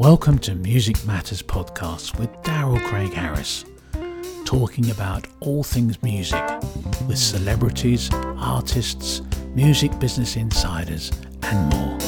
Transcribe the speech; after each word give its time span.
Welcome 0.00 0.38
to 0.38 0.54
Music 0.54 1.04
Matters 1.04 1.42
Podcast 1.42 2.18
with 2.18 2.30
Daryl 2.42 2.82
Craig 2.86 3.12
Harris, 3.12 3.66
talking 4.46 4.90
about 4.90 5.26
all 5.40 5.62
things 5.62 6.02
music 6.02 6.42
with 7.06 7.18
celebrities, 7.18 8.08
artists, 8.14 9.20
music 9.54 9.98
business 9.98 10.36
insiders, 10.36 11.12
and 11.42 11.74
more. 11.74 11.98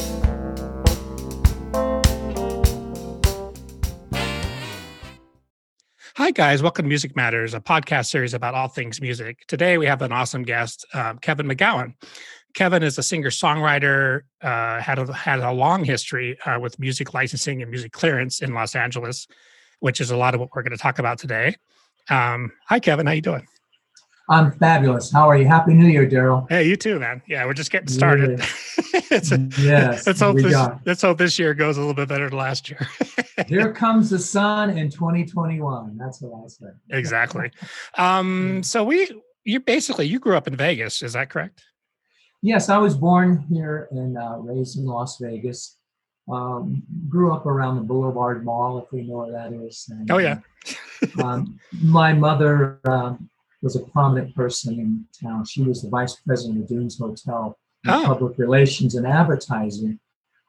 Hi, 6.16 6.30
guys. 6.30 6.62
Welcome 6.62 6.86
to 6.86 6.88
Music 6.88 7.14
Matters, 7.14 7.52
a 7.52 7.60
podcast 7.60 8.06
series 8.06 8.32
about 8.32 8.54
all 8.54 8.68
things 8.68 9.02
music. 9.02 9.44
Today, 9.48 9.76
we 9.76 9.84
have 9.84 10.00
an 10.00 10.12
awesome 10.12 10.44
guest, 10.44 10.86
um, 10.94 11.18
Kevin 11.18 11.46
McGowan. 11.46 11.92
Kevin 12.54 12.82
is 12.82 12.98
a 12.98 13.02
singer 13.02 13.30
songwriter, 13.30 14.22
uh, 14.42 14.80
had, 14.80 14.98
a, 14.98 15.12
had 15.12 15.40
a 15.40 15.52
long 15.52 15.84
history 15.84 16.38
uh, 16.44 16.58
with 16.60 16.78
music 16.78 17.14
licensing 17.14 17.62
and 17.62 17.70
music 17.70 17.92
clearance 17.92 18.42
in 18.42 18.52
Los 18.52 18.74
Angeles, 18.74 19.26
which 19.80 20.00
is 20.00 20.10
a 20.10 20.16
lot 20.16 20.34
of 20.34 20.40
what 20.40 20.50
we're 20.54 20.62
going 20.62 20.76
to 20.76 20.82
talk 20.82 20.98
about 20.98 21.18
today. 21.18 21.56
Um, 22.10 22.52
hi, 22.66 22.80
Kevin. 22.80 23.06
How 23.06 23.12
you 23.12 23.22
doing? 23.22 23.46
I'm 24.28 24.52
fabulous. 24.52 25.10
How 25.10 25.28
are 25.28 25.36
you? 25.36 25.46
Happy 25.46 25.74
New 25.74 25.88
Year, 25.88 26.08
Daryl. 26.08 26.46
Hey, 26.48 26.66
you 26.66 26.76
too, 26.76 26.98
man. 26.98 27.22
Yeah, 27.26 27.44
we're 27.44 27.54
just 27.54 27.70
getting 27.70 27.88
started. 27.88 28.40
it's 29.10 29.32
a, 29.32 29.48
yes, 29.58 30.06
let's 30.06 30.20
hope, 30.20 30.36
this, 30.36 30.56
let's 30.86 31.02
hope 31.02 31.18
this 31.18 31.38
year 31.38 31.54
goes 31.54 31.76
a 31.76 31.80
little 31.80 31.94
bit 31.94 32.08
better 32.08 32.30
than 32.30 32.38
last 32.38 32.70
year. 32.70 32.86
Here 33.48 33.72
comes 33.72 34.10
the 34.10 34.18
sun 34.18 34.70
in 34.78 34.90
2021. 34.90 35.98
That's 35.98 36.22
what 36.22 36.44
I 36.44 36.48
say. 36.48 36.66
exactly. 36.90 37.50
Um, 37.98 38.62
so 38.62 38.84
we, 38.84 39.10
you 39.44 39.60
basically, 39.60 40.06
you 40.06 40.18
grew 40.18 40.36
up 40.36 40.46
in 40.46 40.56
Vegas. 40.56 41.02
Is 41.02 41.12
that 41.12 41.28
correct? 41.28 41.62
Yes, 42.42 42.68
I 42.68 42.76
was 42.76 42.96
born 42.96 43.38
here 43.48 43.86
and 43.92 44.18
uh, 44.18 44.36
raised 44.40 44.76
in 44.76 44.84
Las 44.84 45.18
Vegas. 45.18 45.78
Um, 46.30 46.82
grew 47.08 47.32
up 47.32 47.46
around 47.46 47.76
the 47.76 47.82
Boulevard 47.82 48.44
Mall, 48.44 48.78
if 48.78 48.92
we 48.92 49.02
know 49.02 49.18
where 49.18 49.32
that 49.32 49.52
is. 49.52 49.88
And, 49.90 50.10
oh 50.10 50.18
yeah. 50.18 50.40
um, 51.22 51.58
my 51.82 52.12
mother 52.12 52.80
um, 52.84 53.30
was 53.62 53.76
a 53.76 53.80
prominent 53.80 54.34
person 54.34 54.74
in 54.74 55.04
town. 55.20 55.44
She 55.44 55.62
was 55.62 55.82
the 55.82 55.88
vice 55.88 56.16
president 56.16 56.62
of 56.62 56.68
Dunes 56.68 56.98
Hotel, 56.98 57.56
oh. 57.86 58.02
public 58.04 58.38
relations 58.38 58.96
and 58.96 59.06
advertising 59.06 59.98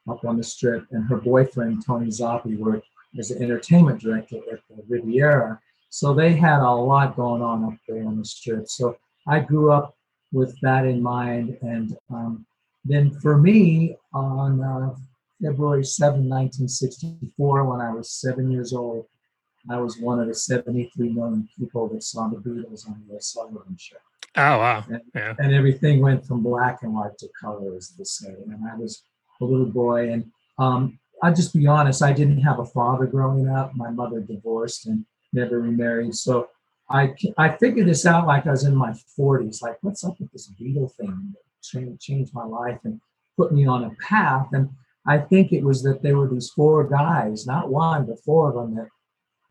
up 0.09 0.25
on 0.25 0.37
the 0.37 0.43
strip, 0.43 0.85
and 0.91 1.07
her 1.07 1.17
boyfriend 1.17 1.85
Tony 1.85 2.07
Zoppi 2.07 2.57
worked 2.57 2.87
as 3.17 3.31
an 3.31 3.41
entertainment 3.41 4.01
director 4.01 4.37
at 4.51 4.59
the 4.69 4.83
Riviera. 4.89 5.59
So 5.89 6.13
they 6.13 6.33
had 6.33 6.59
a 6.59 6.71
lot 6.71 7.15
going 7.15 7.43
on 7.43 7.63
up 7.65 7.77
there 7.87 8.05
on 8.05 8.17
the 8.17 8.25
strip. 8.25 8.67
So 8.67 8.97
I 9.27 9.39
grew 9.39 9.71
up 9.71 9.95
with 10.33 10.59
that 10.61 10.85
in 10.85 11.01
mind, 11.01 11.57
and 11.61 11.95
um, 12.09 12.45
then 12.83 13.11
for 13.11 13.37
me, 13.37 13.95
on 14.13 14.61
uh, 14.61 14.93
February 15.41 15.85
7, 15.85 16.27
1964, 16.27 17.63
when 17.63 17.79
I 17.79 17.93
was 17.93 18.11
seven 18.11 18.51
years 18.51 18.73
old, 18.73 19.05
I 19.69 19.77
was 19.77 19.97
one 19.97 20.19
of 20.19 20.27
the 20.27 20.35
73 20.35 21.09
million 21.09 21.47
people 21.57 21.87
that 21.89 22.03
saw 22.03 22.27
the 22.27 22.37
Beatles 22.37 22.87
on 22.87 23.01
the 23.09 23.21
Sullivan 23.21 23.77
Show. 23.77 23.95
Oh 24.35 24.57
wow! 24.57 24.83
And, 24.89 25.01
yeah. 25.13 25.35
and 25.37 25.53
everything 25.53 26.01
went 26.01 26.25
from 26.25 26.41
black 26.41 26.79
and 26.81 26.93
white 26.93 27.17
to 27.19 27.29
color, 27.39 27.75
as 27.75 27.89
they 27.89 28.03
say. 28.03 28.33
And 28.47 28.59
I 28.69 28.75
was 28.75 29.03
a 29.39 29.45
little 29.45 29.67
boy, 29.67 30.11
and 30.11 30.25
um, 30.57 30.99
I'll 31.21 31.33
just 31.33 31.53
be 31.53 31.67
honest. 31.67 32.01
I 32.01 32.13
didn't 32.13 32.41
have 32.41 32.59
a 32.59 32.65
father 32.65 33.05
growing 33.05 33.47
up. 33.47 33.75
My 33.75 33.91
mother 33.91 34.19
divorced 34.21 34.87
and 34.87 35.05
never 35.33 35.59
remarried, 35.59 36.15
so 36.15 36.49
I 36.89 37.13
I 37.37 37.49
figured 37.57 37.87
this 37.87 38.05
out 38.05 38.27
like 38.27 38.45
I 38.45 38.51
was 38.51 38.65
in 38.65 38.75
my 38.75 38.93
40s. 39.17 39.61
Like, 39.61 39.77
what's 39.81 40.03
up 40.03 40.19
with 40.19 40.31
this 40.31 40.51
Beatle 40.59 40.91
thing? 40.93 41.33
Changed 41.61 42.01
changed 42.01 42.33
my 42.33 42.43
life 42.43 42.79
and 42.83 42.99
put 43.37 43.53
me 43.53 43.65
on 43.65 43.85
a 43.85 43.91
path. 44.01 44.47
And 44.51 44.69
I 45.05 45.17
think 45.17 45.51
it 45.51 45.63
was 45.63 45.81
that 45.83 46.01
there 46.01 46.17
were 46.17 46.27
these 46.27 46.49
four 46.49 46.83
guys, 46.83 47.47
not 47.47 47.69
one, 47.69 48.05
but 48.05 48.23
four 48.23 48.49
of 48.49 48.55
them 48.55 48.75
that 48.75 48.89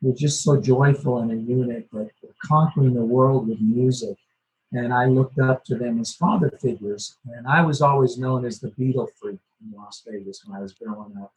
were 0.00 0.14
just 0.14 0.42
so 0.42 0.60
joyful 0.60 1.18
and 1.18 1.30
a 1.30 1.36
unit 1.36 1.88
that 1.92 2.10
were 2.22 2.34
conquering 2.44 2.94
the 2.94 3.04
world 3.04 3.48
with 3.48 3.60
music. 3.60 4.16
And 4.72 4.92
I 4.92 5.06
looked 5.06 5.38
up 5.38 5.64
to 5.66 5.74
them 5.74 6.00
as 6.00 6.14
father 6.14 6.50
figures. 6.60 7.18
And 7.26 7.46
I 7.46 7.62
was 7.62 7.82
always 7.82 8.18
known 8.18 8.44
as 8.44 8.58
the 8.58 8.70
Beatle 8.70 9.08
freak 9.20 9.40
in 9.60 9.72
Las 9.76 10.02
Vegas 10.06 10.42
when 10.44 10.56
I 10.56 10.62
was 10.62 10.72
growing 10.72 11.16
up. 11.20 11.32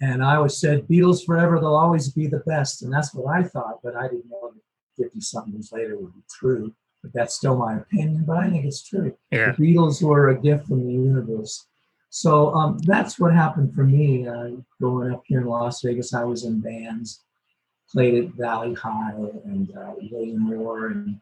And 0.00 0.24
I 0.24 0.36
always 0.36 0.58
said, 0.58 0.88
Beatles 0.88 1.24
forever, 1.24 1.60
they'll 1.60 1.76
always 1.76 2.10
be 2.10 2.26
the 2.26 2.42
best. 2.44 2.82
And 2.82 2.92
that's 2.92 3.14
what 3.14 3.32
I 3.32 3.44
thought, 3.44 3.78
but 3.84 3.94
I 3.94 4.08
didn't 4.08 4.28
know 4.28 4.50
that 4.52 4.60
50 4.96 5.20
something 5.20 5.54
years 5.54 5.70
later 5.72 5.96
would 5.98 6.14
be 6.14 6.22
true. 6.30 6.72
But 7.02 7.12
that's 7.14 7.34
still 7.34 7.56
my 7.56 7.78
opinion, 7.78 8.24
but 8.26 8.36
I 8.36 8.48
think 8.48 8.64
it's 8.64 8.82
true. 8.82 9.16
Yeah. 9.32 9.52
The 9.52 9.74
Beatles 9.74 10.02
were 10.02 10.28
a 10.28 10.40
gift 10.40 10.68
from 10.68 10.86
the 10.86 10.92
universe. 10.92 11.66
So 12.10 12.54
um, 12.54 12.78
that's 12.84 13.18
what 13.18 13.32
happened 13.32 13.74
for 13.74 13.84
me 13.84 14.28
uh, 14.28 14.50
growing 14.80 15.12
up 15.12 15.22
here 15.26 15.40
in 15.40 15.46
Las 15.46 15.82
Vegas. 15.82 16.14
I 16.14 16.24
was 16.24 16.44
in 16.44 16.60
bands 16.60 17.24
played 17.92 18.24
at 18.24 18.34
Valley 18.34 18.74
High 18.74 19.14
and 19.44 19.70
uh, 19.76 19.92
William 20.10 20.40
Moore 20.40 20.88
and 20.88 21.20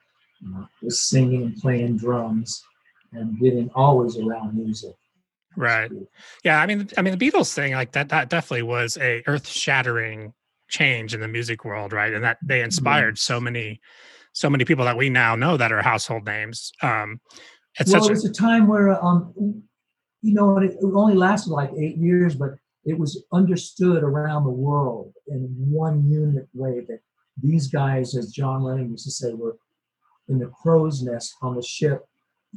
uh, 0.56 0.64
was 0.82 1.00
singing 1.00 1.42
and 1.42 1.56
playing 1.56 1.96
drums 1.96 2.62
and 3.12 3.38
getting 3.40 3.70
always 3.74 4.16
around 4.18 4.54
music. 4.54 4.94
Right. 5.56 5.90
Yeah. 6.44 6.60
I 6.60 6.66
mean, 6.66 6.88
I 6.96 7.02
mean, 7.02 7.18
the 7.18 7.30
Beatles 7.30 7.52
thing 7.52 7.72
like 7.72 7.92
that, 7.92 8.08
that 8.10 8.28
definitely 8.28 8.62
was 8.62 8.96
a 8.98 9.22
earth 9.26 9.48
shattering 9.48 10.32
change 10.70 11.14
in 11.14 11.20
the 11.20 11.28
music 11.28 11.64
world. 11.64 11.92
Right. 11.92 12.12
And 12.12 12.24
that 12.24 12.38
they 12.42 12.62
inspired 12.62 13.14
mm-hmm. 13.14 13.34
so 13.34 13.40
many, 13.40 13.80
so 14.32 14.48
many 14.48 14.64
people 14.64 14.84
that 14.84 14.96
we 14.96 15.10
now 15.10 15.36
know 15.36 15.56
that 15.56 15.72
are 15.72 15.82
household 15.82 16.24
names. 16.24 16.72
Um, 16.82 17.20
it's 17.78 17.92
well, 17.92 18.06
it 18.06 18.10
was 18.10 18.24
a, 18.24 18.30
a 18.30 18.32
time 18.32 18.66
where, 18.66 19.02
um, 19.04 19.32
you 20.22 20.34
know, 20.34 20.58
it, 20.58 20.72
it 20.72 20.92
only 20.94 21.14
lasted 21.14 21.50
like 21.50 21.70
eight 21.78 21.96
years, 21.96 22.34
but 22.34 22.50
it 22.84 22.98
was 22.98 23.22
understood 23.32 24.02
around 24.02 24.44
the 24.44 24.50
world 24.50 25.12
in 25.28 25.54
one 25.68 26.10
unit 26.10 26.48
way 26.54 26.80
that 26.80 27.00
these 27.42 27.68
guys, 27.68 28.16
as 28.16 28.32
John 28.32 28.62
Lennon 28.62 28.90
used 28.90 29.04
to 29.04 29.10
say, 29.10 29.32
were 29.32 29.56
in 30.28 30.38
the 30.38 30.46
crow's 30.46 31.02
nest 31.02 31.34
on 31.42 31.56
the 31.56 31.62
ship, 31.62 32.04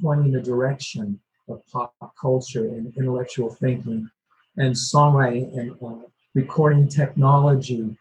pointing 0.02 0.32
the 0.32 0.42
direction 0.42 1.20
of 1.50 1.62
pop 1.72 1.94
culture 2.20 2.68
and 2.68 2.94
intellectual 2.98 3.50
thinking 3.50 4.10
and 4.58 4.74
songwriting 4.74 5.58
and 5.58 5.72
uh, 5.86 6.08
recording 6.36 6.88
technology 6.88 7.98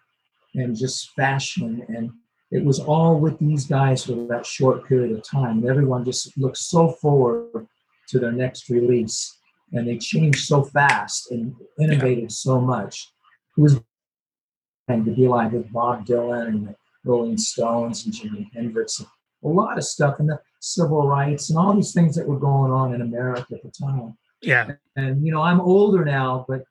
and 0.54 0.76
just 0.76 1.10
fashion. 1.10 1.84
And 1.88 2.10
it 2.50 2.64
was 2.64 2.80
all 2.80 3.18
with 3.18 3.38
these 3.38 3.66
guys 3.66 4.04
for 4.04 4.26
that 4.28 4.46
short 4.46 4.86
period 4.86 5.16
of 5.16 5.24
time. 5.24 5.58
And 5.58 5.68
everyone 5.68 6.04
just 6.04 6.36
looked 6.36 6.58
so 6.58 6.90
forward 6.92 7.66
to 8.08 8.18
their 8.18 8.32
next 8.32 8.68
release 8.68 9.38
and 9.72 9.88
they 9.88 9.96
changed 9.96 10.44
so 10.44 10.62
fast 10.62 11.30
and 11.30 11.54
innovated 11.80 12.24
yeah. 12.24 12.28
so 12.30 12.60
much. 12.60 13.10
It 13.56 13.60
was 13.60 13.80
and 14.88 15.04
to 15.04 15.12
be 15.12 15.28
like 15.28 15.52
with 15.52 15.72
Bob 15.72 16.04
Dylan 16.04 16.48
and 16.48 16.68
the 16.68 16.74
Rolling 17.04 17.38
Stones 17.38 18.04
and 18.04 18.12
Jimi 18.12 18.50
Hendrix, 18.52 19.00
a 19.00 19.48
lot 19.48 19.78
of 19.78 19.84
stuff 19.84 20.16
and 20.18 20.28
the 20.28 20.40
civil 20.60 21.06
rights 21.06 21.50
and 21.50 21.58
all 21.58 21.74
these 21.74 21.92
things 21.92 22.14
that 22.16 22.26
were 22.26 22.38
going 22.38 22.72
on 22.72 22.92
in 22.92 23.00
America 23.00 23.46
at 23.52 23.62
the 23.62 23.70
time. 23.70 24.16
Yeah. 24.42 24.72
And 24.96 25.24
you 25.24 25.32
know, 25.32 25.40
I'm 25.40 25.60
older 25.60 26.04
now, 26.04 26.44
but 26.48 26.64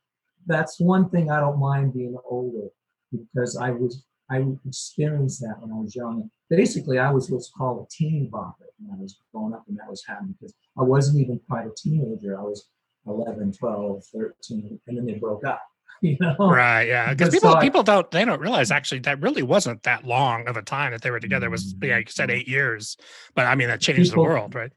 that's 0.46 0.80
one 0.80 1.10
thing 1.10 1.32
I 1.32 1.40
don't 1.40 1.60
mind 1.60 1.94
being 1.94 2.18
older 2.30 2.68
because 3.12 3.58
I 3.58 3.72
was 3.72 4.06
I 4.32 4.46
experienced 4.66 5.42
that 5.42 5.56
when 5.60 5.72
I 5.72 5.80
was 5.80 5.96
young. 5.96 6.30
Basically, 6.50 7.00
I 7.00 7.12
was 7.12 7.30
what's 7.30 7.50
called 7.50 7.86
a 7.86 7.88
teen 7.92 8.30
bopper 8.32 8.70
when 8.80 8.98
I 8.98 9.02
was 9.02 9.18
growing 9.34 9.54
up, 9.54 9.66
and 9.68 9.78
that 9.78 9.90
was 9.90 10.04
happening 10.08 10.36
because 10.40 10.54
I 10.80 10.84
wasn't 10.84 11.20
even 11.20 11.40
quite 11.50 11.68
a 11.68 11.72
teenager. 11.78 12.40
I 12.40 12.44
was 12.44 12.70
11, 13.08 13.54
12, 13.54 14.04
13, 14.14 14.80
and 14.88 14.98
then 14.98 15.06
they 15.06 15.16
broke 15.16 15.46
up. 15.46 15.62
You 16.04 16.18
know? 16.20 16.36
Right, 16.40 16.88
yeah. 16.88 17.14
Because 17.14 17.30
people 17.30 17.52
so 17.52 17.60
people 17.60 17.84
don't 17.84 18.10
they 18.10 18.26
don't 18.26 18.42
realize 18.42 18.72
actually 18.72 19.02
that 19.02 19.22
really 19.22 19.44
wasn't 19.44 19.84
that 19.84 20.04
long 20.04 20.48
of 20.48 20.58
a 20.58 20.64
time 20.64 20.94
that 20.94 21.04
they 21.04 21.12
were 21.12 21.20
together. 21.20 21.46
It 21.46 21.52
was 21.52 21.76
mm-hmm. 21.76 21.90
yeah, 21.90 21.98
you 22.00 22.06
said 22.08 22.32
eight 22.32 22.48
years. 22.48 22.98
But 23.36 23.46
I 23.46 23.54
mean 23.54 23.68
that 23.68 23.82
changed 23.82 24.10
people, 24.10 24.24
the 24.24 24.30
world, 24.32 24.56
right? 24.56 24.72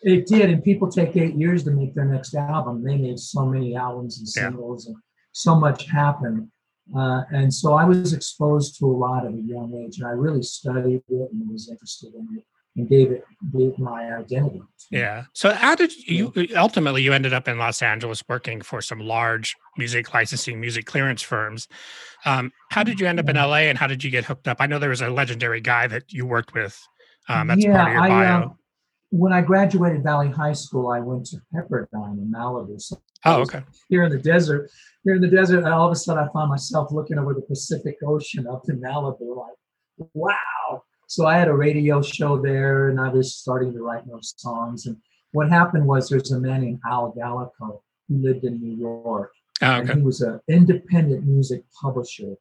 It 0.00 0.26
did, 0.26 0.48
and 0.48 0.64
people 0.64 0.90
take 0.90 1.14
eight 1.18 1.34
years 1.34 1.64
to 1.64 1.70
make 1.72 1.94
their 1.94 2.06
next 2.06 2.34
album. 2.34 2.82
They 2.82 2.96
made 2.96 3.18
so 3.18 3.44
many 3.44 3.76
albums 3.76 4.20
and 4.20 4.26
singles 4.26 4.86
yeah. 4.86 4.94
and 4.94 5.02
so 5.32 5.54
much 5.54 5.84
happened. 5.84 6.48
Uh, 6.96 7.22
and 7.32 7.52
so 7.52 7.74
I 7.74 7.84
was 7.84 8.12
exposed 8.12 8.78
to 8.78 8.86
a 8.86 8.96
lot 8.96 9.24
at 9.24 9.32
a 9.32 9.36
young 9.36 9.74
age, 9.74 9.98
and 9.98 10.08
I 10.08 10.12
really 10.12 10.42
studied 10.42 11.02
it 11.08 11.30
and 11.32 11.50
was 11.50 11.68
interested 11.70 12.14
in 12.14 12.26
it 12.36 12.44
and 12.76 12.88
gave 12.88 13.10
it 13.12 13.24
gave 13.56 13.78
my 13.78 14.14
identity. 14.16 14.62
Yeah. 14.90 15.24
So 15.32 15.52
how 15.52 15.74
did 15.74 15.92
you 16.08 16.32
ultimately 16.56 17.02
you 17.02 17.12
ended 17.12 17.32
up 17.32 17.48
in 17.48 17.58
Los 17.58 17.82
Angeles 17.82 18.22
working 18.28 18.60
for 18.60 18.80
some 18.80 19.00
large 19.00 19.56
music 19.76 20.12
licensing, 20.14 20.60
music 20.60 20.86
clearance 20.86 21.22
firms? 21.22 21.68
Um, 22.24 22.52
how 22.70 22.82
did 22.82 23.00
you 23.00 23.06
end 23.06 23.20
up 23.20 23.28
in 23.28 23.36
LA, 23.36 23.68
and 23.68 23.78
how 23.78 23.86
did 23.86 24.02
you 24.02 24.10
get 24.10 24.24
hooked 24.24 24.48
up? 24.48 24.58
I 24.60 24.66
know 24.66 24.78
there 24.78 24.90
was 24.90 25.02
a 25.02 25.10
legendary 25.10 25.60
guy 25.60 25.86
that 25.86 26.12
you 26.12 26.26
worked 26.26 26.54
with. 26.54 26.80
Um, 27.28 27.48
that's 27.48 27.62
yeah, 27.62 27.76
part 27.76 27.88
of 27.88 27.94
your 27.94 28.02
bio. 28.02 28.18
I, 28.18 28.42
um, 28.42 28.58
when 29.10 29.32
I 29.32 29.40
graduated 29.40 30.02
Valley 30.02 30.30
High 30.30 30.52
School, 30.52 30.88
I 30.88 31.00
went 31.00 31.26
to 31.26 31.38
Pepperdine 31.54 32.18
in 32.18 32.32
Malibu. 32.32 32.80
Oh, 33.24 33.42
okay. 33.42 33.62
Here 33.88 34.04
in 34.04 34.10
the 34.10 34.18
desert, 34.18 34.70
here 35.04 35.14
in 35.14 35.20
the 35.20 35.28
desert, 35.28 35.64
all 35.64 35.86
of 35.86 35.92
a 35.92 35.96
sudden 35.96 36.24
I 36.24 36.32
found 36.32 36.50
myself 36.50 36.90
looking 36.92 37.18
over 37.18 37.34
the 37.34 37.42
Pacific 37.42 37.96
Ocean 38.06 38.46
up 38.46 38.62
in 38.68 38.80
Malibu, 38.80 39.36
like, 39.36 40.08
wow, 40.14 40.82
so 41.10 41.26
I 41.26 41.36
had 41.36 41.48
a 41.48 41.52
radio 41.52 42.00
show 42.02 42.40
there 42.40 42.88
and 42.88 43.00
I 43.00 43.08
was 43.08 43.34
starting 43.34 43.72
to 43.72 43.82
write 43.82 44.06
those 44.06 44.32
songs. 44.36 44.86
And 44.86 44.96
what 45.32 45.50
happened 45.50 45.84
was 45.84 46.08
there's 46.08 46.30
a 46.30 46.38
man 46.38 46.60
named 46.60 46.78
Al 46.88 47.12
Gallico 47.12 47.82
who 48.08 48.22
lived 48.22 48.44
in 48.44 48.60
New 48.60 48.76
York. 48.76 49.32
Oh, 49.60 49.80
And 49.80 49.90
he 49.90 50.02
was 50.02 50.20
an 50.20 50.38
independent 50.46 51.26
music 51.26 51.64
publisher. 51.82 52.36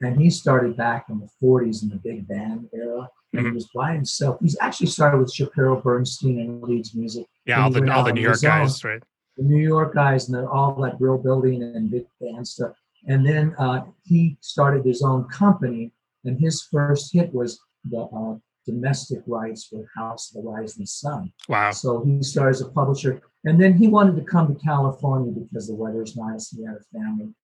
And 0.00 0.18
he 0.18 0.30
started 0.30 0.74
back 0.74 1.04
in 1.10 1.20
the 1.20 1.28
40s 1.42 1.82
in 1.82 1.90
the 1.90 1.96
big 1.96 2.26
band 2.26 2.70
era. 2.72 3.10
And 3.34 3.40
he 3.40 3.46
mm-hmm. 3.46 3.54
was 3.56 3.68
by 3.74 3.92
himself. 3.92 4.38
He's 4.40 4.56
actually 4.58 4.86
started 4.86 5.18
with 5.18 5.30
Shapiro 5.30 5.78
Bernstein 5.82 6.40
and 6.40 6.62
Leeds 6.62 6.94
Music, 6.94 7.26
Yeah, 7.44 7.62
all 7.62 7.70
the 7.70 7.86
all 7.92 8.04
the 8.04 8.12
New 8.14 8.22
York 8.22 8.40
guys, 8.40 8.82
right? 8.84 9.02
The 9.36 9.42
New 9.44 9.62
York 9.62 9.94
guys 9.94 10.28
and 10.28 10.36
the, 10.36 10.48
all 10.48 10.74
that 10.82 10.98
brill 10.98 11.18
building 11.18 11.62
and 11.62 11.90
big 11.90 12.06
band 12.20 12.46
stuff. 12.46 12.72
And 13.06 13.26
then 13.26 13.54
uh, 13.58 13.82
he 14.04 14.36
started 14.40 14.84
his 14.84 15.02
own 15.02 15.24
company, 15.24 15.92
and 16.24 16.38
his 16.40 16.62
first 16.62 17.12
hit 17.12 17.34
was 17.34 17.60
the 17.90 18.00
uh, 18.00 18.38
domestic 18.64 19.20
rights 19.26 19.66
for 19.66 19.84
House 19.94 20.34
of 20.34 20.42
the 20.42 20.48
Rising 20.48 20.86
Sun. 20.86 21.32
Wow. 21.48 21.70
So 21.72 22.02
he 22.04 22.22
started 22.22 22.50
as 22.50 22.60
a 22.62 22.68
publisher, 22.68 23.20
and 23.44 23.60
then 23.60 23.74
he 23.74 23.88
wanted 23.88 24.16
to 24.16 24.22
come 24.22 24.54
to 24.54 24.60
California 24.62 25.32
because 25.32 25.66
the 25.68 25.74
weather's 25.74 26.16
nice. 26.16 26.52
and 26.52 26.60
He 26.60 26.66
had 26.66 26.76
a 26.76 26.98
family, 26.98 27.34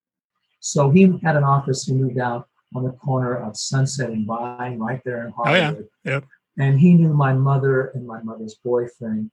so 0.60 0.90
he 0.90 1.18
had 1.22 1.36
an 1.36 1.44
office. 1.44 1.84
He 1.84 1.92
moved 1.92 2.18
out 2.18 2.48
on 2.74 2.84
the 2.84 2.92
corner 2.92 3.36
of 3.36 3.56
Sunset 3.56 4.10
and 4.10 4.26
Vine, 4.26 4.78
right 4.78 5.00
there 5.04 5.26
in 5.26 5.32
Hollywood. 5.32 5.76
Oh, 5.76 5.88
yeah. 6.04 6.12
Yep. 6.12 6.24
And 6.58 6.78
he 6.78 6.94
knew 6.94 7.12
my 7.12 7.32
mother 7.32 7.88
and 7.94 8.06
my 8.06 8.22
mother's 8.22 8.56
boyfriend 8.64 9.30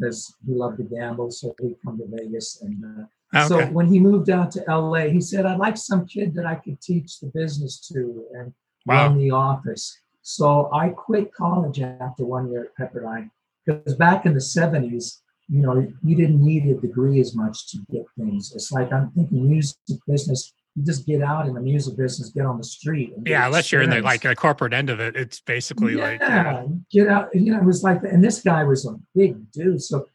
because 0.00 0.34
he 0.46 0.54
loved 0.54 0.78
to 0.78 0.84
gamble, 0.84 1.30
so 1.30 1.54
he'd 1.60 1.76
come 1.84 1.98
to 1.98 2.06
Vegas. 2.08 2.62
And 2.62 3.08
uh, 3.34 3.46
so 3.48 3.66
when 3.66 3.86
he 3.86 4.00
moved 4.00 4.30
out 4.30 4.50
to 4.52 4.64
LA, 4.66 5.08
he 5.08 5.20
said, 5.20 5.46
"I'd 5.46 5.58
like 5.58 5.76
some 5.76 6.06
kid 6.06 6.34
that 6.34 6.46
I 6.46 6.54
could 6.56 6.80
teach 6.80 7.20
the 7.20 7.28
business 7.28 7.78
to 7.88 8.24
and 8.34 8.52
Wow. 8.86 9.08
run 9.08 9.18
the 9.18 9.30
office." 9.30 9.98
So 10.22 10.70
I 10.72 10.90
quit 10.90 11.34
college 11.34 11.80
after 11.80 12.24
one 12.24 12.50
year 12.50 12.64
at 12.64 12.76
Pepperdine 12.76 13.30
because 13.64 13.94
back 13.94 14.26
in 14.26 14.32
the 14.34 14.40
'70s, 14.40 15.20
you 15.48 15.60
know, 15.60 15.86
you 16.02 16.16
didn't 16.16 16.44
need 16.44 16.66
a 16.66 16.80
degree 16.80 17.20
as 17.20 17.34
much 17.34 17.70
to 17.70 17.78
get 17.90 18.06
things. 18.18 18.52
It's 18.54 18.72
like 18.72 18.92
I'm 18.92 19.10
thinking 19.10 19.48
music 19.48 19.76
business. 20.06 20.52
You 20.80 20.86
just 20.86 21.06
get 21.06 21.20
out 21.20 21.46
in 21.46 21.52
the 21.52 21.60
music 21.60 21.98
business, 21.98 22.30
get 22.30 22.46
on 22.46 22.56
the 22.56 22.64
street. 22.64 23.12
and 23.14 23.26
Yeah, 23.26 23.44
unless 23.44 23.70
you're 23.70 23.82
in 23.82 23.90
the 23.90 24.00
like 24.00 24.22
the 24.22 24.34
corporate 24.34 24.72
end 24.72 24.88
of 24.88 24.98
it, 24.98 25.14
it's 25.14 25.38
basically 25.38 25.94
like 25.94 26.20
yeah, 26.20 26.64
get 26.90 27.08
out. 27.08 27.28
You 27.34 27.52
know, 27.52 27.58
it 27.58 27.64
was 27.64 27.82
like, 27.82 28.02
and 28.02 28.24
this 28.24 28.40
guy 28.40 28.64
was 28.64 28.86
a 28.86 28.96
big 29.14 29.52
dude. 29.52 29.82
So, 29.82 30.06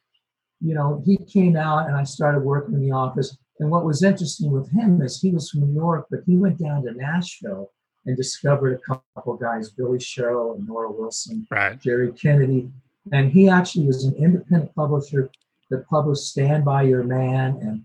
you 0.61 0.73
know, 0.73 1.03
he 1.05 1.17
came 1.17 1.55
out 1.55 1.85
and 1.85 1.95
I 1.95 2.03
started 2.03 2.39
working 2.39 2.73
in 2.73 2.81
the 2.81 2.91
office. 2.91 3.37
And 3.59 3.69
what 3.69 3.85
was 3.85 4.01
interesting 4.01 4.49
with 4.49 4.71
him 4.71 5.03
is 5.03 5.21
he 5.21 5.29
was 5.29 5.51
from 5.51 5.61
New 5.61 5.75
York, 5.75 6.07
but 6.09 6.21
he 6.25 6.35
went 6.35 6.57
down 6.57 6.83
to 6.85 6.93
Nashville 6.93 7.71
and 8.07 8.17
discovered 8.17 8.79
a 8.79 8.99
couple 9.15 9.35
guys, 9.35 9.69
Billy 9.69 9.99
Sherrill 9.99 10.55
and 10.55 10.67
Norro 10.67 10.97
Wilson, 10.97 11.45
right. 11.51 11.79
Jerry 11.79 12.11
Kennedy. 12.11 12.71
And 13.11 13.31
he 13.31 13.49
actually 13.49 13.85
was 13.85 14.03
an 14.03 14.15
independent 14.15 14.73
publisher 14.73 15.29
that 15.69 15.87
published 15.87 16.23
Stand 16.23 16.65
By 16.65 16.83
Your 16.83 17.03
Man 17.03 17.59
and 17.61 17.83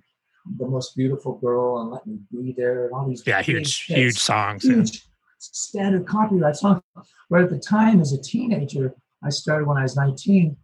The 0.56 0.67
Most 0.67 0.97
Beautiful 0.97 1.38
Girl 1.38 1.81
and 1.81 1.91
Let 1.91 2.06
Me 2.06 2.19
Be 2.31 2.55
There 2.56 2.87
and 2.87 2.94
all 2.94 3.08
these 3.08 3.23
Yeah, 3.26 3.43
huge, 3.43 3.87
hits 3.87 3.99
huge 3.99 4.19
songs. 4.19 4.64
yeah. 4.64 4.75
huge 4.75 5.05
standard 5.38 6.06
copyright 6.06 6.56
song. 6.56 6.82
But 7.31 7.43
at 7.43 7.50
the 7.50 7.58
time, 7.58 8.00
as 8.00 8.12
a 8.12 8.20
teenager, 8.20 8.94
I 9.25 9.31
started 9.31 9.67
when 9.67 9.76
I 9.79 9.82
was 9.82 9.97
19. 9.97 10.56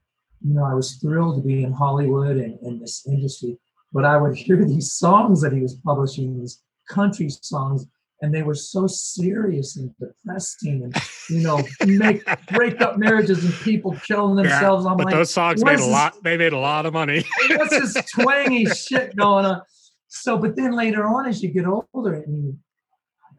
You 0.43 0.55
know, 0.55 0.65
I 0.65 0.75
was 0.75 0.97
thrilled 0.97 1.37
to 1.37 1.43
be 1.47 1.63
in 1.65 1.73
Hollywood 1.73 2.37
and 2.37 2.59
in 2.63 2.79
this 2.81 3.07
industry. 3.07 3.59
But 3.93 4.05
I 4.05 4.17
would 4.17 4.37
hear 4.45 4.65
these 4.65 4.93
songs 4.93 5.41
that 5.43 5.53
he 5.53 5.61
was 5.61 5.75
publishing, 5.85 6.39
these 6.41 6.63
country 6.89 7.29
songs, 7.31 7.87
and 8.23 8.35
they 8.35 8.43
were 8.43 8.55
so 8.55 8.87
serious 8.87 9.77
and 9.77 9.91
depressing, 10.01 10.85
and 10.85 10.97
you 11.29 11.41
know, 11.41 11.63
make 11.87 12.23
break 12.53 12.81
up 12.81 12.97
marriages 12.99 13.45
and 13.45 13.53
people 13.61 13.95
killing 14.07 14.37
Yeah, 14.39 14.51
themselves. 14.51 14.87
I'm 14.87 14.97
But 14.97 15.07
like, 15.07 15.15
those 15.15 15.31
songs 15.31 15.63
made 15.65 15.81
a 15.81 15.85
lot. 15.85 16.23
They 16.23 16.37
made 16.39 16.53
a 16.55 16.59
lot 16.59 16.87
of 16.87 16.93
money. 16.95 17.25
what's 17.51 17.71
this 17.71 17.95
twangy 18.13 18.65
shit 18.75 19.15
going 19.17 19.45
on? 19.45 19.63
So, 20.09 20.39
but 20.39 20.57
then 20.57 20.73
later 20.73 21.05
on, 21.07 21.27
as 21.27 21.43
you 21.43 21.51
get 21.51 21.65
older, 21.67 22.15
and 22.15 22.45
you, 22.45 22.59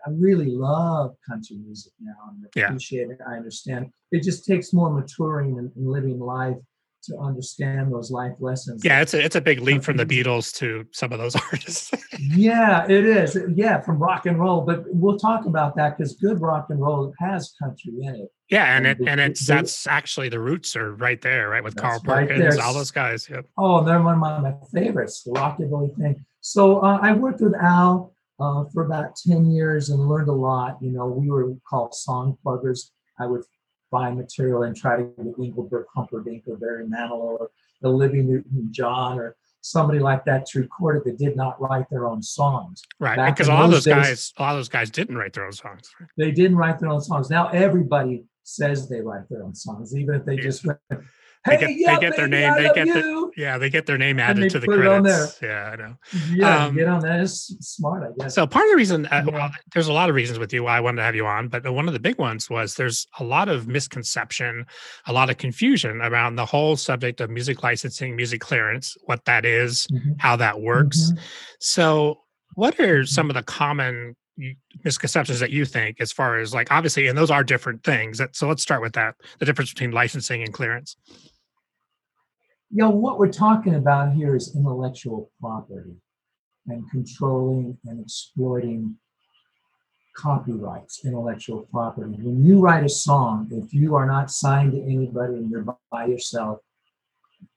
I 0.06 0.10
really 0.12 0.48
love 0.48 1.16
country 1.28 1.58
music 1.58 1.94
now 2.02 2.14
and 2.30 2.46
Yeah. 2.56 2.68
appreciate 2.68 3.10
it. 3.10 3.18
I 3.28 3.36
understand. 3.36 3.88
It 4.12 4.24
just 4.24 4.46
takes 4.46 4.74
more 4.74 4.90
maturing 4.92 5.58
and, 5.58 5.72
and 5.76 5.88
living 5.88 6.20
life 6.20 6.58
to 7.04 7.18
understand 7.20 7.94
those 7.94 8.12
life 8.12 8.34
lessons. 8.40 8.84
Yeah, 8.84 9.02
it's 9.02 9.14
a 9.14 9.24
it's 9.24 9.36
a 9.36 9.42
big 9.42 9.62
leap 9.62 9.82
from 9.84 9.96
the 9.98 10.06
Beatles 10.06 10.54
to 10.58 10.86
some 10.92 11.14
of 11.14 11.20
those 11.20 11.36
artists. 11.52 11.92
yeah, 12.20 12.86
it 12.90 13.06
is. 13.06 13.38
Yeah, 13.56 13.80
from 13.82 13.98
rock 14.00 14.26
and 14.26 14.38
roll. 14.40 14.62
But 14.62 14.84
we'll 14.88 15.18
talk 15.18 15.46
about 15.46 15.76
that 15.78 15.98
because 15.98 16.16
good 16.16 16.42
rock 16.42 16.68
and 16.70 16.82
roll 16.82 17.14
has 17.20 17.54
country 17.62 17.94
in 18.02 18.16
it. 18.16 18.30
yeah, 18.50 18.76
and 18.76 18.86
it 18.86 18.98
And 18.98 19.08
the- 19.08 19.12
and 19.12 19.22
it's 19.22 19.46
that's 19.48 19.88
actually 19.88 20.30
the 20.30 20.40
roots 20.40 20.76
are 20.76 20.96
right 20.96 21.22
there, 21.22 21.50
right 21.50 21.64
with 21.64 21.76
Carl 21.78 22.02
right 22.06 22.28
Perkins, 22.28 22.56
there. 22.58 22.66
all 22.66 22.74
those 22.74 22.92
guys. 22.92 23.30
Yep. 23.30 23.46
Oh, 23.58 23.84
they're 23.86 24.02
one 24.02 24.16
of 24.16 24.20
my, 24.20 24.40
my 24.40 24.54
favorites, 24.74 25.24
the 25.24 25.32
rockabilly 25.32 25.96
thing. 25.98 26.26
So 26.48 26.80
uh, 26.80 26.98
I 27.02 27.12
worked 27.12 27.42
with 27.42 27.54
Al 27.56 28.14
uh, 28.40 28.64
for 28.74 28.86
about 28.86 29.18
10 29.18 29.52
years 29.52 29.90
and 29.90 30.00
learned 30.08 30.30
a 30.30 30.34
lot. 30.34 30.78
You 30.82 30.92
know, 30.92 31.06
we 31.08 31.30
were 31.30 31.54
called 31.70 31.94
song 31.94 32.38
pluggers. 32.42 32.92
I 33.20 33.26
would 33.26 33.44
find 33.92 34.18
material 34.18 34.64
and 34.64 34.74
try 34.74 34.96
to 34.96 35.04
get 35.04 35.26
Engelbert 35.44 35.88
Humperdinck 35.94 36.44
or 36.48 36.56
Barry 36.56 36.86
Manilow 36.86 37.36
or 37.42 37.52
Olivia 37.84 38.24
Newton-John 38.24 39.20
or 39.20 39.36
somebody 39.60 40.00
like 40.00 40.24
that 40.24 40.46
to 40.46 40.62
record 40.62 40.96
it 40.98 41.04
that 41.04 41.18
did 41.18 41.36
not 41.36 41.60
write 41.62 41.90
their 41.90 42.08
own 42.08 42.24
songs. 42.24 42.82
Right, 42.98 43.18
Back 43.18 43.36
because 43.36 43.50
a 43.50 43.52
in 43.52 43.58
lot 43.58 43.66
of 43.66 43.72
those 43.72 43.84
days- 43.84 43.94
guys, 43.96 44.34
a 44.38 44.42
lot 44.42 44.54
those 44.56 44.70
guys 44.70 44.90
didn't 44.90 45.18
write 45.18 45.34
their 45.34 45.46
own 45.46 45.52
songs. 45.52 45.90
They 46.18 46.32
didn't 46.32 46.56
write 46.56 46.80
their 46.80 46.90
own 46.90 47.02
songs. 47.02 47.30
Now 47.30 47.50
everybody 47.50 48.24
says 48.44 48.88
they 48.88 49.02
write 49.02 49.28
their 49.30 49.44
own 49.44 49.54
songs, 49.54 49.94
even 49.94 50.16
if 50.16 50.24
they 50.24 50.36
Yeah. 50.36 50.42
just 50.44 50.66
went, 50.66 50.80
They 51.48 51.56
hey, 51.56 51.60
get- 51.60 51.68
they 51.68 51.76
yeah, 51.94 52.00
get 52.00 52.16
their 52.16 52.28
name, 52.28 52.54
I 52.54 52.62
they 52.62 52.74
get 52.74 52.88
the- 52.94 53.32
Yeah, 53.38 53.58
they 53.58 53.70
get 53.70 53.86
their 53.86 53.98
name 53.98 54.20
added 54.20 54.50
to 54.52 54.60
the 54.60 54.66
put 54.66 54.80
it 54.80 54.88
on 54.88 55.04
credits. 55.04 55.40
Yeah, 55.42 55.72
I 55.72 55.76
know. 55.76 55.96
Yeah, 56.32 56.66
Um, 56.66 56.76
get 56.76 56.88
on 56.88 57.02
that. 57.02 57.20
It's 57.22 57.56
smart, 57.62 58.04
I 58.04 58.24
guess. 58.24 58.34
So 58.36 58.48
part 58.48 58.66
of 58.66 58.72
the 58.72 58.78
reason, 58.78 59.06
uh, 59.08 59.24
Yeah. 59.28 59.32
well, 59.34 59.52
there's 59.74 59.88
a 59.88 59.94
lot 59.94 60.10
of 60.10 60.16
reasons 60.16 60.40
with 60.40 60.52
you 60.54 60.64
why 60.64 60.78
I 60.78 60.80
wanted 60.80 60.98
to 60.98 61.04
have 61.04 61.16
you 61.16 61.26
on, 61.28 61.48
but 61.48 61.64
one 61.72 61.88
of 61.88 61.94
the 61.94 62.00
big 62.00 62.18
ones 62.18 62.50
was 62.50 62.76
there's 62.76 63.08
a 63.20 63.24
lot 63.24 63.48
of 63.48 63.68
misconception, 63.68 64.66
a 65.06 65.14
lot 65.14 65.30
of 65.30 65.38
confusion 65.38 66.02
around 66.02 66.36
the 66.36 66.46
whole 66.46 66.76
subject 66.76 67.22
of 67.22 67.30
music 67.30 67.62
licensing, 67.64 68.16
music 68.16 68.42
clearance, 68.42 68.98
what 69.06 69.24
that 69.26 69.46
is, 69.46 69.88
Mhm. 69.92 70.16
how 70.20 70.36
that 70.38 70.60
works. 70.60 71.12
Mhm. 71.12 71.20
So, 71.60 72.22
what 72.56 72.80
are 72.80 73.06
some 73.06 73.30
of 73.30 73.36
the 73.36 73.44
common 73.44 74.16
misconceptions 74.84 75.40
that 75.40 75.50
you 75.52 75.66
think, 75.66 76.00
as 76.00 76.12
far 76.12 76.38
as 76.38 76.54
like 76.54 76.72
obviously, 76.72 77.08
and 77.08 77.18
those 77.18 77.32
are 77.32 77.44
different 77.44 77.84
things. 77.84 78.18
That, 78.20 78.36
so 78.36 78.48
let's 78.48 78.62
start 78.62 78.82
with 78.82 78.94
that: 78.94 79.16
the 79.40 79.46
difference 79.46 79.72
between 79.74 79.92
licensing 79.92 80.44
and 80.44 80.54
clearance. 80.54 80.96
You 82.70 82.84
know, 82.84 82.90
what 82.90 83.18
we're 83.18 83.32
talking 83.32 83.76
about 83.76 84.14
here 84.14 84.36
is 84.36 84.56
intellectual 84.56 85.32
property 85.40 85.96
and 86.68 86.90
controlling 86.92 87.78
and 87.86 88.02
exploiting 88.02 88.98
copyrights, 90.18 91.06
intellectual 91.06 91.68
property. 91.72 92.16
When 92.20 92.44
you 92.44 92.60
write 92.60 92.84
a 92.84 92.90
song, 92.90 93.48
if 93.52 93.74
you 93.74 93.96
are 93.96 94.06
not 94.06 94.32
signed 94.32 94.74
to 94.74 94.82
anybody 94.82 95.36
and 95.36 95.50
you're 95.50 95.66
by 95.92 96.08
yourself, 96.08 96.60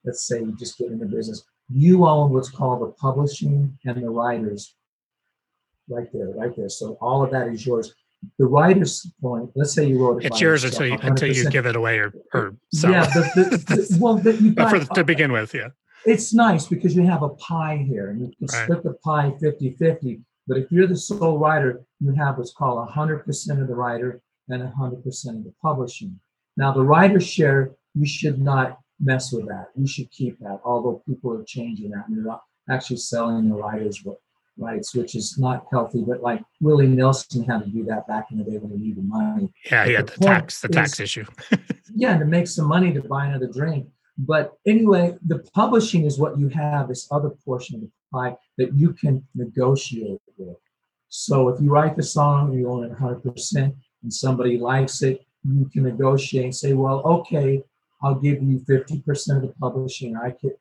let's 0.05 0.27
say 0.27 0.39
you 0.39 0.55
just 0.57 0.77
get 0.77 0.91
into 0.91 1.05
business, 1.05 1.43
you 1.69 2.05
own 2.05 2.31
what's 2.31 2.49
called 2.49 2.81
the 2.81 2.93
publishing 2.93 3.77
and 3.83 4.03
the 4.03 4.09
writers. 4.09 4.75
Right 5.89 6.07
there, 6.13 6.29
right 6.29 6.55
there. 6.55 6.69
So 6.69 6.97
all 7.01 7.23
of 7.23 7.31
that 7.31 7.47
is 7.49 7.65
yours. 7.65 7.93
The 8.37 8.45
writer's 8.45 9.11
point, 9.21 9.49
let's 9.55 9.73
say 9.73 9.87
you 9.87 9.99
wrote 10.03 10.23
it. 10.23 10.27
It's 10.27 10.41
yours 10.41 10.63
yourself, 10.63 10.81
until 10.81 10.87
you 10.87 11.09
until 11.11 11.35
you 11.35 11.49
give 11.49 11.65
it 11.65 11.75
away 11.75 11.97
or 11.97 12.13
uh, 12.33 12.37
or 12.37 12.55
sell. 12.73 12.91
Yeah, 12.91 13.05
it. 13.07 13.35
the, 13.35 13.57
the, 13.67 13.97
well, 13.99 14.15
the, 14.17 14.35
you 14.35 14.51
but 14.51 14.69
for 14.69 14.79
the, 14.79 14.85
to 14.93 15.03
begin 15.03 15.31
with, 15.31 15.53
yeah. 15.53 15.69
it's 16.05 16.33
nice 16.33 16.67
because 16.67 16.95
you 16.95 17.03
have 17.03 17.23
a 17.23 17.29
pie 17.29 17.77
here 17.77 18.09
and 18.11 18.21
you 18.21 18.27
can 18.37 18.47
Right. 18.51 18.63
split 18.63 18.83
the 18.83 18.93
pie 19.03 19.33
50 19.39 19.71
50. 19.71 20.21
But 20.47 20.57
if 20.57 20.71
you're 20.71 20.87
the 20.87 20.97
sole 20.97 21.37
writer, 21.39 21.81
you 21.99 22.11
have 22.13 22.37
what's 22.37 22.53
called 22.53 22.87
100% 22.89 23.61
of 23.61 23.67
the 23.67 23.75
writer 23.75 24.21
and 24.49 24.61
100% 24.61 25.29
of 25.29 25.43
the 25.43 25.53
publishing. 25.61 26.19
Now, 26.57 26.73
the 26.73 26.83
writer's 26.83 27.27
share, 27.27 27.71
you 27.93 28.05
should 28.05 28.39
not 28.41 28.79
mess 28.99 29.31
with 29.31 29.47
that. 29.47 29.67
You 29.75 29.87
should 29.87 30.11
keep 30.11 30.39
that, 30.39 30.59
although 30.63 31.01
people 31.07 31.33
are 31.33 31.43
changing 31.43 31.91
that 31.91 32.07
and 32.07 32.17
they're 32.17 32.23
not 32.23 32.43
actually 32.69 32.97
selling 32.97 33.49
the 33.49 33.55
writer's 33.55 34.03
rights, 34.61 34.95
which 34.95 35.15
is 35.15 35.37
not 35.37 35.65
healthy. 35.71 36.03
But 36.07 36.21
like 36.21 36.43
Willie 36.59 36.87
Nelson 36.87 37.43
had 37.43 37.63
to 37.63 37.69
do 37.69 37.83
that 37.85 38.07
back 38.07 38.27
in 38.31 38.37
the 38.37 38.43
day 38.43 38.57
when 38.57 38.71
he 38.71 38.87
needed 38.87 39.03
money 39.03 39.53
Yeah, 39.69 39.85
But 39.85 39.91
yeah, 39.91 40.01
the 40.01 40.11
the 40.11 40.25
tax, 40.25 40.61
the 40.61 40.69
tax 40.69 40.99
issue. 40.99 41.25
yeah, 41.95 42.17
to 42.17 42.25
make 42.25 42.47
some 42.47 42.67
money 42.67 42.93
to 42.93 43.01
buy 43.01 43.25
another 43.25 43.47
drink. 43.47 43.87
But 44.17 44.53
anyway, 44.67 45.17
the 45.25 45.39
publishing 45.53 46.05
is 46.05 46.19
what 46.19 46.37
you 46.37 46.49
have, 46.49 46.87
this 46.87 47.07
other 47.11 47.31
portion 47.43 47.75
of 47.75 47.81
the 47.81 47.91
pie 48.13 48.37
that 48.57 48.73
you 48.75 48.93
can 48.93 49.25
negotiate 49.33 50.21
with. 50.37 50.57
So 51.09 51.49
if 51.49 51.59
you 51.61 51.71
write 51.71 51.95
the 51.95 52.03
song, 52.03 52.51
and 52.51 52.59
you 52.59 52.69
own 52.69 52.83
it 52.85 52.97
100%, 52.97 53.75
and 54.03 54.13
somebody 54.13 54.57
likes 54.57 55.01
it, 55.01 55.25
you 55.43 55.65
can 55.73 55.83
negotiate 55.83 56.45
and 56.45 56.55
say, 56.55 56.73
well, 56.73 57.01
okay, 57.01 57.63
I'll 58.03 58.15
give 58.15 58.41
you 58.43 58.59
50% 58.59 59.35
of 59.35 59.41
the 59.41 59.53
publishing, 59.59 60.15
I 60.15 60.31
could 60.31 60.55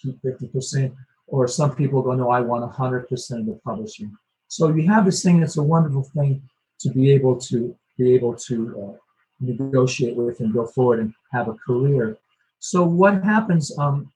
keep 0.00 0.20
50%. 0.22 0.94
Or 1.26 1.48
some 1.48 1.74
people 1.74 2.02
go, 2.02 2.14
no, 2.14 2.30
I 2.30 2.40
want 2.40 2.70
100% 2.70 3.40
of 3.40 3.46
the 3.46 3.60
publishing. 3.64 4.16
So 4.48 4.68
you 4.68 4.88
have 4.88 5.04
this 5.04 5.22
thing 5.22 5.42
It's 5.42 5.56
a 5.56 5.62
wonderful 5.62 6.04
thing 6.04 6.42
to 6.80 6.90
be 6.90 7.10
able 7.10 7.36
to 7.40 7.76
be 7.98 8.14
able 8.14 8.34
to 8.34 8.56
uh, 8.82 8.96
negotiate 9.40 10.16
with 10.16 10.40
and 10.40 10.52
go 10.52 10.66
forward 10.66 11.00
and 11.00 11.14
have 11.32 11.48
a 11.48 11.54
career. 11.54 12.18
So 12.58 12.84
what 12.84 13.24
happens 13.24 13.76
um, 13.78 14.12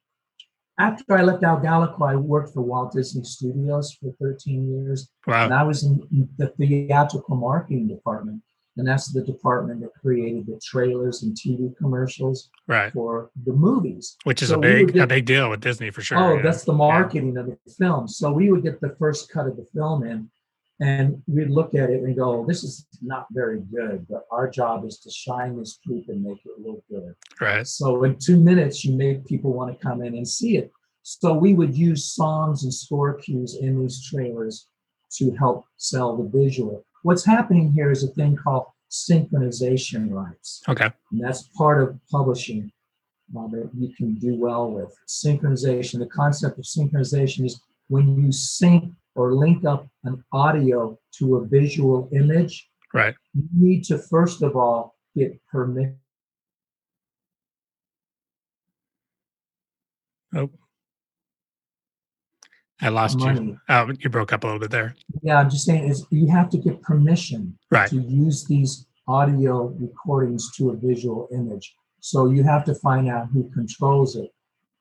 after 0.79 1.17
I 1.17 1.23
left 1.23 1.43
Al 1.43 1.61
Gallico, 1.61 2.09
I 2.09 2.17
worked 2.17 2.55
for 2.55 2.63
Walt 2.63 2.93
Disney 2.93 3.23
Studios 3.25 3.93
for 3.95 4.13
13 4.21 4.67
years. 4.71 5.11
Wow. 5.27 5.45
And 5.45 5.55
I 5.55 5.63
was 5.63 5.85
in 5.85 6.29
the 6.39 6.49
theatrical 6.49 7.37
marketing 7.37 7.89
department. 7.89 8.43
And 8.77 8.87
that's 8.87 9.13
the 9.13 9.23
department 9.23 9.81
that 9.81 9.93
created 10.01 10.47
the 10.47 10.59
trailers 10.65 11.23
and 11.23 11.37
TV 11.37 11.75
commercials 11.77 12.49
Right. 12.69 12.93
for 12.93 13.31
the 13.45 13.53
movies. 13.53 14.17
Which 14.25 14.43
is 14.43 14.51
So 14.51 14.59
a 14.59 14.61
big 14.61 14.93
get- 14.93 15.03
a 15.05 15.07
big 15.07 15.27
deal 15.27 15.51
with 15.51 15.61
Disney 15.61 15.91
for 15.91 16.03
sure. 16.03 16.19
Oh, 16.19 16.37
yeah. 16.37 16.43
that's 16.43 16.65
the 16.65 16.73
marketing 16.73 17.37
of 17.37 17.47
the 17.47 17.59
film. 17.73 18.07
So 18.09 18.33
we 18.33 18.51
would 18.51 18.63
get 18.63 18.81
the 18.81 18.95
first 18.99 19.31
cut 19.31 19.47
of 19.49 19.57
the 19.57 19.67
film 19.75 20.05
in, 20.05 20.31
and 20.81 21.21
we'd 21.27 21.51
look 21.51 21.75
at 21.75 21.91
it 21.91 22.03
and 22.05 22.17
go, 22.17 22.47
"This 22.47 22.63
is 22.63 22.87
not 23.03 23.27
very 23.33 23.61
good." 23.61 24.07
But 24.09 24.25
our 24.31 24.49
job 24.49 24.85
is 24.87 24.99
to 25.01 25.11
shine 25.11 25.59
this 25.59 25.79
poop 25.87 26.09
and 26.09 26.23
make 26.23 26.39
it 26.47 26.61
look 26.65 26.83
good. 26.89 27.15
right. 27.41 27.67
So 27.67 28.05
in 28.05 28.17
two 28.19 28.39
minutes, 28.39 28.85
you 28.85 28.95
make 28.97 29.27
people 29.27 29.53
want 29.53 29.73
to 29.77 29.83
come 29.87 30.01
in 30.03 30.15
and 30.15 30.27
see 30.27 30.57
it. 30.57 30.71
So 31.03 31.35
we 31.35 31.55
would 31.55 31.77
use 31.77 32.05
songs 32.05 32.63
and 32.65 32.73
score 32.73 33.15
cues 33.15 33.57
in 33.61 33.81
these 33.81 34.01
trailers 34.03 34.69
to 35.17 35.33
help 35.33 35.65
sell 35.77 36.17
the 36.17 36.29
visual. 36.29 36.85
What's 37.03 37.25
happening 37.25 37.73
here 37.73 37.91
is 37.91 38.05
a 38.05 38.09
thing 38.09 38.37
called 38.37 38.67
synchronization 38.91 40.11
rights. 40.11 40.63
Okay. 40.69 40.91
And 41.13 41.23
that's 41.23 41.45
part 41.57 41.83
of 41.83 41.99
publishing 42.11 42.71
uh, 43.37 43.47
that 43.49 43.71
you 43.77 43.95
can 43.97 44.15
do 44.15 44.35
well 44.35 44.71
with. 44.71 44.95
Synchronization, 45.09 45.99
the 45.99 46.07
concept 46.07 46.59
of 46.59 46.65
synchronization 46.65 47.45
is 47.47 47.61
when 47.89 48.23
you 48.23 48.33
sync 48.33 48.93
or 49.15 49.35
link 49.35 49.65
up 49.65 49.89
an 50.05 50.23
audio 50.33 50.99
to 51.19 51.37
a 51.37 51.47
visual 51.47 52.09
image, 52.13 52.69
Right. 52.93 53.15
you 53.35 53.45
need 53.55 53.85
to 53.85 53.99
first 53.99 54.43
of 54.43 54.57
all 54.57 54.97
get 55.17 55.41
permission. 55.47 55.97
I 62.83 62.89
lost 62.89 63.19
you. 63.21 63.27
money. 63.27 63.57
Oh, 63.69 63.91
you 63.99 64.09
broke 64.11 64.33
up 64.33 64.45
a 64.45 64.47
little 64.47 64.61
bit 64.61 64.71
there. 64.71 64.95
Yeah, 65.23 65.39
I'm 65.41 65.51
just 65.51 65.65
saying 65.65 65.85
is 65.89 66.07
you 66.11 66.27
have 66.29 66.49
to 66.51 66.59
get 66.59 66.81
permission 66.83 67.59
Right. 67.71 67.89
to 67.91 68.01
use 68.01 68.45
these 68.47 68.87
audio 69.07 69.67
recordings 69.79 70.51
to 70.57 70.71
a 70.71 70.77
visual 70.77 71.29
image. 71.33 71.75
So 72.01 72.31
you 72.31 72.43
have 72.45 72.65
to 72.65 72.75
find 72.75 73.09
out 73.09 73.29
who 73.33 73.51
controls 73.51 74.17
it. 74.17 74.33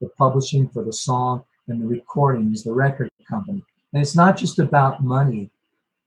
The 0.01 0.09
publishing 0.17 0.69
for 0.69 0.83
the 0.83 0.93
song 0.93 1.43
and 1.67 1.81
the 1.81 1.87
recording 1.87 2.53
is 2.53 2.63
the 2.63 2.71
record 2.73 3.09
company. 3.27 3.63
And 3.93 4.01
it's 4.01 4.15
not 4.15 4.37
just 4.37 4.59
about 4.59 5.03
money, 5.03 5.49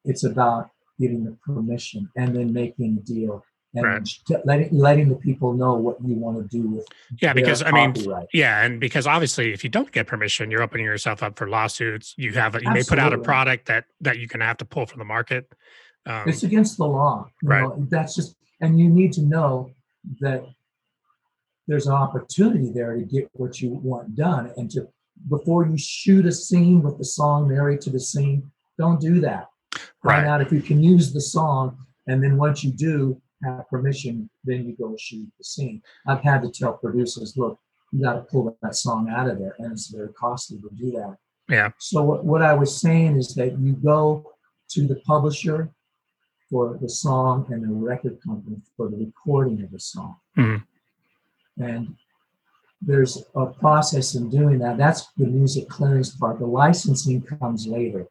it's 0.05 0.25
about 0.25 0.71
getting 0.99 1.25
the 1.25 1.33
permission 1.45 2.09
and 2.17 2.35
then 2.35 2.53
making 2.53 2.97
a 2.99 3.01
deal 3.07 3.45
and 3.75 3.85
Right. 3.85 4.21
letting 4.45 4.77
letting 4.77 5.09
the 5.09 5.17
people 5.17 5.55
know 5.55 5.75
what 5.75 5.97
you 6.05 6.15
want 6.15 6.37
to 6.39 6.57
do 6.57 6.69
with 6.69 6.87
Yeah, 7.21 7.33
because 7.33 7.63
I 7.63 7.71
mean, 7.71 7.95
copyright. 7.95 8.29
yeah, 8.33 8.65
and 8.65 8.79
because 8.79 9.07
obviously, 9.07 9.53
if 9.53 9.65
you 9.65 9.71
don't 9.71 9.91
get 9.91 10.07
permission, 10.07 10.51
you're 10.51 10.63
opening 10.63 10.85
yourself 10.85 11.23
up 11.23 11.39
for 11.39 11.49
lawsuits. 11.49 12.15
You 12.17 12.33
have 12.35 12.61
you 12.63 12.71
may 12.71 12.85
put 12.85 12.99
out 12.99 13.13
a 13.13 13.19
product 13.19 13.67
that 13.67 13.85
that 14.01 14.19
you 14.19 14.29
can 14.29 14.41
have 14.41 14.59
to 14.59 14.65
pull 14.65 14.87
from 14.87 14.99
the 14.99 15.05
market. 15.05 15.51
Um, 16.05 16.29
it's 16.29 16.43
against 16.43 16.77
the 16.79 16.87
law. 16.87 17.29
You 17.43 17.49
Right. 17.49 17.63
know, 17.63 17.87
that's 17.89 18.15
just, 18.17 18.37
and 18.61 18.79
you 18.79 18.89
need 18.89 19.13
to 19.15 19.23
know 19.23 19.71
that 20.21 20.45
there's 21.69 21.87
an 21.87 21.93
opportunity 21.93 22.73
there 22.73 22.97
to 22.97 23.05
get 23.05 23.29
what 23.35 23.61
you 23.61 23.71
want 23.71 24.17
done. 24.17 24.53
And 24.57 24.69
to, 24.73 24.89
before 25.29 25.65
you 25.65 25.79
shoot 25.79 26.27
a 26.27 26.33
scene 26.33 26.83
with 26.83 26.99
the 26.99 27.05
song 27.05 27.49
married 27.49 27.81
to 27.83 27.91
the 27.91 28.01
scene, 28.01 28.51
don't 28.79 29.01
do 29.01 29.21
that. 29.21 29.47
Find 30.03 30.27
out 30.27 30.41
if 30.43 30.51
you 30.51 30.61
can 30.61 30.83
use 30.83 31.13
the 31.13 31.21
song. 31.21 31.79
And 32.09 32.21
then 32.21 32.37
once 32.37 32.65
you 32.65 32.73
do 32.73 33.22
have 33.43 33.69
permission, 33.69 34.29
then 34.45 34.65
you 34.67 34.77
go 34.77 34.97
shoot 34.99 35.29
the 35.39 35.45
scene. 35.45 35.83
I've 36.07 36.23
had 36.23 36.43
to 36.43 36.51
tell 36.51 36.75
producers, 36.75 37.35
look, 37.37 37.59
you 37.93 38.03
got 38.03 38.15
to 38.15 38.23
pull 38.23 38.57
that 38.63 38.75
song 38.75 39.09
out 39.11 39.29
of 39.29 39.39
there. 39.39 39.55
And 39.59 39.73
it's 39.73 39.89
very 39.89 40.13
costly 40.15 40.59
to 40.59 40.71
do 40.77 40.93
that. 40.93 41.17
Yeah. 41.49 41.71
So 41.79 42.03
what, 42.03 42.25
what 42.25 42.43
I 42.43 42.55
was 42.55 42.81
saying 42.81 43.17
is 43.17 43.35
that 43.35 43.59
you 43.59 43.75
go 43.75 44.33
to 44.71 44.87
the 44.87 44.97
publisher 45.07 45.71
for 46.49 46.79
the 46.81 46.89
song 46.89 47.47
and 47.51 47.63
the 47.63 47.73
record 47.73 48.19
company 48.27 48.57
for 48.77 48.89
the 48.89 48.97
recording 48.97 49.63
of 49.63 49.71
the 49.71 49.81
song. 49.81 50.17
Mhm. 50.37 50.63
And 51.59 51.97
there's 52.81 53.23
a 53.35 53.47
process 53.47 54.15
in 54.15 54.31
doing 54.31 54.59
that. 54.59 54.77
That's 54.77 55.13
the 55.17 55.27
music 55.27 55.69
clearance 55.69 56.15
part. 56.17 56.39
The 56.39 56.47
licensing 56.47 57.23
comes 57.23 57.67
later 57.67 58.07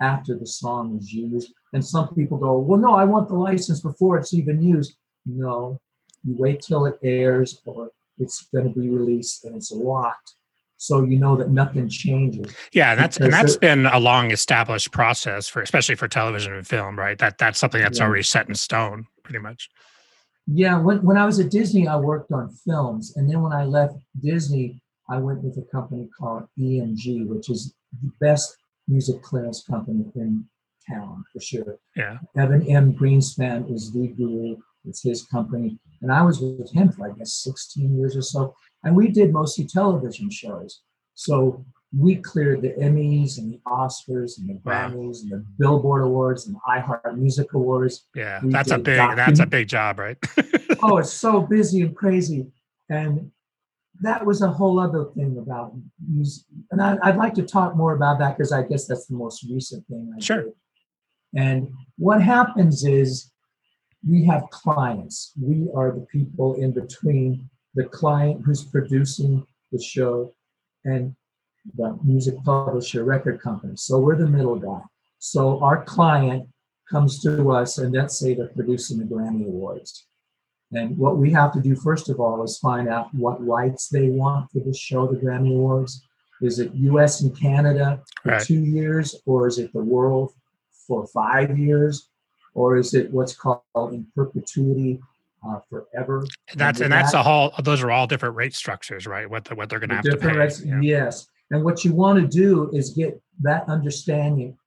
after 0.00 0.36
the 0.38 0.46
song 0.46 0.96
is 0.98 1.12
used. 1.12 1.52
And 1.72 1.84
some 1.84 2.14
people 2.14 2.38
go, 2.38 2.58
well, 2.58 2.78
no, 2.78 2.94
I 2.94 3.04
want 3.04 3.28
the 3.28 3.34
license 3.34 3.80
before 3.80 4.18
it's 4.18 4.34
even 4.34 4.62
used. 4.62 4.96
No, 5.24 5.80
you 6.24 6.36
wait 6.38 6.60
till 6.62 6.86
it 6.86 6.98
airs 7.02 7.60
or 7.64 7.90
it's 8.18 8.46
going 8.54 8.72
to 8.72 8.78
be 8.80 8.88
released 8.88 9.44
and 9.44 9.56
it's 9.56 9.72
locked. 9.72 10.34
So 10.78 11.04
you 11.04 11.18
know 11.18 11.36
that 11.36 11.50
nothing 11.50 11.88
changes. 11.88 12.54
yeah, 12.72 12.90
and 12.92 13.00
that's 13.00 13.16
and 13.16 13.32
that's 13.32 13.56
been 13.56 13.86
a 13.86 13.98
long 13.98 14.30
established 14.30 14.92
process 14.92 15.48
for 15.48 15.62
especially 15.62 15.94
for 15.94 16.06
television 16.06 16.52
and 16.52 16.66
film, 16.66 16.98
right? 16.98 17.16
That 17.18 17.38
that's 17.38 17.58
something 17.58 17.80
that's 17.80 17.98
Yeah. 17.98 18.04
already 18.04 18.22
set 18.22 18.46
in 18.46 18.54
stone, 18.54 19.06
pretty 19.22 19.38
much. 19.38 19.70
Yeah, 20.46 20.78
when, 20.78 21.02
when 21.02 21.16
I 21.16 21.24
was 21.24 21.40
at 21.40 21.50
Disney, 21.50 21.88
I 21.88 21.96
worked 21.96 22.30
on 22.30 22.50
films. 22.50 23.16
And 23.16 23.28
then 23.28 23.40
when 23.40 23.52
I 23.52 23.64
left 23.64 23.96
Disney, 24.22 24.80
I 25.08 25.16
went 25.16 25.42
with 25.42 25.56
a 25.56 25.62
company 25.72 26.08
called 26.18 26.44
EMG, 26.58 27.26
which 27.26 27.48
is 27.48 27.74
the 28.02 28.12
best 28.20 28.56
music 28.88 29.22
clearance 29.22 29.64
company 29.68 30.04
in 30.14 30.44
town 30.88 31.24
for 31.32 31.40
sure. 31.40 31.78
Yeah. 31.96 32.18
Evan 32.36 32.62
M. 32.68 32.94
Greenspan 32.94 33.72
is 33.72 33.92
the 33.92 34.08
guru, 34.08 34.56
it's 34.84 35.02
his 35.02 35.24
company. 35.26 35.78
And 36.02 36.12
I 36.12 36.22
was 36.22 36.40
with 36.40 36.72
him 36.72 36.92
for, 36.92 37.10
I 37.10 37.14
guess, 37.14 37.34
16 37.42 37.98
years 37.98 38.16
or 38.16 38.22
so. 38.22 38.54
And 38.84 38.94
we 38.94 39.08
did 39.08 39.32
mostly 39.32 39.66
television 39.66 40.30
shows. 40.30 40.82
So 41.14 41.64
we 41.96 42.16
cleared 42.16 42.62
the 42.62 42.70
Emmys 42.80 43.38
and 43.38 43.52
the 43.52 43.60
Oscars 43.66 44.38
and 44.38 44.48
the 44.48 44.60
Wow. 44.64 44.90
Grammys 44.90 45.22
and 45.22 45.32
the 45.32 45.44
Billboard 45.58 46.02
Awards 46.02 46.46
and 46.46 46.56
the 46.56 46.60
iHeart 46.68 47.16
Music 47.16 47.52
Awards. 47.54 48.06
Yeah, 48.14 48.40
We 48.42 48.50
that's 48.52 48.70
a 48.70 48.78
big 48.78 48.98
that's 49.16 49.40
a 49.40 49.46
big 49.46 49.68
job, 49.68 49.98
right? 49.98 50.18
oh, 50.82 50.98
it's 50.98 51.12
so 51.12 51.40
busy 51.40 51.80
and 51.82 51.96
crazy. 51.96 52.46
And 52.88 53.30
that 54.02 54.24
was 54.24 54.42
a 54.42 54.48
whole 54.48 54.78
other 54.78 55.06
thing 55.16 55.38
about 55.38 55.72
music. 56.06 56.44
And 56.70 56.82
I, 56.82 56.96
I'd 57.02 57.16
like 57.16 57.34
to 57.34 57.42
talk 57.42 57.76
more 57.76 57.94
about 57.94 58.18
that 58.18 58.36
because 58.36 58.52
I 58.52 58.62
guess 58.62 58.86
that's 58.86 59.06
the 59.06 59.16
most 59.16 59.44
recent 59.50 59.86
thing 59.86 60.12
I 60.16 60.20
Sure. 60.20 60.42
did. 60.44 60.52
And 61.34 61.68
what 61.98 62.22
happens 62.22 62.84
is 62.84 63.32
we 64.08 64.24
have 64.26 64.48
clients. 64.50 65.32
We 65.40 65.68
are 65.74 65.92
the 65.92 66.06
people 66.12 66.54
in 66.54 66.72
between 66.72 67.48
the 67.74 67.84
client 67.84 68.42
who's 68.44 68.64
producing 68.64 69.44
the 69.72 69.80
show 69.82 70.34
and 70.84 71.14
the 71.76 71.98
music 72.04 72.42
publisher 72.44 73.04
record 73.04 73.40
company. 73.40 73.74
So 73.76 73.98
we're 73.98 74.16
the 74.16 74.28
middle 74.28 74.56
guy. 74.56 74.80
So 75.18 75.60
our 75.62 75.84
client 75.84 76.48
comes 76.90 77.20
to 77.22 77.50
us 77.50 77.78
and 77.78 77.92
let's 77.92 78.18
say 78.18 78.34
they're 78.34 78.48
producing 78.48 78.98
the 78.98 79.04
Grammy 79.04 79.46
Awards. 79.46 80.06
And 80.72 80.96
what 80.98 81.16
we 81.18 81.30
have 81.32 81.52
to 81.52 81.60
do 81.60 81.76
first 81.76 82.08
of 82.08 82.18
all 82.20 82.42
is 82.42 82.58
find 82.58 82.88
out 82.88 83.14
what 83.14 83.44
rights 83.44 83.88
they 83.88 84.08
want 84.10 84.50
for 84.50 84.60
this 84.60 84.78
show, 84.78 85.06
the 85.06 85.16
Grammy 85.16 85.52
Awards. 85.54 86.02
Is 86.42 86.58
it 86.58 86.74
US 86.74 87.22
and 87.22 87.36
Canada 87.38 88.02
for 88.22 88.32
Right. 88.32 88.42
two 88.42 88.62
years, 88.64 89.14
or 89.26 89.46
is 89.46 89.58
it 89.58 89.72
the 89.72 89.82
world 89.82 90.32
for 90.86 91.06
five 91.06 91.56
years, 91.58 92.08
or 92.54 92.76
is 92.76 92.94
it 92.94 93.10
what's 93.12 93.34
called 93.34 93.62
in 93.92 94.06
perpetuity 94.14 95.00
uh, 95.46 95.60
forever? 95.70 96.26
That's 96.54 96.78
with 96.78 96.86
and 96.86 96.92
that's 96.92 97.12
that- 97.12 97.20
a 97.20 97.22
whole 97.22 97.52
those 97.62 97.82
are 97.82 97.90
all 97.90 98.06
different 98.06 98.34
rate 98.34 98.54
structures, 98.54 99.06
right? 99.06 99.28
What 99.30 99.44
the, 99.44 99.54
what 99.54 99.68
they're 99.70 99.78
gonna 99.80 100.02
The 100.02 100.10
have 100.10 100.20
to 100.20 100.28
pay. 100.28 100.36
rights- 100.36 100.62
Yeah. 100.64 100.80
Yes. 100.80 101.28
And 101.52 101.62
what 101.64 101.84
you 101.84 101.94
want 101.94 102.20
to 102.20 102.26
do 102.26 102.70
is 102.72 102.90
get 102.90 103.20
that 103.40 103.68
understanding 103.68 104.58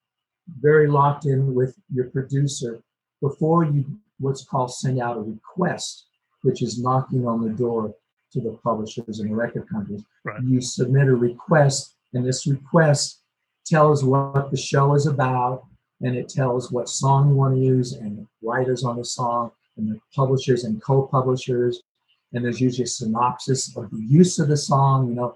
very 0.61 0.87
locked 0.87 1.25
in 1.25 1.53
with 1.53 1.75
your 1.93 2.05
producer 2.09 2.81
before 3.21 3.65
you 3.65 3.85
what's 4.19 4.43
called 4.45 4.73
send 4.73 5.01
out 5.01 5.17
a 5.17 5.21
request, 5.21 6.05
which 6.43 6.61
is 6.61 6.81
knocking 6.81 7.27
on 7.27 7.41
the 7.43 7.49
door 7.49 7.93
to 8.33 8.41
the 8.41 8.57
publishers 8.63 9.19
and 9.19 9.31
the 9.31 9.35
record 9.35 9.67
companies. 9.69 10.03
Right. 10.23 10.41
You 10.43 10.61
submit 10.61 11.07
a 11.07 11.15
request, 11.15 11.95
and 12.13 12.25
this 12.25 12.45
request 12.47 13.21
tells 13.65 14.03
what 14.03 14.51
the 14.51 14.57
show 14.57 14.93
is 14.93 15.07
about, 15.07 15.63
and 16.01 16.15
it 16.15 16.29
tells 16.29 16.71
what 16.71 16.89
song 16.89 17.29
you 17.29 17.35
want 17.35 17.55
to 17.55 17.61
use, 17.61 17.93
and 17.93 18.19
the 18.19 18.27
writers 18.47 18.83
on 18.83 18.97
the 18.97 19.05
song, 19.05 19.51
and 19.77 19.89
the 19.89 19.99
publishers 20.15 20.63
and 20.63 20.81
co-publishers. 20.81 21.81
And 22.33 22.45
there's 22.45 22.61
usually 22.61 22.83
a 22.83 22.87
synopsis 22.87 23.75
of 23.75 23.89
the 23.89 24.03
use 24.07 24.37
of 24.37 24.49
the 24.49 24.57
song. 24.57 25.09
You 25.09 25.15
know, 25.15 25.35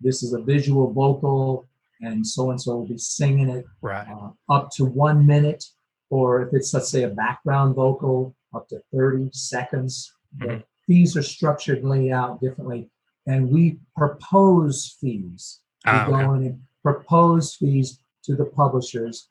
this 0.00 0.22
is 0.22 0.32
a 0.32 0.40
visual 0.40 0.90
vocal, 0.92 1.68
and 2.00 2.26
so 2.26 2.50
and 2.50 2.60
so 2.60 2.76
will 2.76 2.86
be 2.86 2.96
singing 2.96 3.50
it 3.50 3.66
Right. 3.82 4.08
uh, 4.08 4.30
up 4.52 4.70
to 4.76 4.86
one 4.86 5.26
minute, 5.26 5.62
or 6.10 6.42
if 6.42 6.52
it's, 6.52 6.74
let's 6.74 6.90
say, 6.90 7.04
a 7.04 7.08
background 7.08 7.74
vocal, 7.74 8.34
up 8.52 8.68
to 8.68 8.82
30 8.92 9.30
seconds. 9.32 10.12
The 10.38 10.46
Mhm. 10.46 10.64
fees 10.86 11.16
are 11.16 11.22
structured 11.22 11.78
and 11.78 11.88
laid 11.88 12.10
out 12.10 12.40
differently. 12.40 12.90
And 13.26 13.50
we 13.50 13.78
propose 13.96 14.96
fees. 15.00 15.60
We 15.86 15.92
Ah, 15.92 16.06
go 16.06 16.14
okay. 16.16 16.24
in 16.24 16.46
and 16.50 16.62
propose 16.82 17.54
fees 17.54 18.00
to 18.24 18.34
the 18.34 18.44
publishers. 18.44 19.28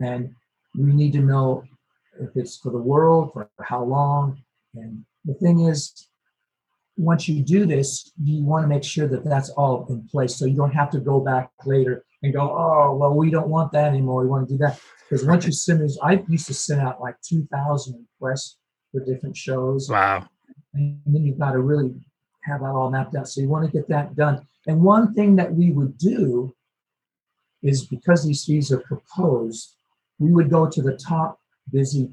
And 0.00 0.34
we 0.78 0.92
need 0.92 1.12
to 1.14 1.20
know 1.20 1.64
if 2.20 2.36
it's 2.36 2.56
for 2.56 2.70
the 2.70 2.78
world, 2.78 3.32
for 3.32 3.50
how 3.60 3.84
long. 3.84 4.42
And 4.74 5.04
the 5.24 5.34
thing 5.34 5.60
is, 5.60 6.08
once 6.96 7.26
you 7.26 7.42
do 7.42 7.66
this, 7.66 8.12
you 8.22 8.44
want 8.44 8.62
to 8.62 8.68
make 8.68 8.84
sure 8.84 9.08
that 9.08 9.24
that's 9.24 9.50
all 9.50 9.86
in 9.86 10.06
place. 10.08 10.36
So 10.36 10.44
you 10.44 10.56
don't 10.56 10.74
have 10.74 10.90
to 10.90 11.00
go 11.00 11.20
back 11.20 11.50
later 11.64 12.04
and 12.22 12.32
go, 12.32 12.40
oh, 12.40 12.96
well, 12.96 13.14
we 13.14 13.30
don't 13.30 13.48
want 13.48 13.72
that 13.72 13.88
anymore. 13.88 14.22
We 14.22 14.28
want 14.28 14.48
to 14.48 14.54
do 14.54 14.58
that. 14.58 14.80
Because 15.08 15.26
once 15.26 15.44
you 15.44 15.52
send 15.52 15.80
this, 15.80 15.98
I 16.02 16.22
used 16.28 16.46
to 16.46 16.54
send 16.54 16.80
out 16.80 17.00
like 17.00 17.16
2,000 17.22 18.06
requests 18.20 18.58
for 18.90 19.04
different 19.04 19.36
shows. 19.36 19.88
Wow. 19.90 20.26
And 20.74 21.00
then 21.06 21.24
you've 21.24 21.38
got 21.38 21.52
to 21.52 21.58
really 21.58 21.92
have 22.44 22.60
that 22.60 22.66
all 22.66 22.90
mapped 22.90 23.14
out. 23.14 23.28
So 23.28 23.40
you 23.40 23.48
want 23.48 23.66
to 23.66 23.72
get 23.72 23.88
that 23.88 24.14
done. 24.14 24.46
And 24.66 24.80
one 24.80 25.12
thing 25.12 25.36
that 25.36 25.52
we 25.52 25.72
would 25.72 25.98
do 25.98 26.54
is 27.62 27.86
because 27.86 28.24
these 28.24 28.44
fees 28.44 28.72
are 28.72 28.80
proposed, 28.80 29.76
we 30.18 30.32
would 30.32 30.50
go 30.50 30.68
to 30.68 30.82
the 30.82 30.96
top 30.96 31.38
busy 31.70 32.10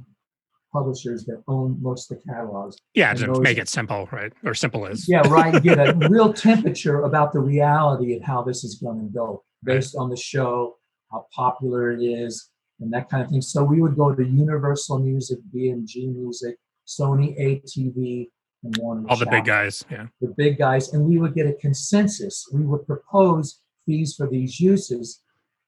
publishers 0.71 1.25
that 1.25 1.41
own 1.47 1.77
most 1.81 2.11
of 2.11 2.17
the 2.17 2.31
catalogs. 2.31 2.77
Yeah, 2.93 3.13
to 3.13 3.27
those- 3.27 3.39
make 3.39 3.57
it 3.57 3.69
simple, 3.69 4.07
right? 4.11 4.31
Or 4.43 4.53
simple 4.53 4.85
as. 4.85 5.07
Yeah, 5.07 5.27
right. 5.27 5.61
Get 5.63 5.79
a 5.79 5.93
real 6.09 6.33
temperature 6.33 7.03
about 7.03 7.33
the 7.33 7.39
reality 7.39 8.15
of 8.15 8.23
how 8.23 8.43
this 8.43 8.63
is 8.63 8.75
going 8.75 8.99
to 8.99 9.13
go 9.13 9.43
based 9.63 9.95
on 9.95 10.09
the 10.09 10.17
show, 10.17 10.77
how 11.11 11.25
popular 11.33 11.91
it 11.91 12.01
is, 12.01 12.49
and 12.79 12.91
that 12.93 13.09
kind 13.09 13.23
of 13.23 13.29
thing. 13.29 13.41
So 13.41 13.63
we 13.63 13.81
would 13.81 13.95
go 13.95 14.13
to 14.13 14.23
Universal 14.25 14.99
Music, 14.99 15.39
BMG 15.53 16.13
Music, 16.15 16.57
Sony 16.87 17.37
ATV, 17.39 18.29
and 18.63 18.77
Warner. 18.77 19.05
All 19.09 19.17
the 19.17 19.25
big 19.25 19.45
guys. 19.45 19.83
Yeah. 19.89 20.07
the 20.21 20.33
big 20.37 20.57
guys, 20.57 20.93
and 20.93 21.05
we 21.05 21.17
would 21.17 21.33
get 21.33 21.47
a 21.47 21.53
consensus. 21.53 22.47
We 22.53 22.61
would 22.61 22.85
propose 22.85 23.61
fees 23.85 24.15
for 24.15 24.27
these 24.27 24.59
uses. 24.59 25.21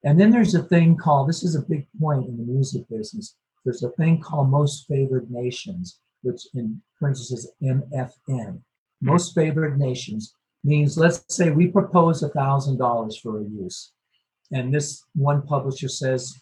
And 0.03 0.19
then 0.19 0.31
there's 0.31 0.55
a 0.55 0.63
thing 0.63 0.97
called 0.97 1.29
this 1.29 1.43
is 1.43 1.55
a 1.55 1.61
big 1.61 1.87
point 1.99 2.27
in 2.27 2.37
the 2.37 2.43
music 2.43 2.83
business. 2.89 3.35
There's 3.63 3.83
a 3.83 3.91
thing 3.91 4.19
called 4.19 4.49
most 4.49 4.87
favored 4.87 5.29
nations, 5.29 5.99
which 6.23 6.41
in 6.53 6.81
parentheses 6.99 7.51
MFN. 7.61 8.61
Most 9.01 9.33
favored 9.33 9.79
nations 9.79 10.35
means 10.63 10.97
let's 10.97 11.23
say 11.35 11.49
we 11.51 11.67
propose 11.67 12.21
a 12.23 12.29
thousand 12.29 12.77
dollars 12.77 13.17
for 13.17 13.39
a 13.39 13.43
use. 13.43 13.91
And 14.51 14.73
this 14.73 15.03
one 15.15 15.41
publisher 15.43 15.87
says, 15.87 16.41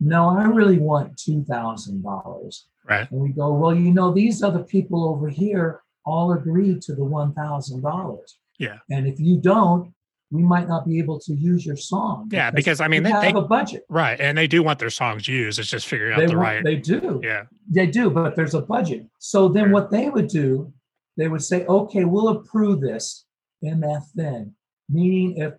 No, 0.00 0.30
I 0.30 0.44
really 0.44 0.78
want 0.78 1.16
two 1.18 1.44
thousand 1.44 2.02
dollars. 2.02 2.66
Right. 2.88 3.10
And 3.10 3.20
we 3.20 3.30
go, 3.30 3.52
well, 3.52 3.74
you 3.74 3.92
know, 3.92 4.12
these 4.12 4.42
other 4.42 4.64
people 4.64 5.04
over 5.06 5.28
here 5.28 5.82
all 6.06 6.32
agreed 6.32 6.80
to 6.82 6.94
the 6.94 7.04
one 7.04 7.34
thousand 7.34 7.82
dollars. 7.82 8.38
Yeah. 8.58 8.78
And 8.90 9.06
if 9.06 9.20
you 9.20 9.36
don't, 9.36 9.92
we 10.30 10.42
might 10.42 10.68
not 10.68 10.86
be 10.86 10.98
able 10.98 11.18
to 11.20 11.32
use 11.34 11.64
your 11.64 11.76
song. 11.76 12.28
Yeah, 12.32 12.50
because 12.50 12.80
I 12.80 12.88
mean, 12.88 13.02
they, 13.02 13.10
have 13.10 13.22
they 13.22 13.30
a 13.32 13.40
budget. 13.40 13.84
right, 13.88 14.20
and 14.20 14.36
they 14.36 14.46
do 14.46 14.62
want 14.62 14.78
their 14.78 14.90
songs 14.90 15.26
used. 15.26 15.58
It's 15.58 15.70
just 15.70 15.86
figuring 15.86 16.12
out 16.12 16.18
They, 16.18 16.26
the 16.26 16.32
want- 16.36 16.42
right. 16.42 16.64
they 16.64 16.76
do. 16.76 17.20
yeah. 17.22 17.44
They 17.70 17.86
do, 17.86 18.10
but 18.10 18.36
there's 18.36 18.54
a 18.54 18.60
budget. 18.60 19.06
So 19.18 19.48
then 19.48 19.70
what 19.70 19.90
they 19.90 20.10
would 20.10 20.28
do, 20.28 20.70
they 21.16 21.28
would 21.28 21.42
say, 21.42 21.64
okay, 21.66 22.04
we'll 22.04 22.28
approve 22.28 22.80
this 22.80 23.24
MFN, 23.64 24.52
meaning 24.88 25.36
if 25.38 25.54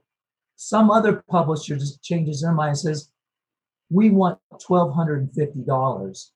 some 0.56 0.92
other 0.92 1.24
publisher 1.30 1.78
just 1.78 2.02
changes 2.04 2.42
their 2.42 2.52
mind 2.52 2.70
and 2.70 2.80
says, 2.80 3.12
we 3.90 4.10
want 4.10 4.40
$1,250. 4.54 6.30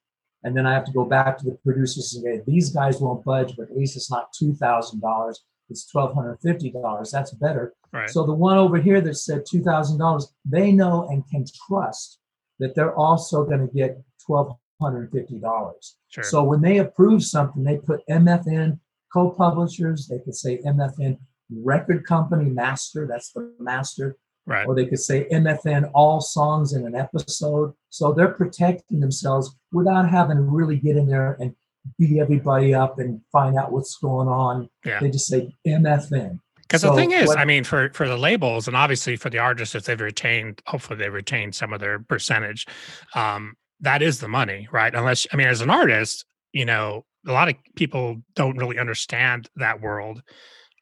And 0.46 0.58
then 0.58 0.66
I 0.66 0.74
have 0.74 0.86
to 0.86 0.92
go 0.92 1.06
back 1.06 1.38
to 1.38 1.46
the 1.46 1.58
producers 1.64 2.16
and 2.16 2.24
say, 2.24 2.44
these 2.46 2.70
guys 2.72 3.00
won't 3.00 3.24
budge, 3.24 3.56
but 3.58 3.70
at 3.70 3.78
least 3.78 3.96
it's 3.96 4.12
not 4.12 4.34
$2,000. 4.42 5.36
It's 5.70 5.90
$1,250. 5.94 7.12
That's 7.12 7.32
better. 7.32 7.74
Right. 7.92 8.10
So 8.10 8.26
the 8.26 8.34
one 8.34 8.58
over 8.58 8.78
here 8.78 9.02
that 9.02 9.16
said 9.16 9.44
two 9.50 9.62
thousand 9.62 10.00
dollars, 10.00 10.34
they 10.46 10.72
know 10.72 11.08
and 11.10 11.24
can 11.30 11.46
trust 11.68 12.20
that 12.60 12.76
they're 12.76 12.96
also 12.96 13.46
going 13.46 13.68
to 13.68 13.74
get 13.74 14.02
twelve 14.26 14.58
hundred 14.82 15.04
and 15.04 15.12
fifty 15.12 15.40
dollars. 15.40 15.96
sure. 16.10 16.24
So 16.24 16.44
when 16.44 16.62
they 16.62 16.80
approve 16.80 17.24
something, 17.24 17.64
they 17.64 17.78
put 17.78 18.02
MFN 18.10 18.80
co-publishers. 19.14 20.08
They 20.08 20.20
could 20.20 20.36
say 20.36 20.58
MFN 20.66 21.20
record 21.64 22.06
company 22.06 22.50
master. 22.50 23.08
That's 23.08 23.32
the 23.32 23.54
master. 23.60 24.16
right. 24.46 24.66
Or 24.68 24.76
they 24.76 24.86
could 24.86 25.00
say 25.00 25.28
MFN 25.32 25.90
all 25.94 26.22
songs 26.22 26.74
in 26.74 26.86
an 26.86 26.96
episode. 26.96 27.74
So 27.90 28.12
they're 28.14 28.30
protecting 28.34 29.00
themselves 29.00 29.56
without 29.72 30.10
having 30.10 30.38
to 30.38 30.44
really 30.44 30.78
get 30.78 30.98
in 30.98 31.08
there 31.08 31.38
and 31.40 31.56
beat 31.98 32.20
everybody 32.20 32.74
up 32.74 33.00
and 33.00 33.22
find 33.32 33.58
out 33.58 33.72
what's 33.72 33.98
going 33.98 34.28
on. 34.28 34.70
Yeah. 34.86 35.00
They 35.00 35.10
just 35.10 35.28
say 35.28 35.54
MFN. 35.68 36.40
Because 36.62 36.82
the 36.82 36.94
thing 36.96 37.12
is, 37.12 37.28
what- 37.28 37.38
I 37.38 37.46
mean, 37.46 37.64
for 37.64 37.90
for 37.94 38.08
the 38.08 38.18
labels 38.18 38.68
and 38.68 38.76
obviously 38.76 39.16
for 39.16 39.30
the 39.30 39.38
artists, 39.38 39.76
if 39.76 39.84
they've 39.86 40.00
retained, 40.00 40.62
hopefully 40.66 40.98
they've 40.98 41.14
retained 41.14 41.54
some 41.56 41.72
of 41.74 41.80
their 41.80 42.00
percentage. 42.00 42.66
Um, 43.14 43.56
that 43.82 44.02
is 44.02 44.20
the 44.20 44.28
money, 44.30 44.68
right? 44.72 44.96
Unless, 44.96 45.28
I 45.32 45.36
mean, 45.36 45.48
as 45.48 45.62
an 45.62 45.70
artist, 45.70 46.26
you 46.54 46.66
know, 46.66 47.06
a 47.28 47.32
lot 47.32 47.50
of 47.50 47.56
people 47.76 48.24
don't 48.34 48.58
really 48.58 48.80
understand 48.80 49.50
that 49.58 49.82
world. 49.82 50.24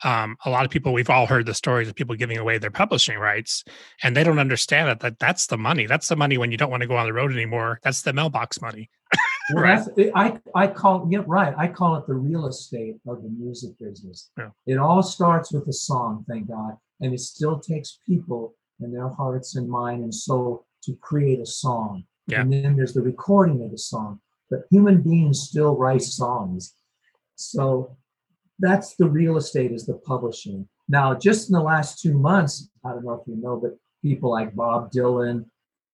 Um, 0.04 0.36
a 0.46 0.50
lot 0.50 0.66
of 0.66 0.72
people, 0.72 0.94
we've 0.94 1.10
all 1.10 1.26
heard 1.26 1.46
the 1.46 1.54
stories 1.54 1.88
of 1.88 1.96
people 1.96 2.16
giving 2.16 2.38
away 2.38 2.58
their 2.58 2.72
publishing 2.72 3.18
rights, 3.18 3.64
and 4.04 4.16
they 4.16 4.24
don't 4.24 4.40
understand 4.40 4.90
it. 4.90 5.00
That 5.00 5.20
that's 5.20 5.48
the 5.48 5.58
money. 5.58 5.86
That's 5.86 6.08
the 6.08 6.16
money 6.16 6.38
when 6.38 6.52
you 6.52 6.58
don't 6.58 6.72
want 6.72 6.82
to 6.82 6.88
go 6.88 6.96
on 6.96 7.06
the 7.06 7.14
road 7.14 7.32
anymore. 7.32 7.80
That's 7.84 8.02
the 8.02 8.14
mailbox 8.14 8.62
money. 8.62 8.90
Well, 9.54 9.64
Right. 9.64 10.12
I, 10.16 10.40
I 10.56 10.68
call, 10.68 11.08
yeah, 11.12 11.24
right. 11.26 11.54
I 11.58 11.68
call 11.68 11.96
it 11.96 12.08
the 12.08 12.14
real 12.14 12.48
estate 12.48 12.96
of 13.08 13.22
the 13.22 13.28
music 13.28 13.78
business. 13.80 14.30
Yeah. 14.38 14.52
It 14.66 14.78
all 14.78 15.04
starts 15.04 15.52
with 15.52 15.68
a 15.68 15.74
song, 15.74 16.24
thank 16.30 16.48
God. 16.48 16.78
And 17.02 17.14
it 17.14 17.20
still 17.20 17.60
takes 17.60 18.00
people 18.08 18.56
and 18.80 18.94
their 18.94 19.10
hearts 19.10 19.56
and 19.56 19.70
mind 19.70 20.04
and 20.04 20.14
soul 20.14 20.66
to 20.84 20.96
create 21.02 21.40
a 21.40 21.46
song. 21.46 22.06
Yeah. 22.28 22.42
And 22.42 22.54
then 22.54 22.76
there's 22.76 22.94
the 22.94 23.02
recording 23.02 23.62
of 23.64 23.72
the 23.72 23.78
song. 23.78 24.22
But 24.50 24.62
human 24.70 25.02
beings 25.02 25.42
still 25.42 25.76
write 25.76 26.04
songs. 26.04 26.74
So 27.36 27.98
that's 28.62 28.96
the 28.96 29.10
real 29.10 29.38
estate 29.38 29.72
is 29.72 29.86
the 29.86 29.96
publishing. 30.06 30.68
Now, 30.88 31.14
just 31.16 31.50
in 31.50 31.54
the 31.54 31.62
last 31.62 32.00
two 32.02 32.18
months, 32.18 32.70
I 32.86 32.90
don't 32.92 33.04
know 33.06 33.14
if 33.14 33.28
you 33.28 33.36
know, 33.42 33.58
but 33.58 33.72
people 34.02 34.32
like 34.32 34.56
Bob 34.56 34.92
Dylan 34.92 35.46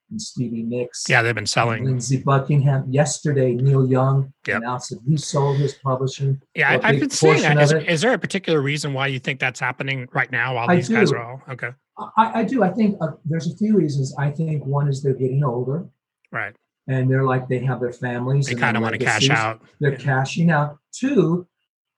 and 0.10 0.22
Stevie 0.22 0.64
Nicks. 0.64 1.04
Yeah, 1.10 1.22
they've 1.22 1.36
been 1.36 1.46
selling. 1.46 1.84
Lindsey 1.84 2.18
Buckingham. 2.24 2.86
Yesterday, 2.90 3.54
Neil 3.56 3.86
Young 3.88 4.34
Yep. 4.48 4.58
announced 4.58 4.90
that 4.92 5.00
he 5.08 5.18
sold 5.18 5.58
his 5.58 5.74
publishing. 5.74 6.42
Yeah, 6.56 6.80
I've 6.82 7.00
been 7.00 7.10
seeing 7.10 7.42
that. 7.42 7.58
Is, 7.62 7.74
is 7.74 8.02
there 8.02 8.14
a 8.14 8.18
particular 8.18 8.62
reason 8.62 8.94
why 8.94 9.08
you 9.08 9.20
think 9.20 9.40
that's 9.40 9.60
happening 9.60 10.08
right 10.14 10.32
now 10.32 10.56
while 10.56 10.70
I 10.70 10.78
these 10.78 10.88
guys 10.90 11.12
are 11.12 11.20
all 11.22 11.42
okay? 11.50 11.72
I, 12.16 12.42
I 12.42 12.44
do. 12.44 12.64
I 12.64 12.70
think 12.72 12.96
uh, 13.02 13.08
there's 13.26 13.52
a 13.52 13.58
few 13.58 13.76
reasons. 13.76 14.16
I 14.18 14.30
think 14.32 14.66
one 14.66 14.88
is 14.88 15.02
they're 15.04 15.14
getting 15.14 15.44
older 15.44 15.86
Right. 16.32 16.56
and 16.88 17.10
they're 17.12 17.24
like 17.26 17.50
they 17.50 17.60
have 17.60 17.80
their 17.82 17.92
families. 17.92 18.48
They 18.48 18.56
kind 18.56 18.78
of 18.78 18.84
want 18.84 18.94
to 18.94 19.04
cash 19.04 19.30
out. 19.30 19.62
They're 19.82 19.92
Yeah. 19.94 19.98
cashing 19.98 20.52
out. 20.52 20.78
Two 20.94 21.48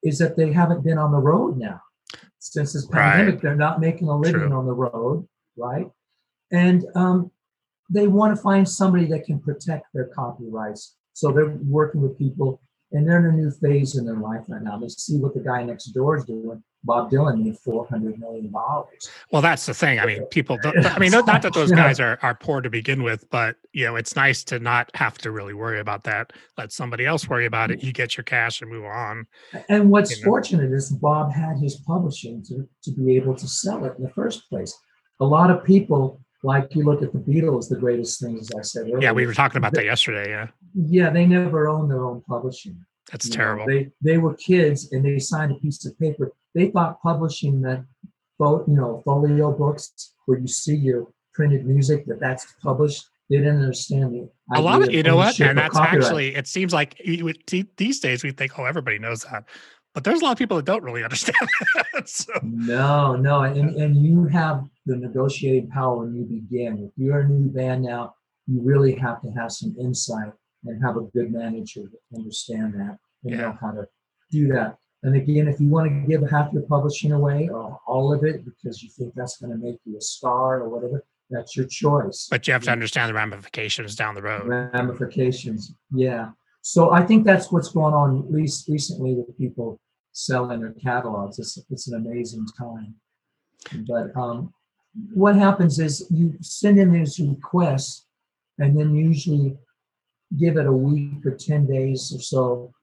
is 0.04 0.18
that 0.20 0.38
they 0.38 0.52
haven't 0.52 0.84
been 0.84 0.98
on 0.98 1.12
the 1.12 1.18
road 1.20 1.58
now 1.58 1.82
since 2.40 2.74
this 2.74 2.88
Right. 2.88 3.14
pandemic. 3.18 3.42
They're 3.42 3.56
not 3.56 3.80
making 3.82 4.08
a 4.08 4.18
living 4.18 4.42
True. 4.48 4.54
on 4.58 4.66
the 4.66 4.74
road, 4.74 5.28
right? 5.58 5.90
And 6.52 6.86
um, 6.96 7.32
they 7.90 8.08
want 8.08 8.36
to 8.36 8.42
find 8.42 8.68
somebody 8.68 9.06
that 9.08 9.26
can 9.26 9.40
protect 9.40 9.88
their 9.94 10.06
copyrights. 10.06 10.96
So 11.14 11.32
they're 11.32 11.58
working 11.68 12.02
with 12.02 12.18
people, 12.18 12.62
and 12.92 13.08
they're 13.08 13.20
in 13.20 13.26
a 13.34 13.38
new 13.38 13.52
phase 13.52 13.98
in 13.98 14.06
their 14.06 14.18
life 14.18 14.46
right 14.48 14.62
now. 14.62 14.80
They 14.80 14.88
see 14.88 15.18
what 15.20 15.34
the 15.34 15.42
guy 15.42 15.64
next 15.64 15.86
door 15.88 16.18
is 16.18 16.26
doing. 16.26 16.64
Bob 16.84 17.12
Dylan 17.12 17.44
made 17.44 17.58
four 17.58 17.86
hundred 17.88 18.20
million 18.20 18.52
dollars. 18.52 19.10
Well, 19.32 19.42
that's 19.42 19.66
the 19.66 19.74
thing. 19.74 20.00
I 20.00 20.06
mean, 20.06 20.26
people. 20.28 20.58
I 20.64 20.98
mean, 20.98 21.12
not 21.12 21.26
that 21.26 21.54
those 21.54 21.72
guys 21.84 22.00
are 22.00 22.18
are 22.22 22.36
poor 22.36 22.62
to 22.62 22.70
begin 22.70 23.04
with, 23.04 23.30
but 23.30 23.58
you 23.74 23.86
know, 23.86 23.98
it's 23.98 24.16
nice 24.16 24.44
to 24.46 24.60
not 24.60 24.90
have 24.96 25.18
to 25.20 25.32
really 25.32 25.54
worry 25.54 25.80
about 25.80 26.06
that. 26.06 26.32
Let 26.58 26.72
somebody 26.72 27.06
else 27.06 27.28
worry 27.28 27.46
about 27.46 27.72
it. 27.72 27.80
Mm. 27.80 27.84
You 27.84 27.94
get 27.94 28.18
your 28.18 28.24
cash 28.24 28.62
and 28.62 28.72
move 28.72 28.86
on. 28.86 29.28
And 29.68 29.90
what's 29.92 30.18
You 30.18 30.24
know? 30.26 30.32
fortunate 30.32 30.72
is 30.72 30.90
Bob 30.90 31.32
had 31.32 31.58
his 31.58 31.78
publishing 31.86 32.44
to, 32.44 32.68
to 32.84 32.92
be 32.92 33.16
able 33.18 33.36
to 33.36 33.48
sell 33.48 33.84
it 33.86 33.94
in 33.98 34.04
the 34.04 34.12
first 34.12 34.50
place. 34.50 34.76
A 35.20 35.26
lot 35.26 35.52
of 35.52 35.64
people, 35.66 36.22
like 36.44 36.74
you 36.76 36.84
look 36.84 37.04
at 37.04 37.12
the 37.12 37.20
Beatles, 37.20 37.68
the 37.68 37.76
greatest 37.76 38.22
things 38.22 38.50
as 38.50 38.58
I 38.58 38.62
said 38.62 38.84
earlier. 38.84 39.02
Yeah, 39.02 39.12
we 39.12 39.28
were 39.28 39.34
talking 39.34 39.58
about 39.58 39.74
that 39.74 39.86
yesterday. 39.86 40.30
Yeah, 40.30 40.48
Yeah, 40.74 41.10
they 41.10 41.26
never 41.26 41.68
owned 41.68 41.92
their 41.92 42.06
own 42.06 42.22
publishing. 42.22 42.86
That's 43.12 43.26
you 43.26 43.32
know. 43.32 43.36
terrible. 43.38 43.66
They 43.68 43.92
they 44.02 44.18
were 44.18 44.34
kids 44.36 44.92
and 44.92 45.04
they 45.06 45.20
signed 45.20 45.52
a 45.52 45.56
piece 45.56 45.86
of 45.86 45.98
paper. 46.00 46.32
They 46.56 46.70
thought 46.70 47.02
publishing 47.02 47.62
fo- 48.38 48.66
you 48.68 48.76
know, 48.76 49.02
folio 49.06 49.52
books 49.52 50.14
where 50.26 50.40
you 50.40 50.48
see 50.48 50.76
your 50.76 51.08
printed 51.34 51.66
music 51.66 52.06
that 52.08 52.20
that's 52.20 52.48
published. 52.64 53.06
They 53.30 53.38
didn't 53.38 53.58
understand 53.62 54.12
the 54.14 54.30
a 54.56 54.62
lot 54.62 54.82
of 54.82 54.92
you 54.92 55.04
know 55.04 55.16
what, 55.18 55.40
and 55.40 55.58
that's 55.58 55.76
copyright. 55.78 56.04
actually. 56.04 56.36
It 56.36 56.48
seems 56.48 56.74
like 56.74 57.00
you 57.04 57.26
would- 57.26 57.46
th- 57.46 57.68
these 57.78 58.00
days 58.00 58.24
we 58.24 58.32
think, 58.32 58.58
oh, 58.58 58.66
everybody 58.66 58.98
knows 58.98 59.22
that, 59.22 59.44
but 59.94 60.04
there's 60.04 60.22
a 60.22 60.24
lot 60.26 60.32
of 60.32 60.38
people 60.40 60.58
that 60.58 60.66
don't 60.66 60.84
really 60.84 61.04
understand 61.10 61.38
that. 61.94 62.10
So, 62.10 62.34
No, 62.42 63.16
no, 63.16 63.42
and, 63.44 63.76
and 63.76 63.96
you 64.04 64.26
have 64.26 64.64
the 64.88 64.96
negotiating 64.98 65.70
power 65.70 65.98
when 65.98 66.16
you 66.16 66.24
begin. 66.24 66.80
If 66.86 66.92
you're 66.98 67.20
a 67.20 67.28
new 67.30 67.52
band 67.52 67.84
now, 67.84 68.16
you 68.48 68.62
really 68.64 68.96
have 68.96 69.22
to 69.22 69.30
have 69.32 69.52
some 69.52 69.76
insight 69.80 70.32
and 70.66 70.84
have 70.84 70.98
a 70.98 71.02
good 71.02 71.32
manager 71.32 71.82
to 71.84 71.98
understand 72.16 72.74
that 72.76 72.98
and 73.24 73.32
Yeah. 73.34 73.38
know 73.42 73.58
how 73.60 73.72
to 73.72 73.88
do 74.32 74.48
that. 74.54 74.78
And 75.04 75.16
again, 75.16 75.48
if 75.48 75.60
you 75.62 75.70
want 75.70 75.90
to 75.90 76.08
give 76.08 76.30
half 76.30 76.52
your 76.52 76.64
publishing 76.64 77.14
away 77.14 77.48
or 77.48 77.80
all 77.88 78.14
of 78.14 78.24
it 78.26 78.44
because 78.44 78.84
you 78.84 78.90
think 78.90 79.14
that's 79.16 79.38
going 79.38 79.52
to 79.52 79.58
make 79.58 79.80
you 79.86 79.98
a 79.98 80.02
star 80.02 80.62
or 80.62 80.70
whatever, 80.70 81.06
that's 81.30 81.56
your 81.56 81.68
choice. 81.68 82.28
but 82.30 82.48
you 82.48 82.54
have 82.54 82.64
to 82.64 82.72
understand 82.72 83.10
the 83.10 83.14
ramifications 83.14 83.96
down 83.96 84.16
the 84.16 84.22
road. 84.22 84.48
ramifications. 84.48 85.74
Yeah. 85.94 86.32
So 86.62 86.92
I 86.92 87.06
think 87.06 87.24
that's 87.26 87.52
what's 87.52 87.70
going 87.72 87.94
on, 87.94 88.20
at 88.26 88.32
least 88.32 88.68
recently, 88.68 89.14
with 89.14 89.38
people 89.38 89.80
selling 90.12 90.60
their 90.60 90.74
catalogs. 90.74 91.40
It's 91.40 91.58
it's 91.70 91.88
an 91.88 91.96
amazing 91.96 92.46
time. 92.58 92.96
But 93.88 94.16
um, 94.20 94.54
what 95.14 95.36
happens 95.36 95.80
is 95.80 96.06
you 96.10 96.34
send 96.42 96.78
in 96.80 96.92
these 96.92 97.20
requests, 97.20 98.06
and 98.58 98.78
then 98.78 98.94
usually 98.94 99.56
give 100.38 100.58
it 100.58 100.66
a 100.66 100.72
week 100.72 101.26
or 101.26 101.36
ten 101.36 101.66
days 101.66 102.12
or 102.16 102.22
so, 102.22 102.74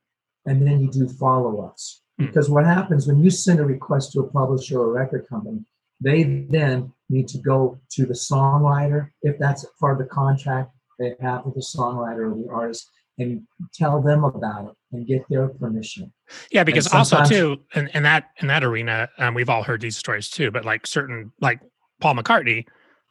and 0.47 0.67
then 0.67 0.81
you 0.81 0.91
do 0.91 1.09
follow-ups. 1.09 2.03
Hmm. 2.19 2.27
Because 2.27 2.49
what 2.49 2.65
happens 2.65 3.07
when 3.07 3.23
you 3.23 3.31
send 3.31 3.61
a 3.61 3.65
request 3.65 4.13
to 4.13 4.21
a 4.21 4.31
publisher 4.31 4.81
or 4.81 4.91
a 4.91 5.01
record 5.01 5.27
company, 5.29 5.65
they 6.01 6.47
then 6.51 6.93
need 7.09 7.29
to 7.29 7.39
go 7.39 7.79
to 7.93 8.07
the 8.07 8.15
songwriter 8.15 9.11
if 9.23 9.39
that's 9.39 9.65
part 9.81 10.01
of 10.01 10.07
the 10.07 10.13
contract 10.13 10.73
they 10.99 11.15
have 11.21 11.45
with 11.45 11.55
the 11.55 11.61
songwriter 11.61 12.33
or 12.33 12.35
the 12.35 12.49
artist 12.51 12.91
and 13.19 13.43
tell 13.73 14.03
them 14.03 14.25
about 14.25 14.69
it 14.69 14.75
and 14.93 15.07
get 15.07 15.23
their 15.31 15.49
permission. 15.49 16.13
Yeah, 16.51 16.65
because 16.65 16.93
also 16.93 17.25
too, 17.25 17.59
in, 17.75 17.89
in 17.95 18.03
that 18.03 18.31
in 18.41 18.49
that 18.49 18.63
arena, 18.63 19.09
um, 19.19 19.35
we've 19.35 19.49
all 19.49 19.63
heard 19.63 19.81
these 19.81 19.97
stories 19.97 20.29
too. 20.29 20.51
But 20.51 20.65
like 20.65 20.87
certain, 20.87 21.33
like 21.41 21.61
Paul 22.01 22.15
McCartney, 22.15 22.67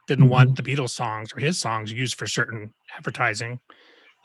didn't 0.08 0.30
want 0.30 0.56
the 0.56 0.63
Beatles 0.63 0.91
songs 0.91 1.34
or 1.36 1.39
his 1.39 1.58
songs 1.58 1.91
used 1.91 2.15
for 2.15 2.28
certain 2.28 2.74
advertising. 2.95 3.60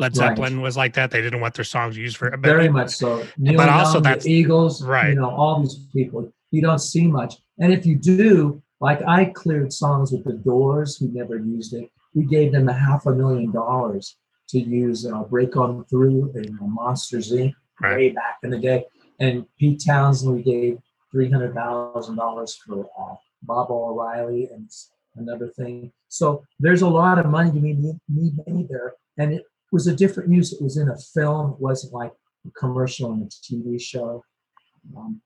Led 0.00 0.16
Right. 0.16 0.28
Zeppelin 0.30 0.60
was 0.62 0.76
like 0.76 0.94
that; 0.94 1.10
they 1.10 1.20
didn't 1.20 1.40
want 1.40 1.54
their 1.54 1.64
songs 1.64 1.96
used 1.96 2.16
for. 2.16 2.30
But 2.30 2.40
Very 2.40 2.68
much 2.68 2.90
so. 2.90 3.24
Neil 3.38 3.56
but 3.56 3.68
also 3.68 3.94
Young, 3.94 4.02
that's- 4.02 4.24
the 4.24 4.32
Eagles, 4.32 4.82
right. 4.82 5.10
You 5.10 5.16
know, 5.16 5.30
all 5.30 5.60
these 5.60 5.78
people. 5.92 6.32
You 6.50 6.62
don't 6.62 6.80
see 6.80 7.06
much, 7.06 7.34
and 7.60 7.72
if 7.72 7.86
you 7.86 7.96
do, 7.96 8.60
like 8.80 9.00
I 9.06 9.26
cleared 9.26 9.72
songs 9.72 10.10
with 10.10 10.24
the 10.24 10.32
Doors, 10.32 10.96
who 10.96 11.08
never 11.12 11.36
used 11.38 11.74
it. 11.74 11.88
We 12.14 12.24
gave 12.24 12.50
them 12.50 12.68
a 12.68 12.72
half 12.72 13.06
a 13.06 13.12
million 13.14 13.52
dollars 13.52 14.16
to 14.48 14.58
use 14.58 15.06
uh, 15.06 15.22
"Break 15.24 15.56
On 15.56 15.84
Through" 15.84 16.32
and 16.34 16.48
uh, 16.60 16.64
Monsters 16.64 17.30
Inc. 17.32 17.52
Right. 17.80 17.96
way 17.96 18.08
back 18.10 18.38
in 18.42 18.50
the 18.50 18.58
day, 18.58 18.84
and 19.20 19.46
Pete 19.58 19.82
Townshend 19.86 20.34
we 20.34 20.42
gave 20.42 20.78
three 21.12 21.30
hundred 21.30 21.54
thousand 21.54 22.16
dollars 22.16 22.56
for 22.56 22.86
uh, 22.98 23.14
Baba 23.42 23.72
O'Riley 23.72 24.48
and 24.52 24.68
another 25.16 25.48
thing. 25.48 25.92
So 26.08 26.42
there's 26.58 26.82
a 26.82 26.88
lot 26.88 27.18
of 27.18 27.26
money 27.26 27.52
to 27.52 27.60
be 27.60 27.74
need 27.74 28.34
made 28.46 28.68
there, 28.68 28.94
and 29.18 29.32
it 29.34 29.44
was 29.72 29.86
a 29.86 29.94
different 29.94 30.30
use. 30.30 30.52
It 30.52 30.62
was 30.62 30.76
in 30.76 30.88
a 30.88 30.96
film. 31.14 31.52
It 31.52 31.60
wasn't 31.60 31.92
like 31.92 32.12
a 32.46 32.50
commercial 32.58 33.12
in 33.12 33.22
a 33.22 33.26
TV 33.26 33.80
show. 33.80 34.24
Um, 34.96 35.20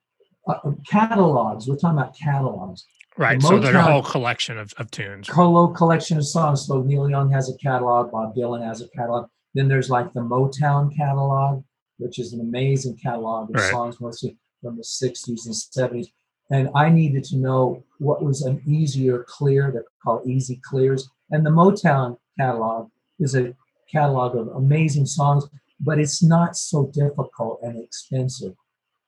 uh, 0.46 0.54
uh, 0.64 0.72
catalogs. 0.87 1.66
We're 1.66 1.76
talking 1.76 1.98
about 1.98 2.16
catalogs. 2.16 2.85
right, 3.16 3.40
the 3.40 3.46
so 3.46 3.59
they're 3.59 3.76
a 3.76 3.83
whole 3.83 4.02
collection 4.02 4.59
of, 4.59 4.74
of 4.76 4.90
tunes. 4.90 5.28
Colo 5.28 5.68
collection 5.68 6.18
of 6.18 6.26
songs. 6.26 6.66
So 6.66 6.83
Neil 6.83 7.09
Young 7.09 7.30
has 7.30 7.48
a 7.48 7.57
catalog. 7.57 8.11
Bob 8.11 8.35
Dylan 8.35 8.62
has 8.66 8.83
a 8.83 8.88
catalog. 8.88 9.28
Then 9.54 9.68
there's 9.68 9.88
like 9.88 10.12
the 10.12 10.20
Motown 10.20 10.94
catalog, 10.94 11.64
which 11.98 12.18
is 12.18 12.33
an 12.33 12.40
amazing 12.40 12.96
catalog 13.02 13.50
of 13.50 13.57
Right. 13.57 13.70
songs 13.70 14.00
mostly 14.00 14.37
from 14.61 14.76
the 14.76 14.83
60s 14.83 15.46
and 15.46 15.54
70s. 15.54 16.09
And 16.50 16.68
I 16.74 16.90
needed 16.90 17.24
to 17.24 17.37
know 17.37 17.83
what 17.98 18.22
was 18.22 18.42
an 18.42 18.61
easier 18.66 19.24
clear. 19.26 19.70
They're 19.72 19.85
called 20.02 20.26
easy 20.26 20.61
clears. 20.68 21.09
And 21.30 21.46
the 21.46 21.50
Motown 21.50 22.18
catalog 22.38 22.90
is 23.18 23.35
a 23.35 23.54
catalog 23.90 24.37
of 24.37 24.49
amazing 24.49 25.07
songs, 25.07 25.47
but 25.81 25.99
it's 25.99 26.23
not 26.23 26.57
so 26.57 26.90
difficult 26.92 27.61
and 27.62 27.83
expensive 27.83 28.55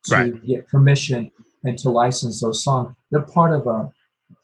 to 0.04 0.14
Right. 0.14 0.46
get 0.46 0.68
permission 0.68 1.30
and 1.64 1.78
to 1.78 1.90
license 1.90 2.40
those 2.40 2.62
songs. 2.62 2.94
They're 3.10 3.22
part 3.22 3.52
of 3.52 3.66
a 3.66 3.90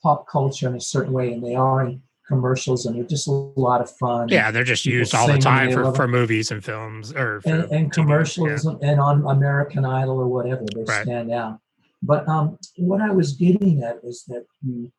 pop 0.02 0.26
culture 0.28 0.68
in 0.68 0.74
a 0.76 0.80
certain 0.80 1.12
way, 1.12 1.32
and 1.32 1.44
they 1.44 1.54
are 1.54 1.84
in 1.86 2.02
commercials, 2.26 2.86
and 2.86 2.96
they're 2.96 3.04
just 3.04 3.28
a 3.28 3.30
lot 3.30 3.80
of 3.80 3.90
fun. 3.90 4.28
Yeah, 4.28 4.50
they're 4.50 4.64
just 4.64 4.84
People 4.84 4.98
used 5.00 5.14
all 5.14 5.26
the 5.28 5.38
time 5.38 5.70
for, 5.72 5.92
for 5.94 6.08
movies 6.08 6.50
and 6.50 6.64
films 6.64 7.12
or 7.12 7.40
for 7.42 7.50
and, 7.50 7.72
and 7.72 7.92
commercials 7.92 8.64
and 8.64 9.00
on 9.00 9.24
American 9.26 9.84
Idol 9.84 10.18
or 10.18 10.28
whatever, 10.28 10.64
they 10.64 10.82
Right. 10.84 11.02
stand 11.02 11.30
out. 11.32 11.60
But 12.02 12.28
um, 12.28 12.58
what 12.78 13.00
I 13.00 13.10
was 13.10 13.32
getting 13.34 13.82
at 13.82 14.00
is 14.02 14.24
that 14.28 14.46
you 14.64 14.90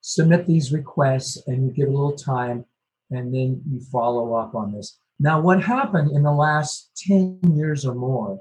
submit 0.00 0.46
these 0.46 0.72
requests 0.72 1.42
and 1.46 1.64
you 1.66 1.72
give 1.72 1.88
a 1.88 1.92
little 1.92 2.16
time, 2.16 2.64
and 3.12 3.32
then 3.34 3.62
you 3.70 3.80
follow 3.80 4.34
up 4.34 4.54
on 4.54 4.72
this. 4.72 4.98
Now, 5.20 5.40
what 5.40 5.62
happened 5.62 6.10
in 6.12 6.22
the 6.22 6.32
last 6.32 6.90
10 7.06 7.38
years 7.54 7.84
or 7.86 7.94
more 7.94 8.40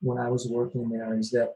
when 0.00 0.18
I 0.18 0.28
was 0.30 0.46
working 0.48 0.88
there 0.90 1.18
is 1.18 1.30
that 1.30 1.54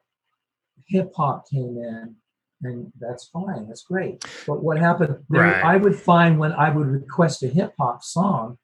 hip 0.88 1.12
hop 1.16 1.48
came 1.48 1.76
in, 1.78 2.16
and 2.62 2.92
that's 2.98 3.26
fine, 3.28 3.68
that's 3.68 3.84
great. 3.84 4.24
But 4.46 4.62
what 4.62 4.78
happened, 4.78 5.18
there, 5.28 5.42
Right. 5.42 5.64
I 5.64 5.76
would 5.76 5.94
find 5.96 6.38
when 6.38 6.52
I 6.52 6.70
would 6.70 6.86
request 6.88 7.42
a 7.42 7.48
hip 7.48 7.74
hop 7.78 8.02
song, 8.02 8.58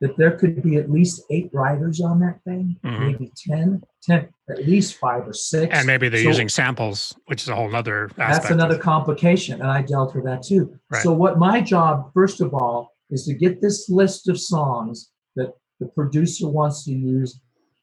that 0.00 0.16
there 0.16 0.32
could 0.36 0.60
be 0.62 0.76
at 0.76 0.90
least 0.90 1.22
eight 1.30 1.48
writers 1.54 2.00
on 2.00 2.18
that 2.20 2.42
thing, 2.44 2.76
Mhm. 2.84 3.00
maybe 3.00 3.32
10, 3.46 3.82
10, 4.02 4.28
at 4.50 4.66
least 4.66 4.96
five 4.96 5.26
or 5.28 5.32
six. 5.32 5.72
and 5.74 5.86
maybe 5.86 6.08
they're 6.08 6.22
So- 6.22 6.28
using 6.28 6.48
samples, 6.48 7.14
which 7.26 7.42
is 7.42 7.48
a 7.48 7.54
whole 7.54 7.74
other 7.74 8.06
aspect. 8.06 8.18
that's 8.18 8.50
another 8.50 8.76
complication, 8.78 9.60
and 9.60 9.70
I 9.70 9.82
dealt 9.82 10.14
with 10.14 10.24
that 10.24 10.42
too. 10.42 10.78
Right. 10.90 11.02
So, 11.02 11.12
what 11.12 11.38
my 11.38 11.60
job, 11.60 12.10
first 12.12 12.40
of 12.40 12.52
all, 12.52 12.93
is 13.14 13.24
to 13.24 13.34
get 13.34 13.62
this 13.62 13.88
list 13.88 14.28
of 14.28 14.40
songs 14.40 15.12
that 15.36 15.54
the 15.78 15.86
producer 15.86 16.48
wants 16.48 16.84
to 16.84 16.92
use 16.92 17.40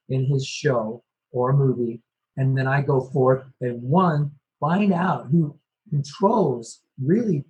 in 0.10 0.26
his 0.26 0.46
show 0.46 1.02
or 1.32 1.54
movie, 1.54 2.02
and 2.36 2.58
then 2.58 2.67
I 2.67 2.82
go 2.82 3.00
forth 3.00 3.44
and 3.62 3.82
one 3.82 4.32
find 4.60 4.91
out 4.94 5.28
who 5.32 5.58
controls 5.89 6.82
really 7.02 7.46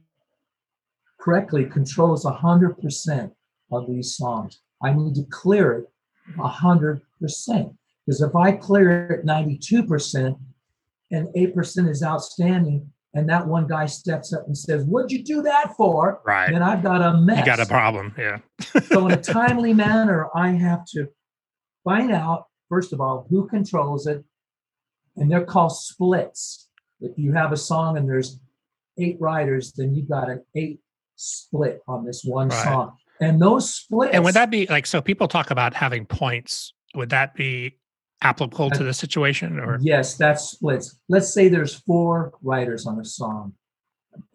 correctly 1.20 1.66
controls 1.66 2.24
hundred 2.24 2.80
percent 2.82 3.34
of 3.72 3.88
these 3.88 4.16
songs. 4.16 4.62
I 4.84 4.94
need 4.94 5.16
to 5.16 5.26
clear 5.32 5.72
it 5.80 5.86
hundred 6.38 7.02
percent 7.20 7.74
because 8.06 8.22
if 8.22 8.36
I 8.36 8.52
clear 8.52 9.12
it 9.12 9.26
ninety-two 9.26 9.84
percent 9.88 10.38
and 11.12 11.28
eight 11.36 11.56
percent 11.56 11.90
is 11.90 12.04
outstanding, 12.04 12.92
and 13.14 13.28
that 13.30 13.46
one 13.48 13.68
guy 13.68 13.86
steps 13.86 14.34
up 14.34 14.46
and 14.48 14.58
says, 14.58 14.84
"What'd 14.86 15.12
you 15.12 15.24
do 15.24 15.42
that 15.44 15.76
for?" 15.76 16.22
right. 16.26 16.52
Then 16.52 16.64
I've 16.64 16.82
got 16.84 17.02
a 17.02 17.18
mess. 17.18 17.40
You 17.40 17.46
got 17.46 17.60
a 17.60 17.66
problem. 17.66 18.14
Yeah. 18.18 18.40
so 18.88 19.06
in 19.08 19.12
a 19.14 19.22
timely 19.22 19.74
manner, 19.74 20.28
I 20.36 20.52
have 20.52 20.86
to 20.94 21.08
find 21.84 22.12
out 22.12 22.46
first 22.70 22.94
of 22.94 23.02
all 23.02 23.26
who 23.30 23.48
controls 23.48 24.08
it, 24.08 24.24
and 25.18 25.30
they're 25.32 25.46
called 25.46 25.76
splits. 25.76 26.70
If 27.02 27.18
you 27.18 27.34
have 27.34 27.52
a 27.52 27.58
song 27.58 27.98
and 27.98 28.08
there's 28.08 28.40
eight 28.98 29.18
writers, 29.20 29.74
then 29.74 29.96
you've 29.96 30.10
got 30.10 30.30
an 30.30 30.44
eight 30.56 30.80
split 31.16 31.82
on 31.88 32.06
this 32.06 32.24
one 32.24 32.50
Right. 32.50 32.64
song, 32.64 32.98
and 33.20 33.42
those 33.42 33.74
splits. 33.74 34.14
And 34.14 34.24
would 34.24 34.36
that 34.36 34.50
be 34.52 34.68
like 34.68 34.86
so? 34.86 35.02
People 35.02 35.28
talk 35.28 35.52
about 35.52 35.74
having 35.74 36.06
points. 36.06 36.74
Would 36.96 37.10
that 37.10 37.36
be 37.36 37.78
applicable 38.22 38.70
to 38.72 38.84
the 38.84 38.94
situation, 38.94 39.60
or 39.60 39.78
Yes, 39.82 40.16
that's 40.16 40.50
splits. 40.52 41.00
Let's 41.10 41.34
say 41.34 41.48
there's 41.50 41.76
four 41.76 42.34
writers 42.42 42.86
on 42.86 43.00
a 43.00 43.06
song. 43.06 43.54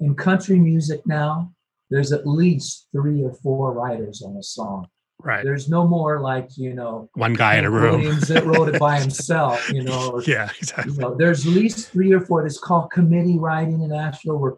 In 0.01 0.15
country 0.15 0.59
music 0.59 1.01
now, 1.07 1.53
there's 1.91 2.13
at 2.13 2.27
least 2.27 2.89
three 2.93 3.23
or 3.23 3.33
four 3.33 3.73
writers 3.73 4.23
on 4.23 4.37
a 4.37 4.43
song. 4.43 4.89
right? 5.23 5.45
There's 5.45 5.69
no 5.69 5.87
more 5.87 6.21
like, 6.21 6.49
you 6.57 6.75
know, 6.75 7.09
One 7.15 7.35
guy 7.35 7.57
in 7.57 7.65
a 7.65 7.71
room. 7.71 8.03
That 8.29 8.45
wrote 8.45 8.69
it 8.75 8.81
by 8.81 9.01
himself, 9.07 9.71
you 9.71 9.85
know, 9.85 10.11
or, 10.13 10.23
yeah, 10.23 10.47
you 10.47 10.59
exactly. 10.59 10.97
know, 10.97 11.15
there's 11.15 11.47
at 11.47 11.53
least 11.53 11.91
three 11.91 12.13
or 12.13 12.21
four. 12.21 12.45
It's 12.45 12.59
called 12.59 12.91
committee 12.91 13.39
writing 13.39 13.83
in 13.83 13.91
Nashville, 13.91 14.39
where 14.39 14.55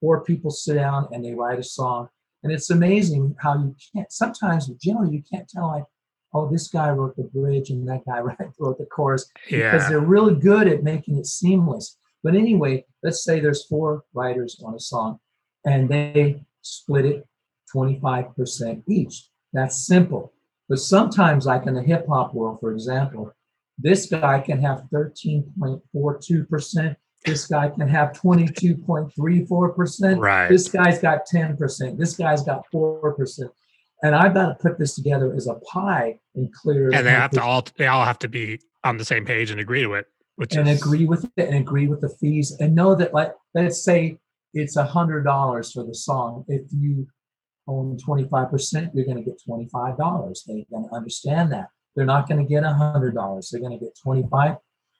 four 0.00 0.22
people 0.24 0.50
sit 0.50 0.74
down 0.74 1.08
and 1.12 1.24
they 1.24 1.32
write 1.32 1.58
a 1.58 1.64
song. 1.64 2.08
And 2.42 2.52
it's 2.52 2.70
amazing 2.70 3.34
how 3.40 3.54
you 3.54 3.74
can't 3.94 4.12
sometimes 4.12 4.68
generally 4.82 5.16
you 5.16 5.22
can't 5.32 5.48
tell 5.48 5.68
like, 5.68 5.84
oh, 6.36 6.48
this 6.50 6.68
guy 6.68 6.90
wrote 6.90 7.16
the 7.16 7.24
bridge 7.24 7.70
and 7.70 7.88
that 7.88 8.04
guy 8.06 8.18
wrote 8.58 8.78
the 8.78 8.86
chorus 8.86 9.30
because 9.48 9.88
they're 9.88 10.00
really 10.00 10.34
good 10.34 10.68
at 10.68 10.82
making 10.82 11.16
it 11.16 11.24
seamless. 11.26 11.96
But 12.22 12.34
anyway, 12.34 12.84
let's 13.02 13.24
say 13.24 13.40
there's 13.40 13.64
four 13.64 14.04
writers 14.12 14.60
on 14.64 14.74
a 14.74 14.80
song 14.80 15.18
and 15.64 15.88
they 15.88 16.44
split 16.62 17.06
it 17.06 17.26
25% 17.74 18.82
each. 18.88 19.28
That's 19.52 19.86
simple. 19.86 20.32
But 20.68 20.80
sometimes, 20.80 21.46
like 21.46 21.66
in 21.66 21.74
the 21.74 21.82
hip 21.82 22.06
hop 22.08 22.34
world, 22.34 22.58
for 22.60 22.72
example, 22.72 23.32
this 23.78 24.06
guy 24.06 24.40
can 24.40 24.60
have 24.60 24.82
13.42%. 24.92 26.96
This 27.24 27.46
guy 27.46 27.68
can 27.68 27.86
have 27.88 28.10
22.34%. 28.12 30.18
right. 30.18 30.48
This 30.48 30.68
guy's 30.68 30.98
got 31.00 31.20
10%. 31.32 31.98
This 31.98 32.16
guy's 32.16 32.42
got 32.42 32.64
4%. 32.72 33.48
And 34.02 34.14
I've 34.14 34.34
got 34.34 34.48
to 34.48 34.54
put 34.54 34.78
this 34.78 34.94
together 34.94 35.34
as 35.34 35.46
a 35.46 35.54
pie 35.54 36.18
and 36.34 36.52
clear 36.52 36.90
and 36.92 37.06
they 37.06 37.10
have 37.10 37.30
to 37.32 37.42
all 37.42 37.64
they 37.76 37.86
all 37.86 38.04
have 38.04 38.18
to 38.20 38.28
be 38.28 38.60
on 38.84 38.98
the 38.98 39.04
same 39.04 39.24
page 39.24 39.50
and 39.50 39.60
agree 39.60 39.82
to 39.82 39.94
it, 39.94 40.06
which 40.36 40.54
and 40.54 40.68
is 40.68 40.80
agree 40.80 41.06
with 41.06 41.24
it 41.36 41.48
and 41.48 41.56
agree 41.56 41.86
with 41.86 42.00
the 42.00 42.10
fees 42.20 42.54
and 42.60 42.74
know 42.74 42.94
that 42.94 43.14
like 43.14 43.32
let's 43.54 43.82
say 43.82 44.18
it's 44.52 44.76
a 44.76 44.84
hundred 44.84 45.24
dollars 45.24 45.72
for 45.72 45.84
the 45.84 45.94
song. 45.94 46.44
If 46.48 46.62
you 46.72 47.06
own 47.68 47.96
25% 47.96 48.90
you're 48.94 49.04
going 49.04 49.16
to 49.16 49.24
get 49.24 49.40
$25 49.48 50.46
they're 50.46 50.56
going 50.70 50.88
to 50.88 50.94
understand 50.94 51.52
that. 51.52 51.68
They're 51.96 52.04
not 52.04 52.28
going 52.28 52.40
to 52.40 52.48
get 52.48 52.62
a 52.62 52.72
hundred 52.72 53.14
dollars. 53.14 53.50
They're 53.50 53.60
going 53.60 53.76
to 53.76 53.84
get 53.84 53.98
25 54.00 54.56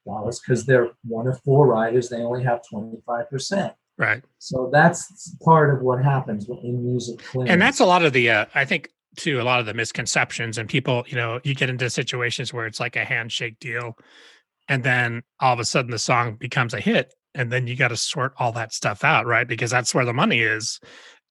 dollars 0.06 0.40
because 0.40 0.64
they're 0.64 0.90
one 1.04 1.26
of 1.26 1.40
four 1.42 1.66
writers 1.66 2.08
they 2.08 2.22
only 2.22 2.42
have 2.44 2.62
25% 2.72 3.74
right. 3.98 4.22
so 4.38 4.68
that's 4.72 5.34
part 5.44 5.74
of 5.74 5.82
what 5.82 6.02
happens 6.02 6.48
in 6.48 6.84
music 6.84 7.18
clearance. 7.24 7.50
and 7.50 7.60
that's 7.60 7.80
a 7.80 7.84
lot 7.84 8.04
of 8.04 8.12
the 8.12 8.30
uh, 8.30 8.44
i 8.54 8.64
think 8.64 8.90
too 9.16 9.40
a 9.40 9.42
lot 9.42 9.60
of 9.60 9.66
the 9.66 9.74
misconceptions 9.74 10.58
and 10.58 10.68
people 10.68 11.04
you 11.08 11.16
know 11.16 11.40
you 11.42 11.54
get 11.54 11.70
into 11.70 11.88
situations 11.88 12.52
where 12.52 12.66
it's 12.66 12.80
like 12.80 12.96
a 12.96 13.04
handshake 13.04 13.58
deal 13.58 13.96
and 14.68 14.82
then 14.82 15.22
all 15.40 15.52
of 15.52 15.60
a 15.60 15.64
sudden 15.64 15.90
the 15.90 15.98
song 15.98 16.36
becomes 16.36 16.74
a 16.74 16.80
hit 16.80 17.14
and 17.34 17.50
then 17.52 17.66
you 17.66 17.76
got 17.76 17.88
to 17.88 17.96
sort 17.96 18.34
all 18.38 18.52
that 18.52 18.72
stuff 18.74 19.04
out 19.04 19.26
right 19.26 19.48
because 19.48 19.70
that's 19.70 19.94
where 19.94 20.04
the 20.04 20.12
money 20.12 20.40
is 20.40 20.80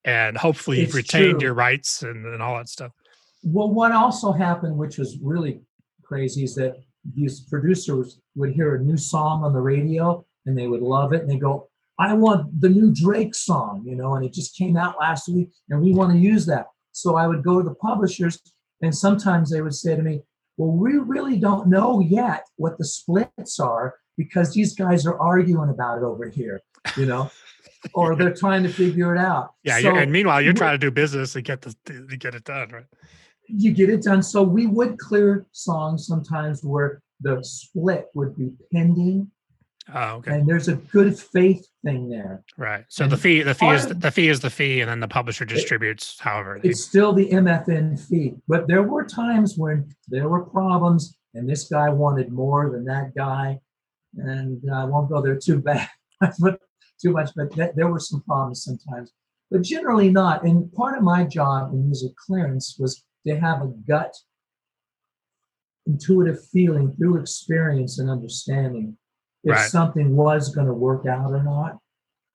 and 0.05 0.37
hopefully 0.37 0.81
you've 0.81 0.95
retained 0.95 1.39
true. 1.39 1.47
your 1.47 1.53
rights 1.53 2.03
and, 2.03 2.25
and 2.25 2.41
all 2.41 2.55
that 2.55 2.69
stuff 2.69 2.91
Well, 3.43 3.69
what 3.69 3.91
also 3.91 4.31
happened, 4.31 4.77
which 4.77 4.97
was 4.97 5.17
really 5.21 5.61
crazy, 6.03 6.43
is 6.43 6.55
that 6.55 6.75
these 7.13 7.41
producers 7.41 8.19
would 8.35 8.53
hear 8.53 8.75
a 8.75 8.79
new 8.81 8.97
song 8.97 9.43
on 9.43 9.53
the 9.53 9.61
radio 9.61 10.25
and 10.45 10.57
they 10.57 10.67
would 10.67 10.81
love 10.81 11.13
it 11.13 11.21
and 11.21 11.29
they 11.29 11.37
go, 11.37 11.69
I 11.97 12.13
want 12.13 12.59
the 12.59 12.69
new 12.69 12.93
Drake 12.93 13.33
song, 13.35 13.83
you 13.85 13.95
know, 13.95 14.15
and 14.15 14.25
it 14.25 14.33
just 14.33 14.55
came 14.57 14.75
out 14.75 14.95
last 14.99 15.29
week 15.29 15.49
and 15.69 15.81
we 15.81 15.93
want 15.93 16.11
to 16.11 16.17
use 16.17 16.45
that. 16.47 16.67
So 16.91 17.15
I 17.15 17.27
would 17.27 17.43
go 17.43 17.61
to 17.61 17.67
the 17.67 17.75
publishers 17.75 18.39
and 18.81 18.95
sometimes 18.95 19.51
they 19.51 19.61
would 19.61 19.73
say 19.75 19.95
to 19.95 20.01
me, 20.01 20.21
Well, 20.57 20.71
we 20.71 20.93
really 20.97 21.37
don't 21.37 21.67
know 21.67 21.99
yet 22.01 22.45
what 22.57 22.77
the 22.77 22.85
splits 22.85 23.59
are 23.59 23.95
because 24.17 24.53
these 24.53 24.75
guys 24.75 25.05
are 25.05 25.19
arguing 25.19 25.69
about 25.69 25.97
it 25.97 26.03
over 26.03 26.29
here, 26.29 26.61
you 26.97 27.05
know, 27.05 27.31
or 27.93 28.15
they're 28.15 28.33
trying 28.33 28.63
to 28.63 28.69
figure 28.69 29.15
it 29.15 29.19
out. 29.19 29.53
yeah 29.63 29.79
So- 29.79 29.95
and 29.95 30.11
meanwhile 30.11 30.41
you're 30.41 30.53
trying 30.53 30.73
to 30.73 30.77
do 30.77 30.91
business 30.91 31.33
to 31.33 31.41
get 31.41 31.61
the 31.61 31.75
to 31.85 32.17
get 32.17 32.35
it 32.35 32.43
done 32.43 32.69
right 32.71 32.85
you 33.47 33.71
get 33.73 33.89
it 33.89 34.03
done. 34.03 34.23
So 34.23 34.43
we 34.43 34.67
would 34.67 34.97
clear 34.97 35.45
songs 35.51 36.07
sometimes 36.07 36.63
where 36.63 37.01
the 37.21 37.43
split 37.43 38.07
would 38.13 38.35
be 38.35 38.51
pending, 38.73 39.29
oh 39.93 40.15
okay 40.15 40.31
and 40.33 40.47
there's 40.47 40.67
a 40.67 40.75
good 40.75 41.17
faith 41.17 41.67
thing 41.83 42.09
there. 42.09 42.43
right 42.57 42.85
so 42.89 43.07
the 43.07 43.17
fee 43.17 43.41
the 43.43 43.53
fee 43.53 43.69
is 43.69 43.87
the 43.87 44.11
fee 44.11 44.29
is 44.29 44.39
the 44.39 44.49
fee 44.49 44.81
and 44.81 44.89
then 44.89 44.99
the 44.99 45.07
publisher 45.07 45.45
distributes 45.45 46.19
however 46.19 46.59
they- 46.61 46.69
It's 46.69 46.83
still 46.83 47.13
the 47.13 47.29
MFN 47.29 47.97
fee, 48.07 48.35
but 48.47 48.67
there 48.67 48.83
were 48.83 49.05
times 49.05 49.57
when 49.57 49.93
there 50.07 50.27
were 50.27 50.43
problems, 50.45 51.17
and 51.35 51.47
this 51.47 51.67
guy 51.69 51.89
wanted 51.89 52.31
more 52.31 52.71
than 52.71 52.85
that 52.85 53.13
guy, 53.15 53.59
and 54.17 54.61
I 54.73 54.85
won't 54.85 55.09
go 55.09 55.21
there 55.21 55.37
too 55.37 55.59
bad, 55.61 55.87
but 56.39 56.59
too 57.01 57.11
much. 57.11 57.29
But 57.35 57.51
that, 57.55 57.75
there 57.75 57.87
were 57.89 57.99
some 57.99 58.21
problems 58.23 58.63
sometimes, 58.63 59.11
but 59.51 59.61
generally 59.61 60.09
not. 60.09 60.43
And 60.45 60.71
part 60.73 60.97
of 60.97 61.03
my 61.03 61.25
job 61.25 61.73
in 61.73 61.85
music 61.85 62.15
clearance 62.15 62.77
was 62.79 63.03
to 63.27 63.37
have 63.39 63.61
a 63.61 63.67
gut 63.87 64.13
intuitive 65.85 66.39
feeling 66.51 66.93
through 66.95 67.17
experience 67.19 67.99
and 67.99 68.09
understanding 68.09 68.97
if 69.45 69.51
Right. 69.51 69.69
something 69.69 70.15
was 70.15 70.53
going 70.53 70.67
to 70.67 70.73
work 70.73 71.05
out 71.05 71.31
or 71.31 71.41
not. 71.43 71.77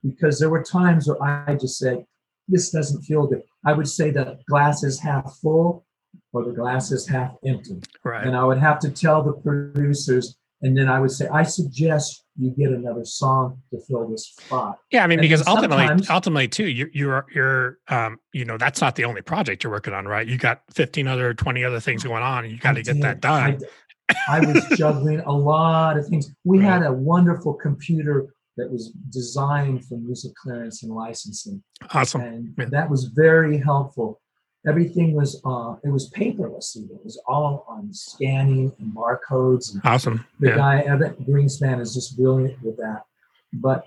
Because 0.02 0.38
there 0.38 0.48
were 0.48 0.62
times 0.62 1.06
where 1.06 1.22
I 1.22 1.54
just 1.56 1.76
said, 1.78 2.06
this 2.48 2.70
doesn't 2.70 3.02
feel 3.02 3.26
good. 3.26 3.42
I 3.66 3.74
would 3.74 3.88
say 3.88 4.10
the 4.10 4.38
glass 4.48 4.82
is 4.82 4.98
half 4.98 5.36
full 5.42 5.84
or 6.32 6.44
the 6.44 6.52
glass 6.52 6.90
is 6.90 7.06
half 7.06 7.34
empty. 7.46 7.80
right 8.02 8.26
And 8.26 8.34
I 8.34 8.44
would 8.44 8.58
have 8.58 8.78
to 8.80 8.90
tell 8.90 9.22
the 9.22 9.32
producers, 9.34 10.36
and 10.62 10.76
then 10.76 10.88
I 10.88 11.00
would 11.00 11.10
say, 11.10 11.28
I 11.28 11.42
suggest 11.42 12.24
you 12.38 12.50
get 12.50 12.70
another 12.70 13.04
song 13.04 13.60
to 13.70 13.78
fill 13.86 14.08
this 14.08 14.24
spot. 14.38 14.78
Yeah, 14.90 15.04
I 15.04 15.06
mean, 15.06 15.18
And 15.18 15.22
because 15.28 15.46
ultimately, 15.46 16.06
ultimately 16.08 16.48
too, 16.48 16.66
you're 16.66 16.88
you're 16.92 17.26
you're 17.34 17.78
um, 17.88 18.18
you 18.32 18.44
know, 18.46 18.56
that's 18.56 18.80
not 18.80 18.96
the 18.96 19.04
only 19.04 19.20
project 19.22 19.62
you're 19.62 19.72
working 19.72 19.92
on, 19.92 20.06
right? 20.06 20.26
You 20.26 20.38
got 20.38 20.62
15 20.72 21.06
other, 21.06 21.34
20 21.34 21.62
other 21.64 21.80
things 21.80 22.02
going 22.04 22.22
on, 22.22 22.44
and 22.44 22.52
you 22.52 22.58
got 22.58 22.76
to 22.76 22.82
get 22.82 23.00
that 23.02 23.20
did. 23.20 23.30
I 23.30 23.50
done. 23.52 23.60
I, 24.28 24.40
was 24.40 24.64
juggling 24.76 25.20
a 25.20 25.32
lot 25.32 25.96
of 25.98 26.06
things. 26.06 26.32
We 26.44 26.58
Right. 26.58 26.66
had 26.68 26.82
a 26.82 26.92
wonderful 26.92 27.54
computer 27.54 28.34
that 28.56 28.70
was 28.70 28.90
designed 29.10 29.84
for 29.86 29.96
music 29.96 30.32
clearance 30.34 30.82
and 30.82 30.92
licensing, 30.92 31.62
Awesome. 31.92 32.20
and 32.20 32.54
Yeah. 32.58 32.64
that 32.70 32.90
was 32.90 33.04
very 33.06 33.58
helpful. 33.58 34.20
Everything 34.66 35.14
was 35.14 35.40
uh, 35.46 35.76
it 35.82 35.88
was 35.90 36.10
paperless. 36.10 36.76
Even. 36.76 36.96
It 36.96 37.04
was 37.04 37.18
all 37.26 37.64
on 37.68 37.92
scanning 37.94 38.72
and 38.78 38.92
barcodes 38.94 39.72
and 39.72 39.80
Awesome. 39.84 40.26
the 40.38 40.48
Yeah. 40.48 40.56
guy 40.56 40.80
Evan 40.80 41.14
Greenspan 41.26 41.80
is 41.80 41.94
just 41.94 42.16
brilliant 42.18 42.62
with 42.62 42.76
that. 42.76 43.04
But 43.54 43.86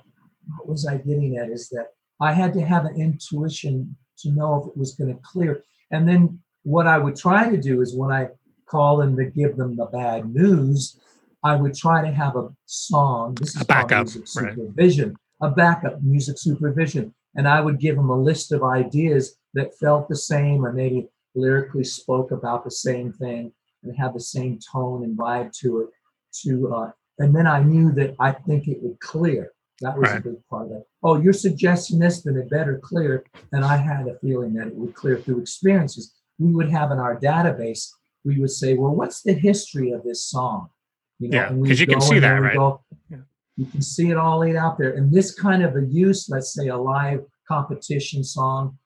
what 0.57 0.67
was 0.67 0.87
I 0.87 0.97
getting 0.97 1.37
at 1.37 1.49
is 1.49 1.69
that 1.69 1.87
I 2.19 2.33
had 2.33 2.53
to 2.53 2.61
have 2.61 2.85
an 2.85 2.95
intuition 2.99 3.95
to 4.19 4.31
know 4.31 4.61
if 4.61 4.67
it 4.69 4.77
was 4.77 4.95
going 4.95 5.13
to 5.13 5.21
clear. 5.21 5.63
And 5.91 6.07
then 6.07 6.39
what 6.63 6.87
I 6.87 6.97
would 6.97 7.15
try 7.17 7.49
to 7.49 7.57
do 7.61 7.81
is 7.81 7.95
when 7.95 8.11
I 8.11 8.29
call 8.73 8.97
them 8.97 9.15
to 9.17 9.25
give 9.25 9.55
them 9.55 9.75
the 9.75 9.85
bad 9.85 10.33
news, 10.33 10.99
I 11.43 11.55
would 11.55 11.75
try 11.75 11.97
to 12.07 12.11
have 12.11 12.35
a 12.35 12.49
song. 12.65 13.35
This 13.35 13.55
is 13.55 13.61
A 13.61 13.65
backup, 13.65 14.05
music 14.07 14.25
right. 14.41 14.53
supervision, 14.55 15.15
a 15.41 15.49
backup 15.51 16.01
music 16.01 16.37
supervision, 16.39 17.13
and 17.35 17.47
I 17.47 17.61
would 17.61 17.79
give 17.79 17.95
them 17.95 18.09
a 18.09 18.19
list 18.29 18.51
of 18.51 18.63
ideas 18.63 19.23
that 19.53 19.77
felt 19.83 20.09
the 20.09 20.15
same 20.15 20.65
or 20.65 20.71
maybe 20.73 21.07
lyrically 21.35 21.83
spoke 21.83 22.31
about 22.31 22.63
the 22.63 22.71
same 22.87 23.11
thing 23.13 23.51
and 23.83 23.95
had 23.95 24.13
the 24.15 24.19
same 24.35 24.57
tone 24.71 25.03
and 25.03 25.17
vibe 25.17 25.51
to 25.61 25.69
it 25.81 25.89
to 26.41 26.51
uh, 26.73 26.91
and 27.19 27.35
then 27.35 27.45
I 27.45 27.59
knew 27.61 27.91
that 27.99 28.15
I 28.19 28.31
think 28.31 28.67
it 28.67 28.79
would 28.81 28.99
clear. 28.99 29.51
That 29.81 29.95
was 29.99 30.09
Right. 30.09 30.19
a 30.19 30.29
big 30.29 30.39
part 30.49 30.65
of 30.67 30.71
it. 30.77 30.83
Oh, 31.03 31.15
you're 31.21 31.41
suggesting 31.47 31.99
this, 31.99 32.23
then 32.23 32.37
it 32.37 32.49
better 32.49 32.79
clear. 32.89 33.23
And 33.51 33.63
I 33.63 33.77
had 33.77 34.07
a 34.07 34.15
feeling 34.23 34.51
that 34.55 34.67
it 34.69 34.75
would 34.75 34.95
clear 34.95 35.17
through 35.19 35.39
experiences. 35.41 36.03
We 36.39 36.49
would 36.55 36.69
have 36.77 36.89
in 36.91 36.97
our 36.97 37.15
database, 37.19 37.83
we 38.25 38.39
would 38.39 38.51
say, 38.51 38.73
well, 38.75 38.95
what's 38.95 39.21
the 39.21 39.33
history 39.33 39.91
of 39.91 40.03
this 40.03 40.23
song? 40.23 40.69
You 41.19 41.29
Yeah, 41.31 41.49
and 41.49 41.59
we'd 41.59 41.69
'cause 41.69 41.79
you 41.79 41.87
can 41.87 42.01
see 42.01 42.19
that, 42.19 42.41
right? 42.41 42.55
go. 42.55 42.81
Yeah. 43.09 43.17
You 43.57 43.65
can 43.65 43.81
see 43.81 44.09
it 44.09 44.17
all 44.17 44.39
laid 44.39 44.55
out 44.55 44.77
there. 44.77 44.93
And 44.93 45.11
this 45.11 45.33
kind 45.33 45.63
of 45.63 45.75
a 45.75 45.85
use, 45.85 46.29
let's 46.29 46.53
say 46.53 46.67
a 46.67 46.77
live 46.77 47.25
competition 47.47 48.23
song, 48.23 48.77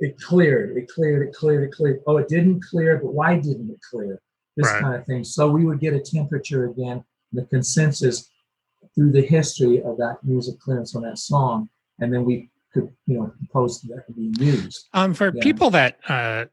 it 0.00 0.18
cleared, 0.20 0.76
it 0.76 0.88
cleared, 0.88 1.28
it 1.28 1.34
cleared, 1.34 1.64
it 1.64 1.72
cleared. 1.72 2.00
Oh, 2.06 2.16
it 2.18 2.28
didn't 2.28 2.62
clear, 2.64 2.98
but 2.98 3.12
why 3.12 3.38
didn't 3.38 3.70
it 3.70 3.80
clear? 3.90 4.20
This 4.56 4.66
Right. 4.72 4.80
kind 4.80 4.94
of 4.96 5.06
thing. 5.06 5.24
So 5.24 5.50
we 5.50 5.64
would 5.64 5.80
get 5.80 5.94
a 5.94 6.00
temperature 6.00 6.66
again, 6.70 7.04
the 7.32 7.44
consensus 7.44 8.30
through 8.94 9.12
the 9.12 9.22
history 9.22 9.82
of 9.82 9.98
that 9.98 10.22
music 10.24 10.58
clearance 10.58 10.94
on 10.96 11.02
that 11.02 11.18
song, 11.18 11.68
and 12.00 12.12
then 12.12 12.24
we 12.24 12.50
could, 12.72 12.90
you 13.06 13.18
know, 13.18 13.32
propose 13.38 13.80
that 13.82 14.06
to 14.06 14.12
be 14.12 14.32
used. 14.42 14.88
Um, 14.94 15.14
for 15.14 15.30
Yeah. 15.34 15.42
people 15.42 15.70
that, 15.70 15.98
uh, 16.08 16.46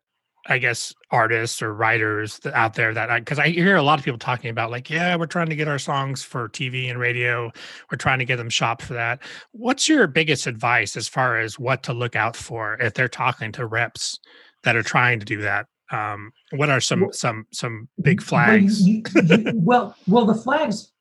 I 0.48 0.58
guess, 0.58 0.94
artists 1.10 1.62
or 1.62 1.74
writers 1.74 2.40
out 2.54 2.74
there 2.74 2.94
that, 2.94 3.20
because 3.20 3.40
I, 3.40 3.48
hear 3.50 3.78
a 3.78 3.82
lot 3.82 3.98
of 3.98 4.04
people 4.04 4.20
talking 4.20 4.50
about, 4.50 4.72
like, 4.72 4.90
yeah, 4.90 5.16
we're 5.16 5.26
trying 5.26 5.48
to 5.48 5.56
get 5.56 5.70
our 5.70 5.80
songs 5.80 6.22
for 6.22 6.50
TV 6.50 6.90
and 6.90 7.00
radio. 7.00 7.50
We're 7.90 7.98
trying 7.98 8.20
to 8.20 8.26
get 8.26 8.36
them 8.38 8.50
shopped 8.50 8.82
for 8.82 8.94
that. 8.94 9.22
What's 9.54 9.88
your 9.88 10.06
biggest 10.08 10.46
advice 10.46 10.98
as 10.98 11.08
far 11.08 11.40
as 11.40 11.58
what 11.58 11.84
to 11.84 11.94
look 11.94 12.16
out 12.18 12.36
for 12.36 12.76
if 12.82 12.94
they're 12.94 13.08
talking 13.08 13.54
to 13.54 13.66
reps 13.66 14.20
that 14.64 14.76
are 14.76 14.84
trying 14.84 15.20
to 15.20 15.26
do 15.26 15.42
that? 15.42 15.68
Um, 15.92 16.32
what 16.52 16.70
are 16.70 16.82
some 16.82 17.02
Well- 17.02 17.12
some 17.14 17.46
some 17.54 17.88
big 18.02 18.22
flags? 18.22 18.82
you- 18.86 19.04
you- 19.16 19.22
you- 19.38 19.52
well, 19.56 19.96
well, 20.08 20.26
the 20.26 20.36
flags. 20.36 20.92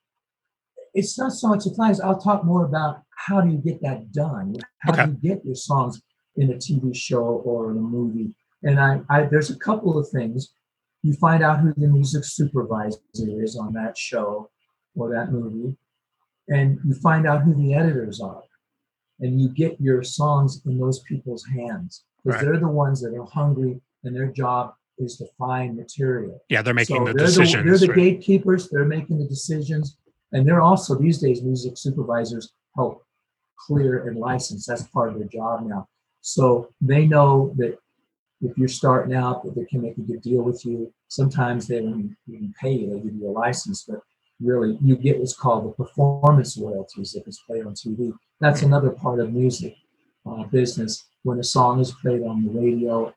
It's 0.95 1.19
not 1.19 1.33
so 1.33 1.49
much 1.49 1.65
the 1.65 1.71
flags. 1.75 1.99
I'll 2.01 2.21
talk 2.21 2.45
more 2.45 2.65
about 2.65 3.03
how 3.17 3.41
do 3.41 3.51
you 3.51 3.59
get 3.59 3.81
that 3.83 4.13
done. 4.13 4.55
How 4.81 4.93
Okay. 4.93 5.07
do 5.07 5.13
you 5.13 5.35
get 5.35 5.45
your 5.45 5.55
songs 5.55 6.01
in 6.37 6.51
a 6.51 6.55
TV 6.59 6.93
show 6.95 7.23
or 7.25 7.71
in 7.71 7.79
a 7.79 7.81
movie? 7.81 8.35
And 8.65 8.79
I, 8.81 9.01
I, 9.09 9.23
there's 9.25 9.51
a 9.51 9.57
couple 9.59 9.99
of 9.99 10.09
things. 10.09 10.53
You 11.03 11.15
find 11.15 11.43
out 11.43 11.61
who 11.61 11.75
the 11.77 11.89
music 11.89 12.25
supervisor 12.25 12.99
is 13.17 13.57
on 13.57 13.73
that 13.73 13.99
show 13.99 14.51
or 14.95 15.11
that 15.11 15.33
movie, 15.33 15.77
and 16.49 16.79
you 16.85 16.95
find 16.95 17.27
out 17.27 17.43
who 17.43 17.55
the 17.55 17.75
editors 17.75 18.21
are, 18.21 18.43
and 19.21 19.41
you 19.41 19.49
get 19.49 19.81
your 19.81 20.03
songs 20.05 20.63
in 20.67 20.79
those 20.79 21.01
people's 21.01 21.45
hands 21.47 22.05
because 22.25 22.37
Right. 22.41 22.45
they're 22.53 22.61
the 22.61 22.69
ones 22.69 23.01
that 23.01 23.15
are 23.15 23.25
hungry, 23.25 23.81
and 24.05 24.15
their 24.15 24.29
job 24.29 24.75
is 24.99 25.17
to 25.17 25.27
find 25.39 25.77
material. 25.77 26.41
yeah, 26.49 26.63
they're 26.63 26.75
making 26.75 26.97
So 26.99 27.05
the 27.07 27.15
they're 27.15 27.27
decisions. 27.27 27.65
they're 27.65 27.79
the 27.79 27.89
right? 27.89 27.97
gatekeepers. 27.97 28.69
They're 28.69 28.85
making 28.85 29.19
the 29.19 29.27
decisions, 29.27 29.97
and 30.31 30.47
they're 30.47 30.63
also 30.63 30.95
these 30.95 31.19
days 31.19 31.43
music 31.43 31.77
supervisors 31.79 32.53
help 32.77 33.05
clear 33.59 34.07
and 34.07 34.17
license. 34.19 34.67
That's 34.67 34.85
part 34.89 35.09
of 35.13 35.19
their 35.19 35.29
job 35.29 35.67
now. 35.67 35.89
So 36.21 36.69
they 36.81 37.07
know 37.07 37.53
that 37.57 37.79
if 38.43 38.59
you're 38.59 38.69
starting 38.69 39.15
out, 39.15 39.45
that 39.45 39.55
they 39.55 39.65
can 39.65 39.83
make 39.83 39.97
a 39.97 40.01
good 40.03 40.21
deal 40.21 40.43
with 40.43 40.65
you. 40.67 40.93
Sometimes 41.09 41.67
they 41.67 41.81
don't 41.81 42.17
even 42.29 42.53
pay 42.61 42.73
you; 42.73 42.91
they 42.91 43.01
give 43.01 43.15
you 43.15 43.29
a 43.29 43.31
license, 43.31 43.85
but 43.89 44.01
really 44.41 44.79
you 44.83 44.97
get 44.97 45.19
what's 45.19 45.35
called 45.35 45.65
the 45.67 45.85
performance 45.85 46.57
royalties 46.57 47.15
if 47.15 47.27
it's 47.27 47.41
played 47.43 47.65
on 47.65 47.75
TV. 47.75 48.13
That's 48.41 48.63
another 48.63 48.91
part 48.91 49.21
of 49.21 49.33
music 49.33 49.77
uh, 50.27 50.45
business. 50.45 51.05
When 51.23 51.39
a 51.39 51.45
song 51.45 51.81
is 51.81 51.93
played 51.93 52.23
on 52.23 52.45
the 52.45 52.51
radio 52.51 53.15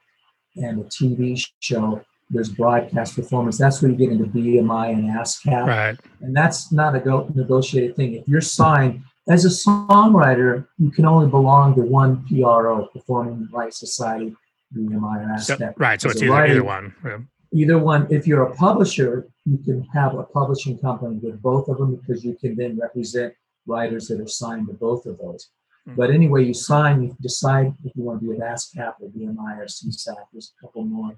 and 0.58 0.82
a 0.82 0.84
TV 0.84 1.44
show, 1.60 2.02
there's 2.30 2.50
broadcast 2.50 3.16
performance. 3.16 3.58
That's 3.58 3.82
where 3.82 3.92
you 3.92 3.98
get 3.98 4.12
into 4.12 4.26
BMI 4.26 4.94
and 4.94 5.10
ASCAP, 5.10 5.68
right. 5.68 5.98
and 6.22 6.36
that's 6.36 6.72
not 6.72 6.96
a 6.96 7.00
go- 7.00 7.32
negotiated 7.34 7.96
thing. 7.96 8.14
If 8.14 8.28
you're 8.28 8.42
signed 8.42 9.04
as 9.28 9.46
a 9.46 9.50
songwriter, 9.50 10.68
you 10.78 10.92
can 10.92 11.06
only 11.06 11.30
belong 11.30 11.76
to 11.76 11.82
one 11.82 12.26
PRO, 12.28 12.88
Performing 12.94 13.48
Rights 13.52 13.80
Society, 13.80 14.36
BMI 14.76 15.36
or 15.36 15.38
So, 15.40 15.56
ASCAP. 15.56 15.74
right. 15.78 16.02
So 16.02 16.10
it's 16.10 16.22
either 16.22 16.32
writer, 16.32 16.52
either 16.54 16.64
one. 16.64 16.96
Yeah. 17.04 17.18
Either 17.54 17.78
one. 17.80 18.08
If 18.10 18.28
you're 18.28 18.44
a 18.44 18.54
publisher, 18.56 19.28
you 19.46 19.58
can 19.60 19.82
have 19.94 20.16
a 20.16 20.24
publishing 20.24 20.78
company 20.80 21.20
with 21.22 21.42
both 21.42 21.68
of 21.70 21.78
them 21.78 21.96
because 21.96 22.24
you 22.26 22.36
can 22.36 22.56
then 22.56 22.78
represent 22.78 23.34
writers 23.66 24.08
that 24.08 24.20
are 24.20 24.28
signed 24.28 24.68
to 24.68 24.74
both 24.74 25.06
of 25.06 25.18
those. 25.18 25.50
Mhm. 25.88 25.96
But 25.96 26.10
anyway, 26.12 26.44
you 26.46 26.54
sign, 26.54 27.04
you 27.04 27.16
decide 27.22 27.74
if 27.84 27.96
you 27.96 28.04
want 28.04 28.20
to 28.20 28.24
be 28.24 28.30
with 28.30 28.40
ASCAP 28.40 28.94
or 29.00 29.10
BMI 29.10 29.58
or 29.60 29.66
SESAC. 29.66 30.16
There's 30.34 30.52
a 30.58 30.62
couple 30.66 30.84
more, 30.84 31.18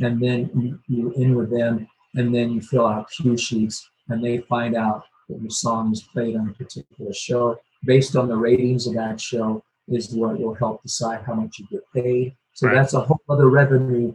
and 0.00 0.20
then 0.22 0.50
you, 0.54 0.78
you 0.88 1.12
in 1.12 1.34
with 1.34 1.50
them, 1.50 1.86
and 2.14 2.34
then 2.34 2.50
you 2.52 2.60
fill 2.60 2.86
out 2.86 3.10
cue 3.10 3.36
sheets, 3.36 3.88
and 4.08 4.24
they 4.24 4.38
find 4.38 4.74
out 4.76 5.02
that 5.28 5.40
your 5.40 5.50
song 5.50 5.92
is 5.92 6.02
played 6.02 6.36
on 6.36 6.48
a 6.48 6.52
particular 6.52 7.12
show. 7.12 7.58
Based 7.84 8.16
on 8.16 8.28
the 8.28 8.36
ratings 8.36 8.86
of 8.86 8.94
that 8.94 9.20
show, 9.20 9.62
is 9.88 10.14
what 10.14 10.38
will 10.40 10.54
help 10.54 10.82
decide 10.82 11.20
how 11.26 11.34
much 11.34 11.58
you 11.58 11.66
get 11.70 11.82
paid. 11.92 12.34
So 12.54 12.68
Right. 12.68 12.74
that's 12.74 12.94
a 12.94 13.00
whole 13.00 13.20
other 13.28 13.48
revenue 13.48 14.14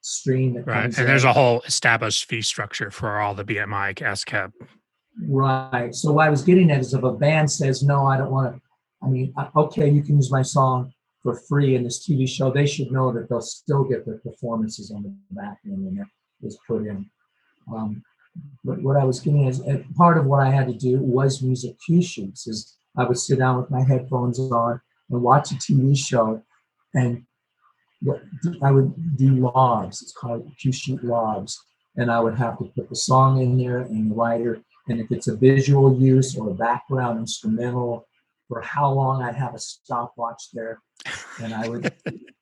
stream 0.00 0.54
that 0.54 0.66
Right. 0.66 0.82
comes 0.82 0.98
And 0.98 1.08
there's 1.08 1.24
a 1.24 1.32
whole 1.32 1.60
established 1.62 2.26
fee 2.26 2.42
structure 2.42 2.90
for 2.90 3.18
all 3.18 3.34
the 3.34 3.44
BMI 3.44 3.94
ASCAP. 3.94 4.52
Right. 5.28 5.94
So 5.94 6.12
what 6.12 6.26
I 6.26 6.30
was 6.30 6.42
getting 6.42 6.70
at 6.70 6.80
is 6.80 6.94
if 6.94 7.02
a 7.02 7.12
band 7.12 7.50
says, 7.50 7.82
no, 7.82 8.06
I 8.06 8.16
don't 8.16 8.30
want 8.30 8.54
to, 8.54 8.62
I 9.02 9.08
mean, 9.08 9.32
okay, 9.56 9.88
you 9.88 10.02
can 10.02 10.16
use 10.16 10.30
my 10.30 10.42
song 10.42 10.92
for 11.22 11.34
free 11.48 11.74
in 11.74 11.82
this 11.82 12.06
TV 12.06 12.26
show, 12.28 12.52
they 12.52 12.66
should 12.66 12.92
know 12.92 13.12
that 13.12 13.28
they'll 13.28 13.40
still 13.40 13.82
get 13.82 14.06
their 14.06 14.18
performances 14.18 14.92
on 14.92 15.02
the 15.02 15.12
back 15.32 15.58
end 15.66 15.84
when 15.84 15.96
that 15.96 16.06
was 16.40 16.56
put 16.68 16.86
in. 16.86 17.10
Um, 17.74 18.02
but 18.64 18.80
what 18.82 18.96
I 18.96 19.02
was 19.02 19.18
getting 19.18 19.48
is 19.48 19.60
uh, 19.62 19.82
part 19.96 20.18
of 20.18 20.26
what 20.26 20.40
I 20.40 20.50
had 20.50 20.68
to 20.68 20.74
do 20.74 20.98
was 20.98 21.42
music 21.42 21.76
cue 21.84 22.00
sheets. 22.00 22.46
Is 22.46 22.78
I 22.96 23.04
would 23.04 23.18
sit 23.18 23.38
down 23.40 23.60
with 23.60 23.70
my 23.72 23.82
headphones 23.82 24.38
on 24.38 24.80
and 25.10 25.20
watch 25.20 25.50
a 25.50 25.54
TV 25.56 25.96
show, 25.96 26.42
and 26.94 27.24
what 28.02 28.22
I 28.62 28.70
would 28.70 29.16
do 29.16 29.36
logs. 29.36 30.02
It's 30.02 30.12
called 30.12 30.50
cue 30.58 30.72
sheet 30.72 31.02
logs, 31.02 31.58
and 31.96 32.10
I 32.10 32.20
would 32.20 32.36
have 32.36 32.58
to 32.58 32.64
put 32.64 32.88
the 32.88 32.96
song 32.96 33.40
in 33.40 33.56
there 33.56 33.78
and 33.78 34.10
the 34.10 34.14
writer. 34.14 34.60
And 34.88 35.00
if 35.00 35.10
it's 35.10 35.28
a 35.28 35.36
visual 35.36 35.98
use 35.98 36.36
or 36.36 36.50
a 36.50 36.54
background 36.54 37.18
instrumental, 37.18 38.06
for 38.48 38.60
how 38.60 38.92
long 38.92 39.22
I'd 39.22 39.34
have 39.34 39.54
a 39.54 39.58
stopwatch 39.58 40.50
there, 40.52 40.80
and 41.42 41.52
I 41.54 41.68
would, 41.68 41.92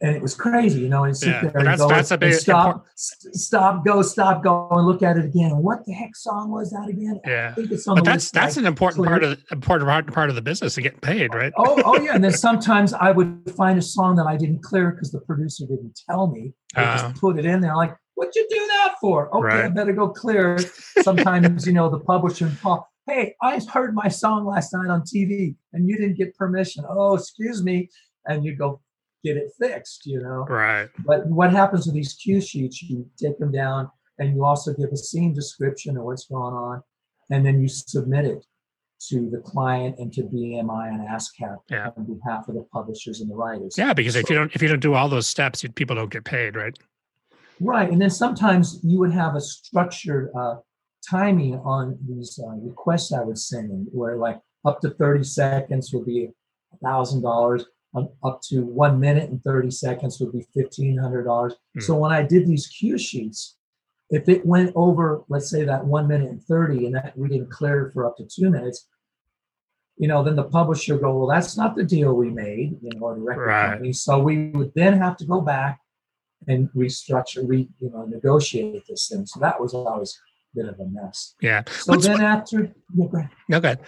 and 0.00 0.16
it 0.16 0.22
was 0.22 0.34
crazy, 0.34 0.80
you 0.80 0.88
know, 0.88 1.04
and 1.04 1.16
sit 1.16 1.28
Yeah, 1.28 1.40
there 1.42 1.50
and 1.56 1.66
that's- 1.66 1.78
go 1.78 1.88
that's 1.88 2.10
a 2.10 2.18
and 2.20 2.34
stop, 2.34 2.86
st- 2.96 3.34
stop, 3.34 3.84
go, 3.84 4.02
stop, 4.02 4.42
go, 4.42 4.68
and 4.72 4.86
look 4.86 5.02
at 5.02 5.16
it 5.16 5.24
again. 5.24 5.56
What 5.56 5.84
the 5.86 5.92
heck 5.92 6.14
song 6.16 6.50
was 6.50 6.70
that 6.70 6.88
again? 6.88 7.20
I 7.24 7.30
Yeah. 7.30 7.54
think 7.54 7.70
it's 7.70 7.86
on 7.88 7.94
But 7.96 8.04
the 8.04 8.10
that's 8.10 8.24
list. 8.24 8.34
that's 8.34 8.56
I 8.58 8.60
an 8.60 8.66
important 8.66 9.06
part 9.06 9.22
of 9.24 9.30
the 9.30 9.38
important 9.54 10.12
part, 10.14 10.28
of 10.30 10.34
the 10.36 10.42
business 10.42 10.74
to 10.74 10.82
get 10.82 11.00
paid, 11.00 11.34
right? 11.34 11.52
oh, 11.56 11.80
oh 11.84 12.00
yeah. 12.00 12.14
And 12.14 12.22
then 12.24 12.32
sometimes 12.48 12.92
I 12.92 13.10
would 13.10 13.52
find 13.56 13.78
a 13.78 13.82
song 13.82 14.16
that 14.16 14.26
I 14.26 14.36
didn't 14.36 14.62
clear 14.62 14.90
because 14.90 15.10
the 15.12 15.20
producer 15.20 15.64
didn't 15.66 15.98
tell 16.08 16.26
me. 16.28 16.52
They 16.74 16.82
Oh. 16.82 16.84
just 16.84 17.04
uh-huh. 17.04 17.14
put 17.20 17.38
it 17.38 17.44
in 17.44 17.60
there. 17.60 17.74
Like, 17.76 17.96
what'd 18.14 18.34
you 18.34 18.46
do 18.50 18.66
that 18.68 18.94
for? 19.00 19.34
Okay, 19.36 19.62
I 19.64 19.68
better 19.68 19.92
go 19.92 20.08
clear. 20.10 20.58
Sometimes, 21.02 21.66
you 21.66 21.72
know, 21.72 21.88
the 21.88 22.00
publisher 22.00 22.46
and 22.46 22.60
Paul, 22.60 22.86
hey, 23.06 23.34
I 23.42 23.60
heard 23.72 23.94
my 23.94 24.08
song 24.08 24.44
last 24.44 24.72
night 24.74 24.88
on 24.90 25.02
TV 25.02 25.56
and 25.72 25.88
you 25.88 25.96
didn't 25.96 26.16
get 26.16 26.36
permission. 26.36 26.84
Oh, 26.88 27.14
excuse 27.14 27.62
me. 27.62 27.88
And 28.26 28.44
you 28.44 28.54
go 28.54 28.80
get 29.24 29.36
it 29.36 29.50
fixed, 29.58 30.06
you 30.06 30.20
know. 30.20 30.46
Right. 30.48 30.88
But 31.06 31.26
what 31.26 31.52
happens 31.52 31.86
with 31.86 31.94
these 31.94 32.14
cue 32.14 32.40
sheets, 32.40 32.82
you 32.82 33.08
take 33.20 33.38
them 33.38 33.52
down 33.52 33.90
and 34.18 34.34
you 34.34 34.44
also 34.44 34.72
give 34.74 34.90
a 34.92 34.96
scene 34.96 35.32
description 35.34 35.96
of 35.96 36.04
what's 36.04 36.26
going 36.26 36.54
on, 36.54 36.82
and 37.30 37.44
then 37.44 37.60
you 37.60 37.68
submit 37.68 38.26
it 38.26 38.44
to 39.08 39.30
the 39.30 39.38
client 39.38 39.96
and 39.98 40.12
to 40.12 40.22
BMI 40.24 40.88
and 40.88 41.08
ASCAP 41.08 41.56
Yeah. 41.70 41.90
on 41.96 42.04
behalf 42.04 42.48
of 42.48 42.54
the 42.54 42.66
publishers 42.70 43.22
and 43.22 43.30
the 43.30 43.34
writers. 43.34 43.76
Yeah, 43.78 43.94
because 43.94 44.14
if 44.14 44.28
you 44.28 44.36
don't 44.36 44.54
if 44.54 44.60
you 44.60 44.68
don't 44.68 44.80
do 44.80 44.94
all 44.94 45.08
those 45.08 45.26
steps, 45.26 45.62
you, 45.62 45.70
people 45.70 45.96
don't 45.96 46.10
get 46.10 46.24
paid, 46.24 46.54
right? 46.54 46.76
Right, 47.60 47.90
and 47.90 48.00
then 48.00 48.10
sometimes 48.10 48.80
you 48.82 48.98
would 48.98 49.12
have 49.12 49.36
a 49.36 49.40
structured 49.40 50.30
uh, 50.38 50.56
timing 51.08 51.54
on 51.56 51.98
these 52.06 52.38
uh, 52.42 52.56
requests 52.56 53.12
I 53.12 53.22
would 53.22 53.38
send 53.38 53.86
where 53.92 54.16
like 54.16 54.38
up 54.66 54.80
to 54.82 54.90
thirty 54.90 55.24
seconds 55.24 55.92
would 55.94 56.04
be 56.04 56.28
a 56.74 56.76
thousand 56.86 57.22
dollars, 57.22 57.64
up 58.22 58.40
to 58.42 58.62
one 58.64 59.00
minute 59.00 59.30
and 59.30 59.42
thirty 59.42 59.70
seconds 59.70 60.20
would 60.20 60.32
be 60.32 60.46
fifteen 60.54 60.96
hundred 60.96 61.24
dollars. 61.24 61.54
Hmm. 61.74 61.80
So 61.80 61.96
when 61.96 62.12
I 62.12 62.22
did 62.22 62.46
these 62.46 62.66
cue 62.68 62.98
sheets, 62.98 63.56
if 64.10 64.28
it 64.28 64.46
went 64.46 64.72
over, 64.76 65.24
let's 65.28 65.50
say 65.50 65.64
that 65.64 65.84
one 65.84 66.06
minute 66.08 66.30
and 66.30 66.42
thirty, 66.42 66.86
and 66.86 66.94
that 66.94 67.16
we 67.16 67.28
didn't 67.28 67.50
clear 67.50 67.86
it 67.86 67.92
for 67.92 68.06
up 68.06 68.16
to 68.18 68.24
two 68.26 68.50
minutes, 68.50 68.86
you 69.96 70.08
know, 70.08 70.22
then 70.22 70.36
the 70.36 70.44
publisher 70.44 70.98
go, 70.98 71.16
well, 71.18 71.26
that's 71.28 71.56
not 71.56 71.74
the 71.74 71.84
deal 71.84 72.14
we 72.14 72.30
made, 72.30 72.78
you 72.80 72.90
know, 72.94 73.06
or 73.06 73.14
the 73.16 73.20
record 73.20 73.46
Right. 73.46 73.70
company. 73.70 73.92
So 73.92 74.18
we 74.20 74.50
would 74.50 74.72
then 74.74 74.94
have 74.98 75.16
to 75.18 75.24
go 75.26 75.40
back 75.40 75.80
and 76.48 76.70
restructure, 76.70 77.46
re, 77.46 77.68
you 77.80 77.90
know, 77.90 78.04
negotiate 78.06 78.84
this 78.88 79.08
thing. 79.08 79.26
So 79.26 79.40
that 79.40 79.60
was 79.60 79.74
always 79.74 80.18
a 80.54 80.60
bit 80.62 80.68
of 80.72 80.80
a 80.80 80.86
mess. 80.86 81.34
Yeah. 81.42 81.64
So 81.68 81.92
What's- 81.92 82.06
then 82.06 82.20
after, 82.22 82.72
yeah, 82.94 83.06
go 83.10 83.18
ahead. 83.18 83.30
No 83.48 83.60
good. 83.60 83.78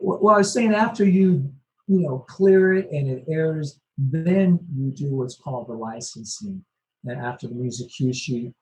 well, 0.00 0.34
I 0.34 0.38
was 0.38 0.52
saying 0.52 0.72
after 0.72 1.04
you, 1.04 1.52
you 1.86 2.00
know, 2.00 2.18
clear 2.28 2.74
it 2.74 2.90
and 2.90 3.08
it 3.08 3.24
airs, 3.28 3.80
then 3.98 4.58
you 4.76 4.90
do 4.90 5.14
what's 5.14 5.36
called 5.36 5.68
the 5.68 5.72
licensing. 5.72 6.64
And 7.04 7.20
after 7.20 7.46
the 7.46 7.54
music 7.54 7.90
cue 7.90 8.12
sheet, 8.12 8.52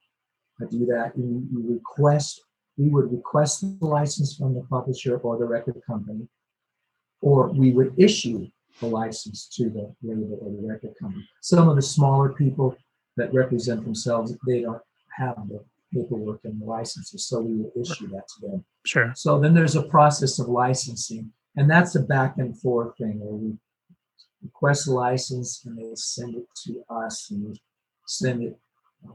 I 0.61 0.65
do 0.67 0.85
that. 0.87 1.13
You, 1.17 1.47
you 1.51 1.73
request, 1.73 2.43
we 2.77 2.89
would 2.89 3.13
request 3.13 3.65
the 3.81 3.87
license 3.87 4.37
from 4.37 4.55
the 4.55 4.63
publisher 4.63 5.17
or 5.19 5.39
the 5.39 5.45
record 5.45 5.81
company, 5.87 6.29
or 7.21 7.53
we 7.53 7.71
would 7.71 7.95
issue 7.99 8.47
the 8.81 8.87
license 8.87 9.49
to 9.57 9.65
the 9.71 9.95
label 10.03 10.39
or 10.41 10.51
the 10.51 10.67
record 10.67 10.95
company. 11.01 11.29
Some 11.41 11.69
of 11.69 11.77
the 11.77 11.83
smaller 11.83 12.33
people 12.33 12.77
that 13.17 13.33
represent 13.33 13.85
themselves, 13.85 14.37
they 14.47 14.63
don't 14.63 14.83
have 15.17 15.37
the 15.49 15.65
paperwork 15.93 16.41
and 16.45 16.61
the 16.61 16.65
licenses, 16.65 17.27
so 17.27 17.41
we 17.41 17.55
would 17.55 17.73
issue 17.79 18.09
that 18.09 18.27
to 18.27 18.49
them. 18.49 18.65
Sure. 18.87 19.13
So 19.15 19.39
then 19.39 19.55
there's 19.55 19.77
a 19.77 19.83
process 19.83 20.39
of 20.39 20.49
licensing, 20.49 21.31
and 21.57 21.71
that's 21.71 21.95
a 21.95 22.01
back 22.01 22.39
and 22.39 22.59
forth 22.59 22.97
thing 22.97 23.21
where 23.21 23.35
we 23.35 23.57
request 24.43 24.89
a 24.89 24.93
license 24.93 25.65
and 25.65 25.79
they 25.79 25.95
send 25.95 26.35
it 26.35 26.47
to 26.65 26.83
us 26.89 27.31
and 27.31 27.45
we 27.45 27.63
send 28.07 28.43
it 28.43 28.59
uh, 29.09 29.13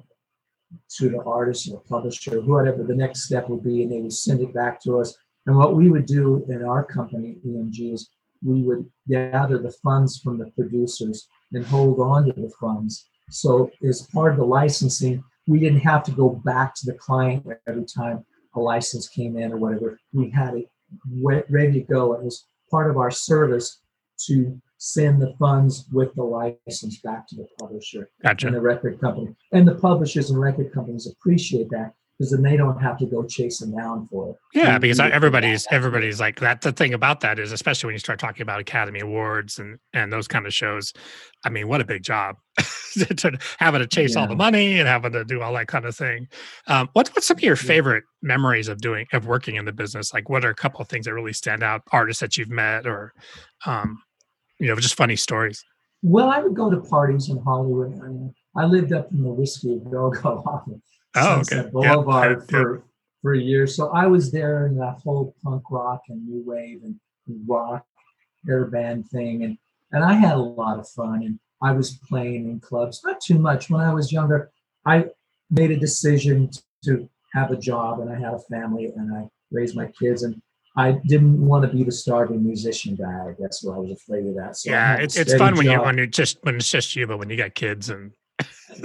to 0.97 1.10
the 1.10 1.21
artist 1.23 1.69
or 1.71 1.82
publisher, 1.82 2.41
whatever 2.41 2.84
the 2.84 2.95
next 2.95 3.23
step 3.23 3.50
would 3.50 3.63
be, 3.63 3.84
and 3.84 3.91
they 3.91 4.02
would 4.02 4.13
send 4.13 4.41
it 4.41 4.54
back 4.54 4.82
to 4.82 5.00
us. 5.00 5.15
And 5.45 5.56
what 5.56 5.76
we 5.76 5.89
would 5.89 6.06
do 6.06 6.45
in 6.50 6.63
our 6.63 6.84
company, 6.84 7.38
EMG, 7.45 7.93
is 7.93 8.10
we 8.43 8.62
would 8.62 8.86
gather 9.10 9.58
the 9.58 9.71
funds 9.84 10.19
from 10.19 10.38
the 10.38 10.52
producers 10.52 11.28
and 11.54 11.65
hold 11.65 12.00
on 12.00 12.26
to 12.26 12.34
the 12.34 12.52
funds. 12.60 13.08
So 13.30 13.69
as 13.88 14.08
part 14.13 14.32
of 14.32 14.38
the 14.38 14.45
licensing, 14.45 15.23
we 15.47 15.60
didn't 15.60 15.80
have 15.80 16.04
to 16.04 16.12
go 16.12 16.30
back 16.30 16.76
to 16.76 16.86
the 16.86 16.97
client 16.97 17.45
every 17.67 17.86
time 17.86 18.26
a 18.56 18.60
license 18.60 19.08
came 19.08 19.38
in 19.38 19.52
or 19.52 19.58
whatever. 19.58 20.00
We 20.13 20.30
had 20.30 20.56
it 20.56 20.69
ready 21.50 21.73
to 21.73 21.82
go. 21.82 22.13
It 22.13 22.23
was 22.23 22.45
part 22.69 22.89
of 22.89 22.97
our 22.97 23.12
service 23.12 23.82
to 24.26 24.60
send 24.78 25.21
the 25.21 25.34
funds 25.39 25.86
with 25.91 26.13
the 26.15 26.23
license 26.23 27.00
back 27.00 27.28
to 27.28 27.36
the 27.36 27.47
publisher 27.60 28.10
and 28.23 28.56
the 28.56 28.62
record 28.62 29.00
company. 29.00 29.36
And 29.52 29.67
the 29.67 29.76
publishers 29.76 30.30
and 30.30 30.39
record 30.39 30.71
companies 30.71 31.08
appreciate 31.08 31.69
that 31.71 31.93
because 32.17 32.32
then 32.32 32.41
they 32.41 32.58
don't 32.58 32.80
have 32.82 32.97
to 32.97 33.06
go 33.06 33.23
chasing 33.23 33.75
down 33.75 34.08
for 34.08 34.32
it. 34.32 34.36
Yeah, 34.53 34.73
We- 34.75 34.80
because 34.80 34.99
everybody's 34.99 35.67
everybody's 35.71 36.19
like 36.19 36.39
that. 36.39 36.62
The 36.62 36.71
thing 36.71 36.93
about 36.93 37.19
that 37.21 37.38
is, 37.39 37.51
especially 37.51 37.88
when 37.88 37.95
you 37.95 37.99
start 37.99 38.19
talking 38.19 38.41
about 38.41 38.60
Academy 38.60 38.99
Awards 39.01 39.60
and 39.60 39.77
and 39.93 40.12
those 40.12 40.27
kind 40.27 40.45
of 40.45 40.53
shows. 40.53 40.93
I 41.45 41.49
mean, 41.49 41.67
what 41.67 41.82
a 41.82 41.86
big 41.86 42.01
job 42.03 42.38
to 42.93 43.38
having 43.60 43.80
to 43.82 43.88
chase 43.88 44.15
all 44.15 44.27
the 44.27 44.36
money 44.36 44.80
and 44.80 44.88
having 44.88 45.12
to 45.12 45.23
do 45.23 45.41
all 45.41 45.53
that 45.53 45.67
kind 45.67 45.86
of 45.86 45.95
thing. 45.95 46.27
Um, 46.67 46.89
what 46.93 47.10
what's 47.10 47.27
some 47.27 47.38
of 47.38 47.43
your 47.43 47.56
Yeah. 47.56 47.62
favorite 47.62 48.03
memories 48.23 48.67
of 48.67 48.80
doing 48.80 49.06
of 49.13 49.27
working 49.27 49.56
in 49.56 49.65
the 49.65 49.71
business? 49.73 50.13
Like, 50.13 50.30
what 50.30 50.43
are 50.43 50.49
a 50.49 50.56
couple 50.56 50.82
of 50.82 50.88
things 50.89 51.06
that 51.06 51.13
really 51.13 51.34
stand 51.34 51.62
out? 51.63 51.82
Artists 51.91 52.21
that 52.21 52.36
you've 52.38 52.49
met, 52.49 52.88
or 52.88 53.13
um, 53.65 54.01
you 54.60 54.67
know, 54.67 54.75
just 54.75 54.95
funny 54.95 55.15
stories. 55.15 55.63
Well, 56.01 56.30
I 56.30 56.39
would 56.39 56.56
go 56.56 56.69
to 56.71 56.77
parties 56.77 57.30
in 57.30 57.38
Hollywood. 57.43 57.99
I, 58.03 58.08
mean, 58.08 58.34
I 58.56 58.65
lived 58.65 58.93
up 58.93 59.12
in 59.12 59.23
the 59.23 59.30
Whiskey 59.32 59.80
Go-Go 59.91 60.30
off 60.45 60.67
of 60.67 60.80
Oh, 61.17 61.36
Sunset 61.36 61.60
okay. 61.60 61.69
Boulevard 61.71 62.32
Yeah, 62.32 62.58
yeah. 62.58 62.63
for 62.63 62.84
for 63.21 63.34
a 63.34 63.39
year. 63.39 63.67
So 63.67 63.89
I 63.89 64.08
was 64.08 64.32
there 64.32 64.67
in 64.67 64.77
that 64.77 64.99
whole 65.03 65.36
punk 65.43 65.63
rock 65.69 66.03
and 66.10 66.25
new 66.27 66.43
wave 66.45 66.82
and 66.84 66.99
rock 67.47 67.86
air 68.47 68.65
band 68.65 69.08
thing, 69.10 69.43
and 69.43 69.58
and 69.91 70.03
I 70.03 70.13
had 70.13 70.34
a 70.34 70.38
lot 70.38 70.80
of 70.80 70.88
fun. 70.89 71.23
And 71.23 71.39
I 71.62 71.71
was 71.71 71.99
playing 72.08 72.49
in 72.49 72.60
clubs, 72.60 73.01
not 73.03 73.21
too 73.21 73.39
much. 73.39 73.69
When 73.69 73.82
I 73.82 73.93
was 73.93 74.12
younger, 74.12 74.51
I 74.86 75.08
made 75.49 75.71
a 75.71 75.77
decision 75.77 76.49
to 76.84 77.10
have 77.34 77.51
a 77.51 77.58
job, 77.58 77.99
and 77.99 78.10
I 78.10 78.15
had 78.15 78.34
a 78.34 78.39
family, 78.39 78.91
and 78.95 79.15
I 79.15 79.27
raised 79.51 79.75
my 79.75 79.88
kids, 79.99 80.23
and 80.23 80.41
I 80.75 80.99
didn't 81.08 81.43
want 81.43 81.70
to 81.70 81.76
be 81.76 81.84
the 81.84 81.91
starving 81.91 82.45
musician 82.45 82.95
guy. 82.95 83.30
I 83.30 83.34
guess 83.39 83.61
so 83.61 83.74
I 83.74 83.80
was 83.80 83.91
afraid 83.91 84.28
of 84.28 84.36
that. 84.36 84.57
So 84.57 84.70
yeah, 84.70 84.95
it's 84.97 85.18
it's 85.18 85.34
fun 85.36 85.55
when 85.55 85.65
you 85.65 85.82
when 85.82 85.97
you 85.97 86.05
just 86.05 86.38
when 86.43 86.55
it's 86.55 86.70
just 86.70 86.95
you, 86.95 87.07
but 87.07 87.18
when 87.18 87.30
you 87.30 87.36
got 87.36 87.55
kids 87.55 87.89
and 87.89 88.11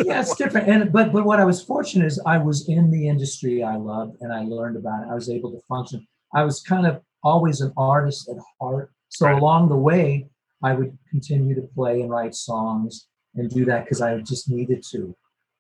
yeah, 0.05 0.21
it's 0.21 0.35
different. 0.37 0.69
And 0.69 0.93
but 0.93 1.13
but 1.13 1.25
what 1.25 1.41
I 1.41 1.45
was 1.45 1.63
fortunate 1.63 2.07
is 2.07 2.21
I 2.27 2.39
was 2.39 2.69
in 2.69 2.91
the 2.91 3.09
industry 3.09 3.63
I 3.63 3.77
loved 3.77 4.17
and 4.21 4.33
I 4.33 4.43
learned 4.45 4.77
about 4.77 5.03
it. 5.05 5.09
I 5.11 5.15
was 5.15 5.29
able 5.31 5.51
to 5.53 5.61
function. 5.69 6.07
I 6.35 6.45
was 6.45 6.61
kind 6.63 6.87
of 6.87 7.01
always 7.23 7.61
an 7.61 7.73
artist 7.77 8.29
at 8.29 8.37
heart. 8.61 8.91
So 9.09 9.27
Right. 9.27 9.37
along 9.41 9.69
the 9.69 9.77
way, 9.77 10.29
I 10.63 10.75
would 10.75 10.97
continue 11.11 11.55
to 11.55 11.63
play 11.75 12.01
and 12.01 12.11
write 12.11 12.35
songs 12.35 13.07
and 13.35 13.51
do 13.51 13.65
that 13.67 13.85
because 13.85 14.01
I 14.01 14.19
just 14.21 14.51
needed 14.51 14.83
to. 14.93 15.15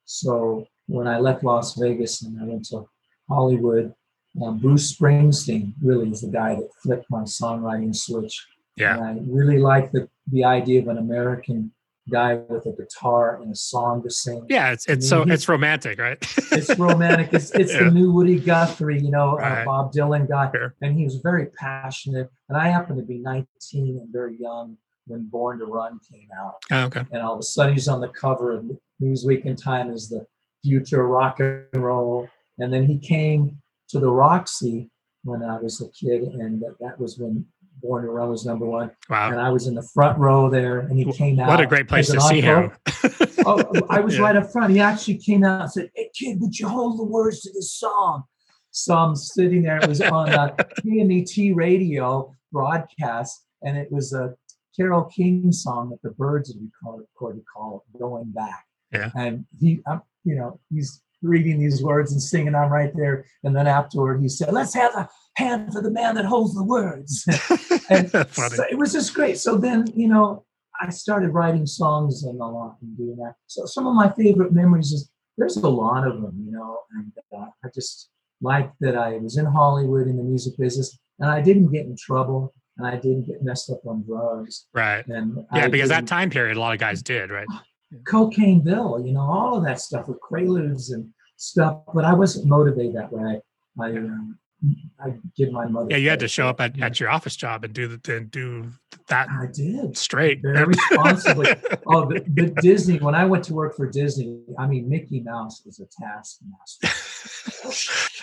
So 0.04 0.66
when 0.86 1.06
I 1.06 1.18
left 1.18 1.44
Las 1.44 1.74
Vegas 1.78 2.22
and 2.22 2.40
I 2.40 2.44
went 2.44 2.64
to 2.66 2.88
Hollywood, 3.28 3.94
um, 4.42 4.58
Bruce 4.58 4.94
Springsteen 4.96 5.74
really 5.82 6.10
is 6.10 6.22
the 6.22 6.28
guy 6.28 6.54
that 6.54 6.68
flipped 6.82 7.06
my 7.10 7.22
songwriting 7.22 7.94
switch. 7.94 8.46
yeah, 8.76 8.96
And 8.96 9.04
I 9.04 9.10
really 9.26 9.58
like 9.58 9.92
the, 9.92 10.08
the 10.30 10.44
idea 10.44 10.80
of 10.80 10.88
an 10.88 10.98
American 10.98 11.72
guy 12.10 12.34
with 12.34 12.66
a 12.66 12.72
guitar 12.72 13.40
and 13.40 13.52
a 13.52 13.56
song 13.56 14.02
to 14.02 14.10
sing. 14.10 14.44
Yeah, 14.48 14.72
it's 14.72 14.86
it's 14.86 15.10
mean, 15.12 15.26
so 15.26 15.32
it's 15.32 15.48
romantic, 15.48 15.98
right? 15.98 16.18
It's 16.50 16.76
romantic. 16.78 17.32
It's 17.32 17.50
it's 17.54 17.72
Yeah. 17.72 17.84
the 17.84 17.90
new 17.90 18.10
Woody 18.12 18.38
Guthrie, 18.40 19.00
you 19.00 19.10
know, 19.10 19.36
Right. 19.36 19.62
uh, 19.62 19.64
Bob 19.64 19.92
Dylan 19.92 20.28
guy, 20.28 20.50
Sure. 20.52 20.74
and 20.82 20.96
he 20.96 21.04
was 21.04 21.16
very 21.16 21.46
passionate. 21.58 22.28
And 22.48 22.58
I 22.58 22.68
happened 22.68 22.98
to 22.98 23.04
be 23.04 23.18
19 23.18 23.46
and 23.98 24.12
very 24.12 24.36
young 24.38 24.76
when 25.06 25.28
Born 25.28 25.58
to 25.60 25.66
Run 25.66 25.98
came 26.10 26.28
out, 26.38 26.54
Oh, 26.70 26.84
okay. 26.86 27.04
and 27.12 27.22
all 27.22 27.34
of 27.34 27.40
a 27.40 27.44
sudden 27.44 27.74
he's 27.74 27.88
on 27.88 28.00
the 28.00 28.08
cover 28.08 28.52
of 28.52 28.64
Newsweek 29.00 29.44
and 29.46 29.56
Time 29.58 29.90
as 29.90 30.08
the 30.08 30.26
future 30.64 31.06
rock 31.06 31.40
and 31.40 31.66
roll. 31.74 32.28
And 32.58 32.72
then 32.72 32.84
he 32.86 32.98
came 32.98 33.58
to 33.88 33.98
the 33.98 34.10
Roxy 34.10 34.90
when 35.24 35.42
I 35.42 35.58
was 35.60 35.80
a 35.80 35.88
kid, 35.90 36.22
and 36.22 36.60
that, 36.62 36.76
that 36.80 36.98
was 37.00 37.18
when 37.18 37.46
Born 37.82 38.04
to 38.04 38.10
Run 38.10 38.28
was 38.30 38.46
number 38.46 38.64
one. 38.66 38.90
Wow. 39.10 39.30
And 39.30 39.40
I 39.40 39.50
was 39.50 39.66
in 39.66 39.74
the 39.74 39.82
front 39.94 40.18
row 40.18 40.48
there, 40.48 40.80
and 40.80 40.96
he 40.98 41.10
came 41.12 41.38
out. 41.40 41.48
What 41.48 41.60
a 41.60 41.66
great 41.66 41.88
place 41.88 42.10
to 42.10 42.20
see 42.20 42.40
him. 42.40 42.70
oh, 43.44 43.64
I 43.90 44.00
was 44.00 44.14
Yeah. 44.18 44.22
right 44.22 44.36
up 44.36 44.50
front. 44.52 44.72
He 44.72 44.80
actually 44.80 45.18
came 45.18 45.44
out 45.44 45.62
and 45.62 45.70
said, 45.70 45.90
"Hey, 45.94 46.10
kid, 46.14 46.40
would 46.40 46.58
you 46.58 46.68
hold 46.68 46.98
the 46.98 47.04
words 47.04 47.40
to 47.42 47.50
this 47.52 47.72
song?" 47.72 48.24
So 48.70 48.94
I'm 48.96 49.16
sitting 49.16 49.62
there. 49.62 49.78
It 49.78 49.88
was 49.88 50.00
on 50.00 50.28
a 50.30 50.54
KMET 50.86 51.54
radio 51.54 52.34
broadcast, 52.52 53.44
and 53.62 53.76
it 53.76 53.90
was 53.90 54.12
a 54.12 54.34
Carole 54.76 55.04
King 55.04 55.52
song 55.52 55.90
that 55.90 56.00
the 56.02 56.10
Byrds 56.14 56.52
had 56.52 56.62
recorded 56.84 57.42
called 57.52 57.82
"Going 57.98 58.30
Back." 58.30 58.64
Yeah. 58.92 59.10
And 59.16 59.44
he, 59.60 59.82
I'm, 59.86 60.02
you 60.24 60.36
know, 60.36 60.60
he's 60.72 61.02
reading 61.22 61.58
these 61.60 61.82
words 61.82 62.12
and 62.12 62.20
singing. 62.22 62.54
I'm 62.54 62.70
right 62.70 62.92
there, 62.94 63.24
and 63.44 63.54
then 63.56 63.66
afterward, 63.66 64.20
he 64.22 64.28
said, 64.28 64.52
"Let's 64.52 64.74
have 64.74 64.94
a 64.94 65.08
hand 65.36 65.72
for 65.72 65.82
the 65.82 65.90
man 65.90 66.14
that 66.16 66.24
holds 66.24 66.54
the 66.54 66.64
words." 66.64 67.24
and 67.90 68.10
so 68.10 68.64
it 68.70 68.78
was 68.78 68.92
just 68.92 69.14
great. 69.14 69.38
So 69.38 69.58
then, 69.58 69.86
you 69.94 70.08
know, 70.08 70.44
I 70.80 70.90
started 70.90 71.30
writing 71.30 71.66
songs 71.66 72.24
and 72.24 72.40
a 72.40 72.44
lot 72.44 72.76
and 72.82 72.96
doing 72.96 73.16
that. 73.16 73.34
So 73.46 73.66
some 73.66 73.86
of 73.86 73.94
my 73.94 74.10
favorite 74.12 74.52
memories 74.52 74.92
is 74.92 75.10
there's 75.36 75.56
a 75.56 75.68
lot 75.68 76.06
of 76.06 76.20
them, 76.20 76.42
you 76.44 76.52
know, 76.52 76.78
and 76.98 77.12
uh, 77.36 77.46
I 77.64 77.68
just 77.74 78.10
like 78.40 78.70
that 78.80 78.96
I 78.96 79.18
was 79.18 79.38
in 79.38 79.46
Hollywood 79.46 80.08
in 80.08 80.16
the 80.16 80.22
music 80.22 80.54
business 80.58 80.98
and 81.18 81.30
I 81.30 81.40
didn't 81.40 81.72
get 81.72 81.86
in 81.86 81.96
trouble 81.96 82.52
and 82.78 82.86
I 82.86 82.96
didn't 82.96 83.26
get 83.26 83.42
messed 83.42 83.70
up 83.70 83.80
on 83.86 84.04
drugs. 84.06 84.66
right. 84.72 85.06
And 85.06 85.44
Yeah, 85.54 85.64
I 85.64 85.68
because 85.68 85.88
that 85.90 86.06
time 86.06 86.30
period, 86.30 86.56
a 86.56 86.60
lot 86.60 86.72
of 86.72 86.80
guys 86.80 87.02
did, 87.02 87.30
right? 87.30 87.46
Cocaine 88.06 88.64
Bill, 88.64 89.02
you 89.04 89.12
know, 89.12 89.20
all 89.20 89.56
of 89.56 89.64
that 89.64 89.80
stuff 89.80 90.08
with 90.08 90.18
Preludes 90.20 90.90
and 90.90 91.08
stuff. 91.36 91.82
But 91.94 92.04
I 92.04 92.14
wasn't 92.14 92.46
motivated 92.46 92.96
that 92.96 93.12
way. 93.12 93.40
I, 93.80 93.90
um, 93.90 94.38
I 95.00 95.14
did 95.36 95.52
my 95.52 95.66
mother. 95.66 95.88
Yeah, 95.90 95.96
you 95.96 96.10
had 96.10 96.20
to 96.20 96.28
show 96.28 96.46
up 96.48 96.60
at, 96.60 96.80
at 96.80 97.00
your 97.00 97.10
office 97.10 97.34
job 97.34 97.64
and 97.64 97.74
do 97.74 97.88
the 97.88 98.16
and 98.16 98.30
do 98.30 98.70
that 99.08 99.28
I 99.28 99.46
did. 99.52 99.96
straight. 99.96 100.40
Very 100.42 100.64
responsibly. 100.90 101.54
Oh, 101.86 102.06
but, 102.06 102.24
but 102.34 102.54
Disney, 102.56 102.98
when 102.98 103.14
I 103.14 103.24
went 103.24 103.44
to 103.44 103.54
work 103.54 103.76
for 103.76 103.86
Disney, 103.90 104.38
I 104.58 104.66
mean, 104.66 104.88
Mickey 104.88 105.20
Mouse 105.20 105.62
was 105.66 105.80
a 105.80 105.86
taskmaster. 105.86 106.88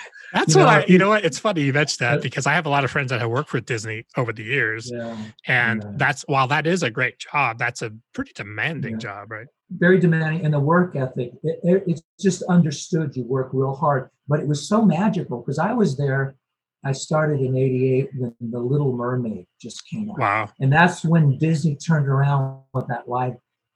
That's 0.34 0.54
You 0.56 0.62
what 0.62 0.66
know, 0.66 0.80
I. 0.82 0.86
You 0.88 0.98
know 0.98 1.10
what? 1.10 1.26
It's 1.26 1.40
funny 1.40 1.62
you 1.62 1.74
mentioned 1.74 2.08
that 2.08 2.22
because 2.22 2.46
I 2.46 2.54
have 2.54 2.66
a 2.66 2.70
lot 2.70 2.84
of 2.84 2.92
friends 2.92 3.10
that 3.10 3.20
have 3.20 3.30
worked 3.30 3.50
for 3.50 3.60
Disney 3.60 4.06
over 4.18 4.32
the 4.32 4.44
years, 4.44 4.92
yeah. 4.92 5.18
and 5.48 5.84
yeah. 5.84 5.92
that's 5.96 6.24
while 6.28 6.48
that 6.48 6.68
is 6.68 6.84
a 6.84 6.90
great 6.92 7.20
job, 7.20 7.58
that's 7.58 7.82
a 7.82 7.92
pretty 8.14 8.32
demanding 8.36 8.94
Yeah. 8.94 8.98
job, 9.00 9.32
right? 9.32 9.48
Very 9.72 10.00
demanding. 10.00 10.46
And 10.46 10.54
the 10.54 10.60
work 10.60 10.96
ethic, 10.96 11.32
it, 11.44 11.60
it- 11.64 11.84
it's 11.88 12.02
just 12.20 12.44
understood 12.44 13.16
you 13.16 13.24
work 13.24 13.50
real 13.54 13.76
hard. 13.76 14.10
But 14.28 14.40
it 14.40 14.48
was 14.48 14.68
so 14.68 14.84
magical 14.84 15.40
because 15.42 15.60
I 15.60 15.74
was 15.74 15.98
there. 15.98 16.36
I 16.84 16.92
started 16.94 17.42
in 17.42 17.58
88 17.58 18.10
when 18.16 18.34
The 18.40 18.60
Little 18.60 18.94
Mermaid 18.96 19.48
just 19.62 19.86
came 19.88 20.10
out. 20.12 20.20
Wow. 20.20 20.50
And 20.62 20.72
that's 20.72 21.04
when 21.04 21.38
Disney 21.38 21.76
turned 21.76 22.08
around 22.08 22.62
with 22.74 22.88
that 22.88 23.10
live 23.10 23.34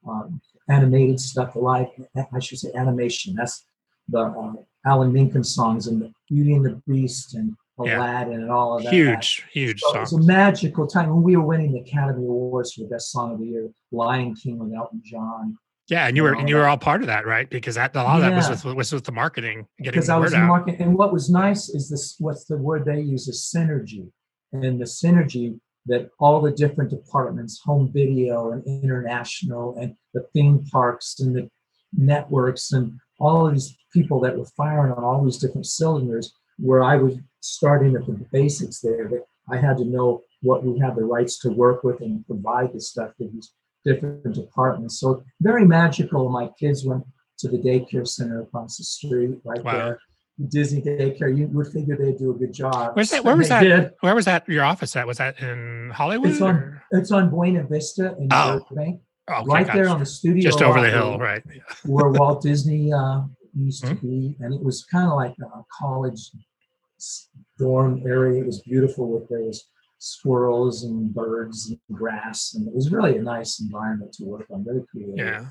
um, 0.07 0.39
animated 0.69 1.19
stuff, 1.19 1.53
the 1.53 1.59
live, 1.59 1.87
I 2.33 2.39
should 2.39 2.59
say 2.59 2.71
animation. 2.75 3.35
That's 3.35 3.65
the 4.07 4.19
uh, 4.19 4.53
Alan 4.85 5.11
Menken 5.13 5.43
songs 5.43 5.87
and 5.87 6.01
the 6.01 6.11
Beauty 6.29 6.53
and 6.55 6.65
the 6.65 6.81
Beast 6.87 7.35
and 7.35 7.55
Yeah. 7.83 7.97
Aladdin 7.97 8.41
and 8.41 8.51
all 8.51 8.77
of 8.77 8.83
that. 8.83 8.93
Huge, 8.93 9.45
huge 9.51 9.79
So 9.81 9.95
it 9.97 9.99
was 10.01 10.13
a 10.13 10.21
magical 10.21 10.85
time 10.85 11.09
when 11.09 11.23
we 11.23 11.35
were 11.35 11.43
winning 11.45 11.71
the 11.73 11.79
Academy 11.79 12.23
Awards 12.25 12.73
for 12.73 12.81
the 12.81 12.87
Best 12.87 13.11
Song 13.11 13.33
of 13.33 13.39
the 13.39 13.45
Year, 13.45 13.69
Lion 13.91 14.35
King 14.35 14.59
with 14.59 14.73
Elton 14.73 15.01
John. 15.03 15.57
Yeah, 15.89 16.07
and 16.07 16.15
you 16.15 16.23
were 16.23 16.33
and 16.33 16.47
you 16.47 16.55
were 16.55 16.65
all 16.65 16.77
part 16.77 17.01
of 17.01 17.07
that, 17.07 17.25
right? 17.25 17.49
Because 17.49 17.75
that 17.75 17.93
a 17.95 18.03
lot 18.03 18.15
of 18.17 18.21
that 18.21 18.35
was 18.35 18.63
with 18.63 18.75
was 18.75 18.93
with 18.93 19.03
the 19.03 19.11
marketing, 19.11 19.67
getting 19.79 19.91
Because 19.99 20.07
the 20.07 20.13
I 20.13 20.17
was 20.17 20.31
word 20.31 20.37
in 20.37 20.43
out. 20.43 20.47
market. 20.47 20.79
And 20.79 20.95
what 20.97 21.11
was 21.11 21.29
nice 21.29 21.67
is 21.69 21.89
this 21.89 22.15
what's 22.19 22.45
the 22.45 22.57
word 22.57 22.85
they 22.85 23.01
use 23.01 23.27
is 23.27 23.51
synergy. 23.53 24.09
And 24.53 24.79
the 24.79 24.85
synergy 24.85 25.59
that 25.87 26.09
all 26.19 26.39
the 26.39 26.51
different 26.51 26.89
departments, 26.89 27.59
home 27.65 27.91
video 27.91 28.51
and 28.51 28.63
international 28.65 29.75
and 29.77 29.95
the 30.13 30.25
theme 30.33 30.63
parks 30.71 31.19
and 31.19 31.35
the 31.35 31.49
networks 31.91 32.71
and 32.71 32.97
all 33.19 33.47
of 33.47 33.53
these 33.53 33.75
people 33.93 34.19
that 34.21 34.37
were 34.37 34.45
firing 34.57 34.91
on 34.93 35.03
all 35.03 35.23
these 35.23 35.37
different 35.37 35.65
cylinders, 35.65 36.33
where 36.57 36.83
I 36.83 36.95
was 36.97 37.17
starting 37.41 37.95
at 37.95 38.05
the 38.05 38.13
basics 38.31 38.79
there, 38.79 39.07
that 39.09 39.25
I 39.49 39.57
had 39.57 39.77
to 39.77 39.85
know 39.85 40.21
what 40.41 40.63
we 40.63 40.77
had 40.79 40.95
the 40.95 41.03
rights 41.03 41.39
to 41.39 41.49
work 41.49 41.83
with 41.83 42.01
and 42.01 42.25
provide 42.25 42.73
the 42.73 42.81
stuff 42.81 43.11
to 43.17 43.27
these 43.29 43.51
different 43.85 44.33
departments. 44.35 44.99
So 44.99 45.23
very 45.41 45.65
magical. 45.65 46.29
My 46.29 46.49
kids 46.59 46.85
went 46.85 47.03
to 47.39 47.47
the 47.49 47.57
daycare 47.57 48.07
center 48.07 48.41
across 48.41 48.77
the 48.77 48.83
street 48.83 49.39
right 49.43 49.63
Wow. 49.63 49.71
there. 49.73 49.99
Disney 50.49 50.81
daycare, 50.81 51.35
you 51.37 51.47
would 51.47 51.67
figure 51.67 51.95
they'd 51.95 52.17
do 52.17 52.31
a 52.31 52.33
good 52.33 52.53
job. 52.53 52.95
Where's 52.95 53.11
that- 53.11 53.23
where 53.23 53.35
was 53.35 53.49
that? 53.49 53.61
did. 53.61 53.91
Where 53.99 54.15
was 54.15 54.25
that? 54.25 54.47
Your 54.49 54.63
office 54.63 54.95
at? 54.95 55.05
Was 55.05 55.17
that 55.17 55.39
in 55.39 55.91
Hollywood? 55.93 56.29
It's 56.31 56.41
on- 56.41 56.55
or- 56.55 56.83
It's 56.91 57.11
on 57.11 57.29
Buena 57.29 57.63
Vista 57.63 58.15
in 58.17 58.29
Oh, 58.31 58.61
Burbank, 58.69 59.01
okay, 59.29 59.45
right 59.47 59.67
there 59.73 59.87
on 59.89 59.99
the 59.99 60.05
studio. 60.05 60.41
just 60.43 60.61
over 60.61 60.81
the 60.81 60.89
hill, 60.91 61.17
right? 61.17 61.43
where 61.85 62.09
Walt 62.09 62.41
Disney 62.41 62.91
uh, 62.93 63.21
used 63.55 63.83
Mm-hmm. 63.83 63.95
to 63.95 64.01
be, 64.01 64.35
and 64.39 64.53
it 64.53 64.63
was 64.63 64.83
kind 64.85 65.07
of 65.07 65.15
like 65.15 65.35
a 65.41 65.61
college 65.79 66.31
dorm 67.57 68.01
area. 68.05 68.41
It 68.41 68.45
was 68.45 68.61
beautiful 68.61 69.07
with 69.11 69.27
those 69.29 69.63
squirrels 69.99 70.83
and 70.83 71.13
birds 71.13 71.69
and 71.69 71.79
grass, 71.97 72.53
and 72.55 72.67
it 72.67 72.73
was 72.73 72.91
really 72.91 73.17
a 73.17 73.21
nice 73.21 73.59
environment 73.61 74.13
to 74.13 74.25
work 74.25 74.45
on. 74.51 74.63
Very 74.65 74.83
creative. 74.91 75.17
Yeah. 75.17 75.45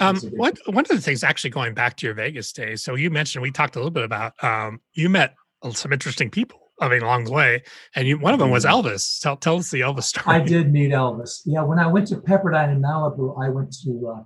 Um, 0.00 0.14
was 0.14 0.24
a 0.24 0.30
good- 0.30 0.38
what 0.38 0.58
one 0.66 0.84
of 0.84 0.88
the 0.88 1.00
things 1.00 1.24
actually 1.24 1.50
going 1.50 1.74
back 1.74 1.96
to 1.98 2.06
your 2.06 2.14
Vegas 2.14 2.52
days. 2.52 2.82
So 2.82 2.94
you 2.94 3.10
mentioned 3.10 3.42
we 3.42 3.50
talked 3.50 3.76
a 3.76 3.78
little 3.78 3.90
bit 3.90 4.04
about 4.04 4.32
um, 4.44 4.80
you 4.92 5.08
met 5.08 5.34
some 5.72 5.92
interesting 5.92 6.30
people. 6.30 6.61
I 6.80 6.88
mean, 6.88 7.02
along 7.02 7.24
the 7.24 7.32
way, 7.32 7.62
and 7.94 8.08
you, 8.08 8.18
one 8.18 8.32
of 8.34 8.40
them 8.40 8.50
was 8.50 8.64
Elvis. 8.64 9.20
Tell 9.20 9.36
tell 9.36 9.56
us 9.58 9.70
the 9.70 9.80
Elvis 9.80 10.02
story. 10.12 10.24
I 10.36 10.40
did 10.40 10.72
meet 10.72 10.90
Elvis. 10.90 11.42
Yeah, 11.44 11.62
when 11.62 11.78
I 11.78 11.86
went 11.86 12.08
to 12.08 12.16
Pepperdine 12.16 12.72
in 12.72 12.80
Malibu, 12.82 13.40
I 13.42 13.48
went 13.50 13.72
to 13.84 14.14
uh, 14.16 14.22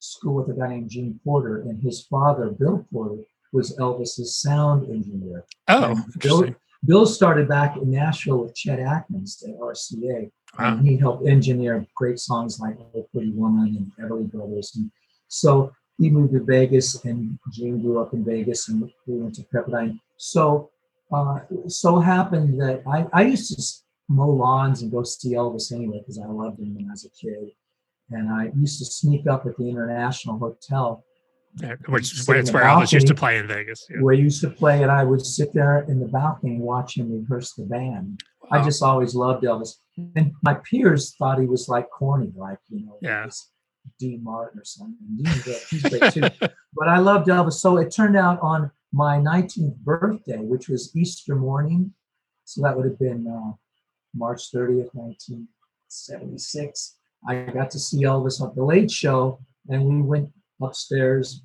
school 0.00 0.34
with 0.34 0.54
a 0.54 0.58
guy 0.60 0.68
named 0.68 0.90
Gene 0.90 1.18
Porter, 1.24 1.62
and 1.62 1.82
his 1.82 2.02
father, 2.06 2.50
Bill 2.50 2.86
Porter, 2.92 3.22
was 3.52 3.76
Elvis's 3.78 4.36
sound 4.36 4.88
engineer. 4.90 5.44
Oh, 5.68 6.02
Bill. 6.20 6.54
Bill 6.86 7.06
started 7.06 7.48
back 7.48 7.78
in 7.78 7.90
Nashville 7.90 8.42
with 8.44 8.54
Chet 8.54 8.78
Atkins 8.78 9.42
at 9.48 9.54
RCA, 9.58 10.30
Wow. 10.58 10.76
and 10.76 10.86
he 10.86 10.98
helped 10.98 11.26
engineer 11.26 11.86
great 11.96 12.18
songs 12.18 12.60
like 12.60 12.76
"Oh 12.94 13.08
Pretty 13.12 13.30
Woman" 13.30 13.90
and 13.98 14.10
Everly 14.10 14.30
Brothers. 14.30 14.72
And 14.76 14.90
so 15.28 15.72
he 15.96 16.10
moved 16.10 16.34
to 16.34 16.44
Vegas, 16.44 17.02
and 17.06 17.38
Gene 17.52 17.80
grew 17.80 18.00
up 18.02 18.12
in 18.12 18.22
Vegas, 18.24 18.68
and 18.68 18.82
we 19.06 19.16
went 19.16 19.34
to 19.36 19.42
Pepperdine. 19.44 19.98
So, 20.18 20.70
uh, 21.14 21.68
so 21.68 21.98
happened 22.00 22.60
that 22.60 22.82
I, 22.86 23.06
I 23.12 23.22
used 23.22 23.54
to 23.56 23.62
mow 24.08 24.30
lawns 24.30 24.82
and 24.82 24.90
go 24.92 25.02
see 25.02 25.32
Elvis 25.32 25.72
anyway 25.72 25.98
because 26.00 26.18
I 26.18 26.26
loved 26.26 26.60
him 26.60 26.74
when 26.74 26.86
I 26.88 26.90
was 26.92 27.04
a 27.04 27.10
kid, 27.10 27.50
and 28.10 28.28
I 28.28 28.50
used 28.56 28.78
to 28.80 28.84
sneak 28.84 29.26
up 29.26 29.46
at 29.46 29.56
the 29.56 29.68
International 29.68 30.38
Hotel 30.38 31.04
Yeah, 31.62 31.76
which 31.88 32.12
is 32.12 32.26
where 32.26 32.38
it's 32.38 32.52
where 32.52 32.64
Elvis 32.64 32.92
used 32.92 33.06
to 33.06 33.14
play 33.14 33.38
in 33.38 33.46
Vegas. 33.48 33.86
Yeah. 33.88 34.00
where 34.00 34.14
he 34.14 34.22
used 34.22 34.40
to 34.42 34.50
play, 34.50 34.82
and 34.82 34.90
I 34.90 35.04
would 35.04 35.24
sit 35.24 35.54
there 35.54 35.80
in 35.88 36.00
the 36.00 36.06
balcony 36.08 36.54
and 36.56 36.60
watch 36.62 36.96
him 36.98 37.12
rehearse 37.12 37.52
the 37.54 37.64
band. 37.64 38.20
I 38.50 38.62
just 38.62 38.82
always 38.82 39.14
loved 39.14 39.44
Elvis. 39.44 39.70
And 40.16 40.32
my 40.42 40.54
peers 40.54 41.14
thought 41.16 41.38
he 41.40 41.46
was 41.46 41.68
like 41.68 41.88
corny, 41.90 42.30
like, 42.36 42.58
you 42.68 42.84
know, 42.84 42.98
Yeah. 43.00 43.28
Dean 43.98 44.22
Martin 44.24 44.58
or 44.60 44.64
something. 44.64 44.96
And 45.08 45.24
Dean's 45.24 45.42
great, 45.42 45.62
he's 45.70 45.82
great 45.82 46.12
too. 46.12 46.28
But 46.76 46.88
I 46.88 46.98
loved 46.98 47.28
Elvis. 47.28 47.54
So 47.54 47.76
it 47.76 47.90
turned 47.94 48.16
out 48.16 48.40
on 48.42 48.70
my 48.94 49.18
19th 49.18 49.76
birthday, 49.78 50.38
which 50.38 50.68
was 50.68 50.94
Easter 50.94 51.34
morning. 51.34 51.92
So 52.44 52.62
that 52.62 52.76
would 52.76 52.86
have 52.86 52.98
been 52.98 53.26
uh, 53.26 53.52
March 54.14 54.52
30th, 54.52 54.94
1976. 54.94 56.96
I 57.28 57.42
got 57.52 57.70
to 57.72 57.78
see 57.80 58.04
Elvis 58.04 58.40
on 58.40 58.54
the 58.54 58.62
Late 58.62 58.88
Show, 58.90 59.40
and 59.68 59.84
we 59.84 60.00
went 60.00 60.30
upstairs 60.62 61.42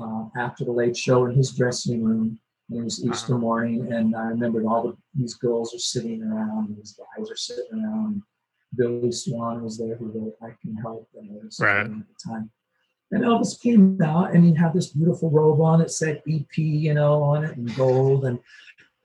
uh, 0.00 0.24
after 0.36 0.64
the 0.64 0.72
Late 0.72 0.96
Show 0.96 1.26
in 1.26 1.36
his 1.36 1.52
dressing 1.52 2.02
room. 2.02 2.38
And 2.70 2.80
it 2.80 2.84
was 2.84 3.04
Easter 3.04 3.36
morning, 3.36 3.92
and 3.92 4.16
I 4.16 4.28
remembered 4.28 4.64
all 4.64 4.82
the, 4.84 4.96
these 5.14 5.34
girls 5.34 5.74
are 5.74 5.78
sitting 5.78 6.22
around, 6.22 6.68
and 6.68 6.78
these 6.78 6.96
guys 6.96 7.30
are 7.30 7.36
sitting 7.36 7.84
around. 7.84 8.22
Billy 8.74 9.12
Swan 9.12 9.62
was 9.62 9.76
there, 9.76 9.96
who 9.96 10.06
wrote 10.06 10.36
"I 10.40 10.54
Can 10.62 10.74
Help" 10.76 11.06
and 11.14 11.28
was 11.44 11.60
Right. 11.60 11.84
at 11.84 11.90
the 11.90 12.04
time. 12.26 12.50
And 13.12 13.24
Elvis 13.24 13.60
came 13.60 14.00
out, 14.02 14.34
and 14.34 14.44
he 14.44 14.54
had 14.54 14.72
this 14.72 14.88
beautiful 14.88 15.30
robe 15.30 15.60
on 15.60 15.78
that 15.78 15.90
said 15.90 16.22
EP, 16.28 16.56
you 16.56 16.94
know, 16.94 17.22
on 17.22 17.44
it 17.44 17.56
in 17.56 17.66
gold, 17.66 18.24
and 18.24 18.38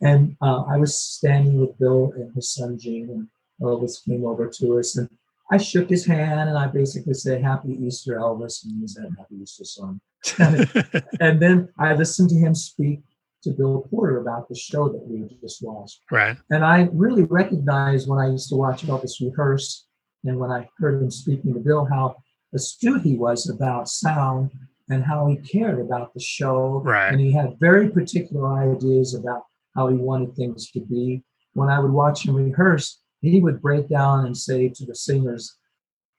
and 0.01 0.35
uh, 0.41 0.63
I 0.63 0.77
was 0.77 0.99
standing 0.99 1.59
with 1.59 1.77
Bill 1.77 2.13
and 2.15 2.33
his 2.33 2.53
son 2.53 2.79
Gene, 2.79 3.09
and 3.09 3.27
Elvis 3.61 4.03
came 4.05 4.25
over 4.25 4.47
to 4.47 4.79
us, 4.79 4.95
and 4.97 5.09
I 5.49 5.57
shook 5.57 5.89
his 5.89 6.05
hand 6.05 6.49
and 6.49 6.57
I 6.57 6.67
basically 6.67 7.13
said, 7.13 7.41
Happy 7.41 7.77
Easter, 7.81 8.15
Elvis. 8.17 8.65
And 8.65 8.81
he 8.81 8.87
said, 8.87 9.05
Happy 9.17 9.35
Easter, 9.41 9.63
son. 9.63 10.01
and 11.19 11.41
then 11.41 11.69
I 11.79 11.93
listened 11.93 12.29
to 12.29 12.35
him 12.35 12.53
speak 12.53 13.01
to 13.43 13.51
Bill 13.51 13.87
Porter 13.89 14.19
about 14.19 14.49
the 14.49 14.55
show 14.55 14.89
that 14.89 15.07
we 15.07 15.21
had 15.21 15.39
just 15.39 15.63
watched. 15.63 16.01
right. 16.11 16.35
And 16.49 16.65
I 16.65 16.89
really 16.91 17.23
recognized 17.23 18.09
when 18.09 18.19
I 18.19 18.29
used 18.29 18.49
to 18.49 18.55
watch 18.55 18.85
Elvis 18.85 19.21
rehearse 19.21 19.85
and 20.25 20.37
when 20.39 20.51
I 20.51 20.67
heard 20.79 21.01
him 21.01 21.11
speaking 21.11 21.53
to 21.53 21.59
Bill 21.59 21.85
how 21.85 22.17
astute 22.57 23.03
he 23.03 23.15
was 23.15 23.49
about 23.49 23.87
sound 23.87 24.51
and 24.89 25.03
how 25.03 25.27
he 25.27 25.37
cared 25.37 25.79
about 25.79 26.13
the 26.13 26.19
show. 26.19 26.81
Right. 26.83 27.09
And 27.11 27.21
he 27.21 27.31
had 27.31 27.59
very 27.59 27.89
particular 27.89 28.73
ideas 28.73 29.13
about 29.13 29.43
how 29.75 29.87
he 29.87 29.95
wanted 29.95 30.35
things 30.35 30.71
to 30.71 30.81
be. 30.81 31.23
When 31.53 31.69
I 31.69 31.79
would 31.79 31.91
watch 31.91 32.25
him 32.25 32.35
rehearse, 32.35 32.99
he 33.21 33.39
would 33.39 33.61
break 33.61 33.89
down 33.89 34.25
and 34.25 34.35
say 34.35 34.69
to 34.69 34.85
the 34.85 34.95
singers, 34.95 35.57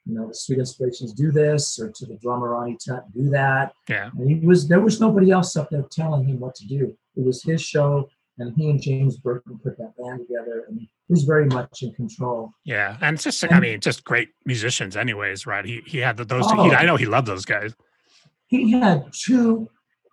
you 0.04 0.14
know, 0.14 0.28
the 0.28 0.34
Sweet 0.34 0.58
Inspirations, 0.58 1.12
do 1.12 1.30
this, 1.30 1.78
or 1.78 1.90
to 1.90 2.06
the 2.06 2.16
drummer 2.16 2.50
Ronnie 2.50 2.78
Tutt, 2.84 3.12
do 3.12 3.28
that. 3.30 3.72
Yeah. 3.88 4.10
And 4.18 4.30
he 4.30 4.46
was 4.46 4.66
there 4.66 4.80
was 4.80 5.00
nobody 5.00 5.30
else 5.30 5.56
up 5.56 5.68
there 5.70 5.84
telling 5.90 6.24
him 6.24 6.40
what 6.40 6.54
to 6.56 6.66
do. 6.66 6.96
It 7.16 7.24
was 7.24 7.42
his 7.42 7.60
show, 7.60 8.08
and 8.38 8.54
he 8.56 8.70
and 8.70 8.80
James 8.80 9.16
Burton 9.18 9.58
put 9.62 9.76
that 9.78 9.94
band 9.96 10.20
together, 10.26 10.64
and 10.68 10.80
he 10.80 10.90
was 11.08 11.24
very 11.24 11.46
much 11.46 11.82
in 11.82 11.92
control. 11.94 12.52
Yeah. 12.64 12.96
And 13.00 13.18
just, 13.18 13.44
I 13.52 13.60
mean, 13.60 13.80
just 13.80 14.04
great 14.04 14.30
musicians, 14.44 14.96
anyways, 14.96 15.46
right? 15.46 15.64
He 15.64 15.82
he 15.86 15.98
had 15.98 16.16
the, 16.16 16.24
those. 16.24 16.44
Oh. 16.48 16.64
He, 16.64 16.70
I 16.74 16.84
know 16.84 16.96
he 16.96 17.06
loved 17.06 17.26
those 17.26 17.44
guys. 17.44 17.74
He 18.46 18.72
had 18.72 19.04
two 19.12 19.68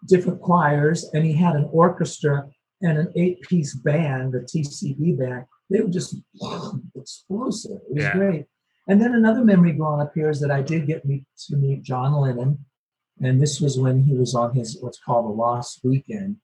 different 0.07 0.41
choirs, 0.41 1.09
and 1.13 1.25
he 1.25 1.33
had 1.33 1.55
an 1.55 1.69
orchestra 1.71 2.45
and 2.81 2.97
an 2.97 3.11
eight-piece 3.15 3.75
band, 3.75 4.33
the 4.33 4.39
TCB 4.39 5.17
band. 5.17 5.45
They 5.69 5.81
were 5.81 5.89
just 5.89 6.17
explosive. 6.95 7.79
It 7.89 7.95
was 7.95 8.03
Yeah. 8.03 8.13
great. 8.13 8.45
And 8.87 9.01
then 9.01 9.15
another 9.15 9.43
memory 9.43 9.71
growing 9.73 10.01
up 10.01 10.11
here 10.13 10.29
is 10.29 10.39
that 10.41 10.51
I 10.51 10.61
did 10.61 10.85
get 10.85 11.05
meet, 11.05 11.25
to 11.47 11.55
meet 11.55 11.81
John 11.81 12.13
Lennon, 12.13 12.65
and 13.21 13.41
this 13.41 13.59
was 13.59 13.79
when 13.79 14.03
he 14.03 14.15
was 14.15 14.35
on 14.35 14.53
his 14.53 14.77
what's 14.81 14.99
called 14.99 15.25
the 15.25 15.33
Lost 15.33 15.79
Weekend, 15.83 16.37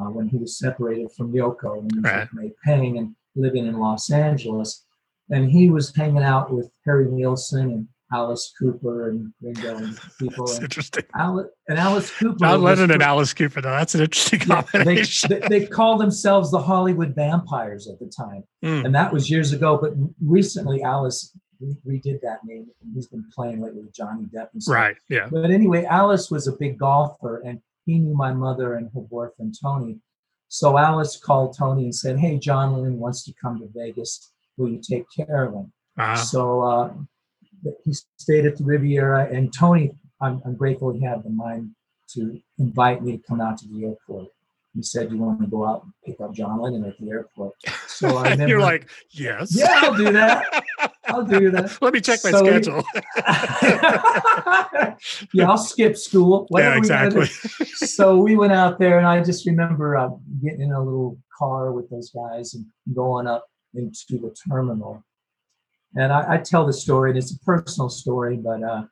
uh, 0.00 0.04
when 0.10 0.28
he 0.28 0.36
was 0.36 0.58
separated 0.58 1.10
from 1.16 1.32
Yoko 1.32 1.80
and 1.80 2.04
Right. 2.04 2.28
May 2.32 2.50
Pang 2.64 2.98
and 2.98 3.14
living 3.36 3.66
in 3.66 3.78
Los 3.78 4.10
Angeles. 4.10 4.84
And 5.30 5.50
he 5.50 5.70
was 5.70 5.94
hanging 5.94 6.22
out 6.22 6.52
with 6.52 6.70
Harry 6.84 7.06
Nilsson 7.10 7.70
and 7.70 7.88
Alice 8.12 8.52
Cooper 8.58 9.08
and 9.08 9.32
Ringo 9.40 9.76
and 9.78 9.98
people. 10.18 10.44
It's 10.44 10.56
And 10.56 10.64
interesting. 10.64 11.04
Alice, 11.16 11.46
and 11.68 11.78
Alice 11.78 12.10
Cooper. 12.18 12.38
John 12.40 12.62
Lennon 12.62 12.90
and 12.90 13.02
Alice 13.02 13.32
Cooper, 13.32 13.62
though. 13.62 13.70
That's 13.70 13.94
an 13.94 14.02
interesting 14.02 14.40
yeah, 14.46 14.60
they, 14.60 14.78
combination. 14.78 15.30
they, 15.30 15.48
they 15.60 15.66
called 15.66 16.00
themselves 16.00 16.50
the 16.50 16.60
Hollywood 16.60 17.14
Vampires 17.14 17.88
at 17.88 17.98
the 18.00 18.06
time. 18.14 18.44
Mm, 18.62 18.84
And 18.84 18.94
that 18.94 19.12
was 19.12 19.30
years 19.30 19.52
ago. 19.54 19.78
But 19.80 19.92
recently, 20.20 20.82
Alice 20.82 21.34
re- 21.60 21.76
redid 21.86 22.20
that 22.20 22.40
name. 22.44 22.66
And 22.82 22.92
he's 22.94 23.06
been 23.06 23.24
playing 23.34 23.62
lately 23.62 23.80
with 23.80 23.94
Johnny 23.94 24.24
Depp 24.24 24.48
and 24.52 24.62
stuff. 24.62 24.74
right. 24.74 24.96
Yeah. 25.08 25.28
But 25.30 25.50
anyway, 25.50 25.84
Alice 25.86 26.30
was 26.30 26.46
a 26.48 26.52
big 26.52 26.78
golfer 26.78 27.40
and 27.46 27.60
he 27.86 27.98
knew 27.98 28.14
my 28.14 28.32
mother 28.32 28.74
and 28.74 28.90
her 28.94 29.00
boyfriend, 29.00 29.56
Tony. 29.60 29.98
So 30.48 30.78
Alice 30.78 31.16
called 31.16 31.56
Tony 31.56 31.84
and 31.84 31.94
said, 31.94 32.18
Hey, 32.18 32.38
John 32.38 32.72
Lennon 32.74 32.98
wants 32.98 33.24
to 33.24 33.32
come 33.40 33.58
to 33.60 33.68
Vegas. 33.74 34.32
Will 34.56 34.68
you 34.68 34.80
take 34.80 35.06
care 35.14 35.44
of 35.44 35.54
him? 35.54 35.72
Uh, 35.98 36.16
So 36.16 36.62
uh, 36.62 36.92
he 37.84 37.92
stayed 38.16 38.44
at 38.46 38.56
the 38.56 38.64
Riviera, 38.64 39.28
and 39.32 39.52
Tony, 39.52 39.92
I'm, 40.20 40.42
I'm 40.44 40.56
grateful 40.56 40.92
he 40.92 41.02
had 41.02 41.22
the 41.22 41.30
mind 41.30 41.70
to 42.14 42.38
invite 42.58 43.02
me 43.02 43.16
to 43.16 43.22
come 43.26 43.40
out 43.40 43.58
to 43.58 43.68
the 43.68 43.84
airport. 43.86 44.28
He 44.74 44.82
said, 44.82 45.10
"You 45.10 45.18
want 45.18 45.40
to 45.40 45.46
go 45.46 45.66
out 45.66 45.84
and 45.84 45.92
pick 46.04 46.20
up 46.20 46.34
John 46.34 46.60
Lennon 46.60 46.84
at 46.84 46.98
the 46.98 47.10
airport?" 47.10 47.52
So 47.86 48.16
I 48.16 48.30
remember, 48.30 48.48
you're 48.48 48.60
like, 48.60 48.88
yes. 49.10 49.54
"Yeah, 49.54 49.80
I'll 49.82 49.94
do 49.94 50.12
that. 50.12 50.64
I'll 51.04 51.24
do 51.24 51.50
that." 51.50 51.78
Let 51.82 51.92
me 51.92 52.00
check 52.00 52.20
my 52.24 52.30
So 52.30 52.38
schedule. 52.38 52.82
yeah, 55.34 55.50
I'll 55.50 55.58
skip 55.58 55.96
school. 55.96 56.46
yeah, 56.52 56.76
exactly. 56.76 57.26
so 57.26 58.16
we 58.16 58.36
went 58.36 58.52
out 58.52 58.78
there, 58.78 58.98
and 58.98 59.06
I 59.06 59.22
just 59.22 59.46
remember 59.46 59.96
uh, 59.96 60.10
getting 60.42 60.62
in 60.62 60.72
a 60.72 60.82
little 60.82 61.18
car 61.38 61.72
with 61.72 61.90
those 61.90 62.10
guys 62.10 62.54
and 62.54 62.64
going 62.94 63.26
up 63.26 63.46
into 63.74 64.18
the 64.18 64.34
terminal. 64.48 65.04
And 65.94 66.12
I, 66.12 66.34
I 66.34 66.36
tell 66.38 66.66
the 66.66 66.72
story, 66.72 67.10
and 67.10 67.18
it's 67.18 67.34
a 67.34 67.38
personal 67.40 67.90
story, 67.90 68.36
but 68.36 68.62
uh, 68.62 68.84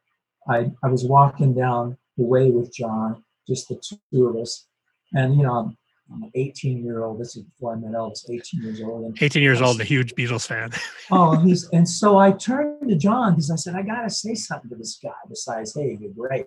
I, 0.49 0.71
I 0.83 0.89
was 0.89 1.05
walking 1.05 1.55
down 1.55 1.97
the 2.19 2.25
way 2.25 2.51
with 2.51 2.75
John, 2.75 3.25
just 3.49 3.69
the 3.69 3.81
two 4.13 4.27
of 4.27 4.37
us. 4.37 4.67
And, 5.15 5.37
you 5.37 5.43
know, 5.43 5.55
I'm, 5.55 5.77
I'm 6.13 6.23
an 6.25 6.31
18 6.35 6.85
year 6.85 7.05
old. 7.05 7.21
This 7.21 7.37
is 7.37 7.45
before 7.45 7.75
I 7.75 7.77
met 7.77 7.93
Elvis, 7.93 8.29
18 8.29 8.63
years 8.63 8.81
old. 8.81 9.05
And 9.05 9.23
18 9.23 9.43
years 9.43 9.61
old, 9.61 9.81
a 9.81 9.85
huge 9.85 10.15
Beatles 10.15 10.47
fan. 10.47 10.73
oh, 11.11 11.33
and 11.33 11.49
he's 11.49 11.69
and 11.71 11.89
so 11.89 12.19
I 12.19 12.33
turned 12.33 12.89
to 12.89 12.97
John 12.97 13.33
because 13.33 13.51
I 13.51 13.57
said, 13.57 13.75
I 13.75 13.83
gotta 13.83 14.11
say 14.11 14.35
something 14.35 14.71
to 14.71 14.77
this 14.77 14.99
guy 15.03 15.11
besides, 15.29 15.75
hey, 15.75 15.97
you're 16.01 16.13
great. 16.13 16.47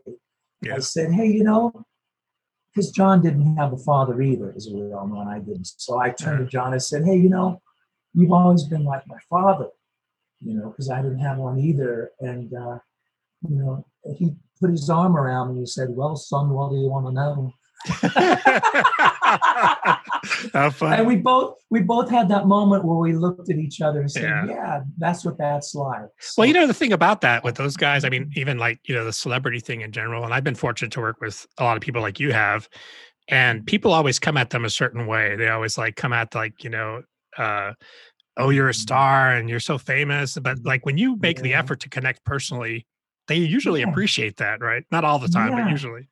Yeah. 0.62 0.76
I 0.76 0.80
said, 0.80 1.12
hey, 1.14 1.28
you 1.28 1.44
know, 1.44 1.86
because 2.74 2.92
John 2.92 3.22
didn't 3.22 3.56
have 3.58 3.74
a 3.74 3.78
father 3.78 4.22
either, 4.22 4.54
as 4.56 4.70
we 4.72 4.82
all 4.94 5.08
know, 5.08 5.22
and 5.22 5.30
I 5.30 5.40
didn't. 5.40 5.68
So 5.78 6.00
I 6.00 6.10
turned 6.10 6.40
to 6.40 6.46
John 6.46 6.74
and 6.74 6.82
said, 6.82 7.06
hey, 7.06 7.16
you 7.16 7.30
know, 7.30 7.62
you've 8.14 8.32
always 8.32 8.64
been 8.64 8.84
like 8.84 9.08
my 9.08 9.18
father, 9.30 9.70
you 10.42 10.56
know, 10.56 10.70
because 10.70 10.90
I 10.90 11.02
didn't 11.02 11.20
have 11.20 11.38
one 11.38 11.60
either. 11.60 12.12
And 12.20 12.54
uh, 12.54 12.80
you 13.48 13.56
know, 13.56 13.86
he 14.18 14.36
put 14.60 14.72
his 14.72 14.90
arm 14.90 15.18
around 15.18 15.50
me 15.50 15.54
and 15.54 15.62
he 15.62 15.66
said, 15.66 15.90
Well, 15.90 16.16
son, 16.16 16.50
what 16.50 16.72
do 16.72 16.78
you 16.78 16.88
want 16.88 17.08
to 17.08 17.12
know? 17.12 17.54
How 20.54 20.70
fun. 20.70 20.94
And 20.94 21.08
we 21.08 21.18
both 21.18 21.56
we 21.70 21.82
both 21.82 22.10
had 22.10 22.30
that 22.30 22.48
moment 22.48 22.86
where 22.86 22.98
we 22.98 23.14
looked 23.14 23.50
at 23.50 23.58
each 23.58 23.82
other 23.82 24.02
and 24.02 24.12
said, 24.12 24.24
Yeah. 24.24 24.46
Yeah, 24.46 24.82
that's 24.98 25.26
what 25.26 25.38
that's 25.38 25.76
like. 25.76 26.08
Well, 26.38 26.48
you 26.48 26.54
know, 26.54 26.68
the 26.68 26.74
thing 26.74 26.94
about 26.94 27.22
that 27.22 27.44
with 27.44 27.56
those 27.56 27.76
guys, 27.76 28.06
I 28.06 28.10
mean, 28.10 28.32
even 28.36 28.58
like, 28.58 28.80
you 28.88 28.96
know, 28.96 29.04
the 29.06 29.14
celebrity 29.14 29.60
thing 29.60 29.82
in 29.82 29.92
general, 29.92 30.24
and 30.24 30.34
I've 30.34 30.44
been 30.44 30.56
fortunate 30.56 30.92
to 30.94 31.02
work 31.02 31.20
with 31.22 31.46
a 31.58 31.64
lot 31.64 31.76
of 31.78 31.82
people 31.82 32.02
like 32.02 32.20
you 32.20 32.32
have, 32.32 32.70
and 33.28 33.66
people 33.66 33.92
always 33.94 34.20
come 34.20 34.38
at 34.38 34.50
them 34.50 34.66
a 34.66 34.70
certain 34.70 35.08
way. 35.08 35.36
They 35.36 35.50
always 35.50 35.78
like 35.78 35.96
come 35.96 36.14
at 36.14 36.36
like, 36.36 36.64
you 36.64 36.70
know, 36.70 37.04
uh, 37.38 37.74
oh, 38.38 38.50
you're 38.50 38.70
a 38.70 38.74
star 38.74 39.34
and 39.34 39.50
you're 39.50 39.60
so 39.60 39.78
famous. 39.78 40.38
But 40.38 40.60
like 40.64 40.86
when 40.86 40.98
you 40.98 41.18
make 41.18 41.42
the 41.42 41.54
effort 41.54 41.80
to 41.82 41.90
connect 41.90 42.24
personally, 42.26 42.86
they 43.28 43.36
usually 43.38 43.82
Yeah. 43.82 43.90
appreciate 43.90 44.38
that, 44.38 44.62
right? 44.62 44.84
Not 44.92 45.06
all 45.06 45.20
the 45.20 45.28
time, 45.30 45.52
but 45.52 45.70
usually. 45.70 46.08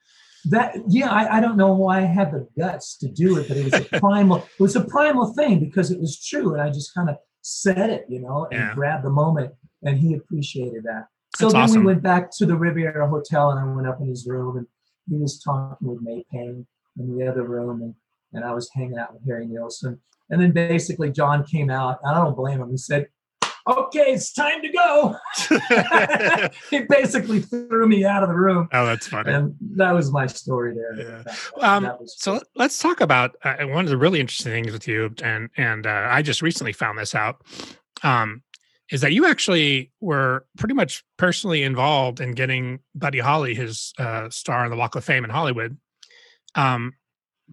That 0.46 0.76
yeah 0.88 1.10
I, 1.12 1.38
I 1.38 1.40
don't 1.40 1.56
know 1.58 1.74
why 1.74 2.00
i 2.00 2.02
had 2.02 2.32
the 2.32 2.48
guts 2.58 2.98
to 2.98 3.08
do 3.08 3.38
it 3.38 3.48
but 3.48 3.58
it 3.58 3.64
was 3.66 3.74
a 3.74 3.84
primal 4.00 4.38
it 4.38 4.60
was 4.60 4.76
a 4.76 4.84
primal 4.86 5.34
thing 5.34 5.60
because 5.60 5.92
it 5.92 6.00
was 6.00 6.20
true 6.20 6.54
and 6.54 6.62
i 6.62 6.70
just 6.70 6.94
kind 6.96 7.10
of 7.12 7.18
said 7.44 7.90
it 7.92 8.06
you 8.10 8.20
know 8.20 8.48
and 8.52 8.60
Yeah. 8.60 8.74
grabbed 8.74 9.06
the 9.06 9.12
moment 9.12 9.54
and 9.84 9.98
he 10.00 10.16
appreciated 10.16 10.84
that 10.86 11.06
so 11.38 11.46
That's 11.46 11.54
then 11.54 11.62
awesome. 11.64 11.80
we 11.82 11.86
went 11.86 12.02
back 12.02 12.32
to 12.38 12.46
the 12.48 12.56
riviera 12.56 13.08
hotel 13.08 13.52
and 13.52 13.60
i 13.60 13.64
went 13.76 13.88
up 13.88 14.02
in 14.02 14.08
his 14.08 14.26
room 14.28 14.58
and 14.58 14.68
he 15.10 15.18
was 15.18 15.40
talking 15.40 15.88
with 15.88 16.02
may 16.02 16.24
pang 16.32 16.66
in 16.98 17.18
the 17.18 17.28
other 17.28 17.44
room 17.44 17.82
and, 17.84 17.94
and 18.34 18.44
i 18.44 18.52
was 18.52 18.68
hanging 18.74 18.98
out 18.98 19.14
with 19.14 19.24
harry 19.28 19.46
nilsson 19.46 20.00
and 20.32 20.42
then 20.42 20.52
basically 20.52 21.12
john 21.12 21.44
came 21.44 21.70
out 21.70 22.00
i 22.04 22.14
don't 22.16 22.36
blame 22.36 22.62
him 22.62 22.72
he 22.72 22.78
said 22.78 23.06
okay 23.68 24.14
it's 24.14 24.34
time 24.34 24.62
to 24.62 24.70
go 24.70 25.16
he 26.70 26.82
basically 26.90 27.40
threw 27.42 27.88
me 27.88 28.04
out 28.06 28.24
of 28.24 28.30
the 28.30 28.36
room 28.36 28.68
Oh, 28.72 28.86
that's 28.86 29.08
funny. 29.08 29.32
and 29.34 29.56
that 29.76 29.92
was 29.94 30.12
my 30.12 30.28
story 30.28 30.74
there. 30.76 31.24
Yeah. 31.26 31.34
Um, 31.62 31.84
was 32.00 32.16
So 32.18 32.42
let's 32.56 32.80
talk 32.80 33.02
about 33.02 33.36
uh, 33.44 33.56
one 33.66 33.86
of 33.86 33.90
the 33.90 33.98
really 33.98 34.20
interesting 34.20 34.52
things 34.52 34.72
with 34.72 34.88
you, 34.88 35.14
and 35.24 35.50
and 35.58 35.86
uh, 35.86 36.08
I 36.10 36.22
just 36.22 36.42
recently 36.42 36.74
found 36.74 36.98
this 36.98 37.14
out, 37.16 37.42
um, 38.04 38.44
is 38.92 39.02
that 39.02 39.12
you 39.14 39.26
actually 39.26 39.92
were 40.00 40.46
pretty 40.58 40.74
much 40.74 41.04
personally 41.18 41.64
involved 41.64 42.20
in 42.20 42.32
getting 42.32 42.80
Buddy 42.96 43.20
Holly 43.20 43.54
his 43.56 43.94
uh, 44.00 44.30
star 44.30 44.64
on 44.66 44.70
the 44.72 44.78
Walk 44.78 44.96
of 44.96 45.04
Fame 45.04 45.24
in 45.24 45.30
Hollywood. 45.30 45.78
Um, 46.56 46.94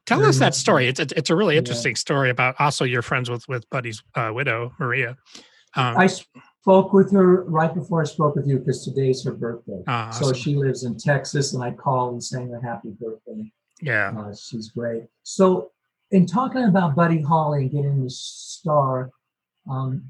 tell 0.07 0.25
us 0.25 0.39
that 0.39 0.55
story. 0.55 0.89
It's, 0.89 1.01
it's 1.01 1.31
a 1.31 1.37
really 1.37 1.55
Yeah. 1.55 1.59
interesting 1.61 1.97
story 1.97 2.31
about 2.31 2.55
also 2.59 2.85
your 2.85 3.03
friends 3.03 3.29
with 3.31 3.47
with 3.49 3.69
Buddy's 3.71 4.03
uh, 4.15 4.31
widow 4.33 4.73
Maria. 4.79 5.17
Um, 5.77 5.97
I 5.97 6.07
spoke 6.07 6.93
with 6.93 7.13
her 7.13 7.45
right 7.45 7.73
before 7.75 8.01
I 8.01 8.05
spoke 8.05 8.35
with 8.37 8.47
you 8.47 8.59
because 8.59 8.85
today's 8.85 9.23
her 9.25 9.33
birthday. 9.33 9.83
ah, 9.87 10.11
So 10.11 10.27
awesome. 10.27 10.35
she 10.39 10.55
lives 10.57 10.85
in 10.85 10.97
Texas, 10.97 11.53
and 11.55 11.63
I 11.63 11.71
called 11.73 12.13
and 12.15 12.25
sang 12.25 12.51
her 12.51 12.61
happy 12.61 12.91
birthday. 13.01 13.53
yeah, 13.81 14.13
Uh, 14.17 14.35
she's 14.35 14.71
great. 14.71 15.05
So, 15.23 15.71
in 16.11 16.27
talking 16.27 16.65
about 16.65 16.95
Buddy 16.97 17.21
Holly 17.21 17.63
and 17.63 17.71
getting 17.71 18.03
the 18.03 18.11
star, 18.11 19.11
um, 19.71 20.03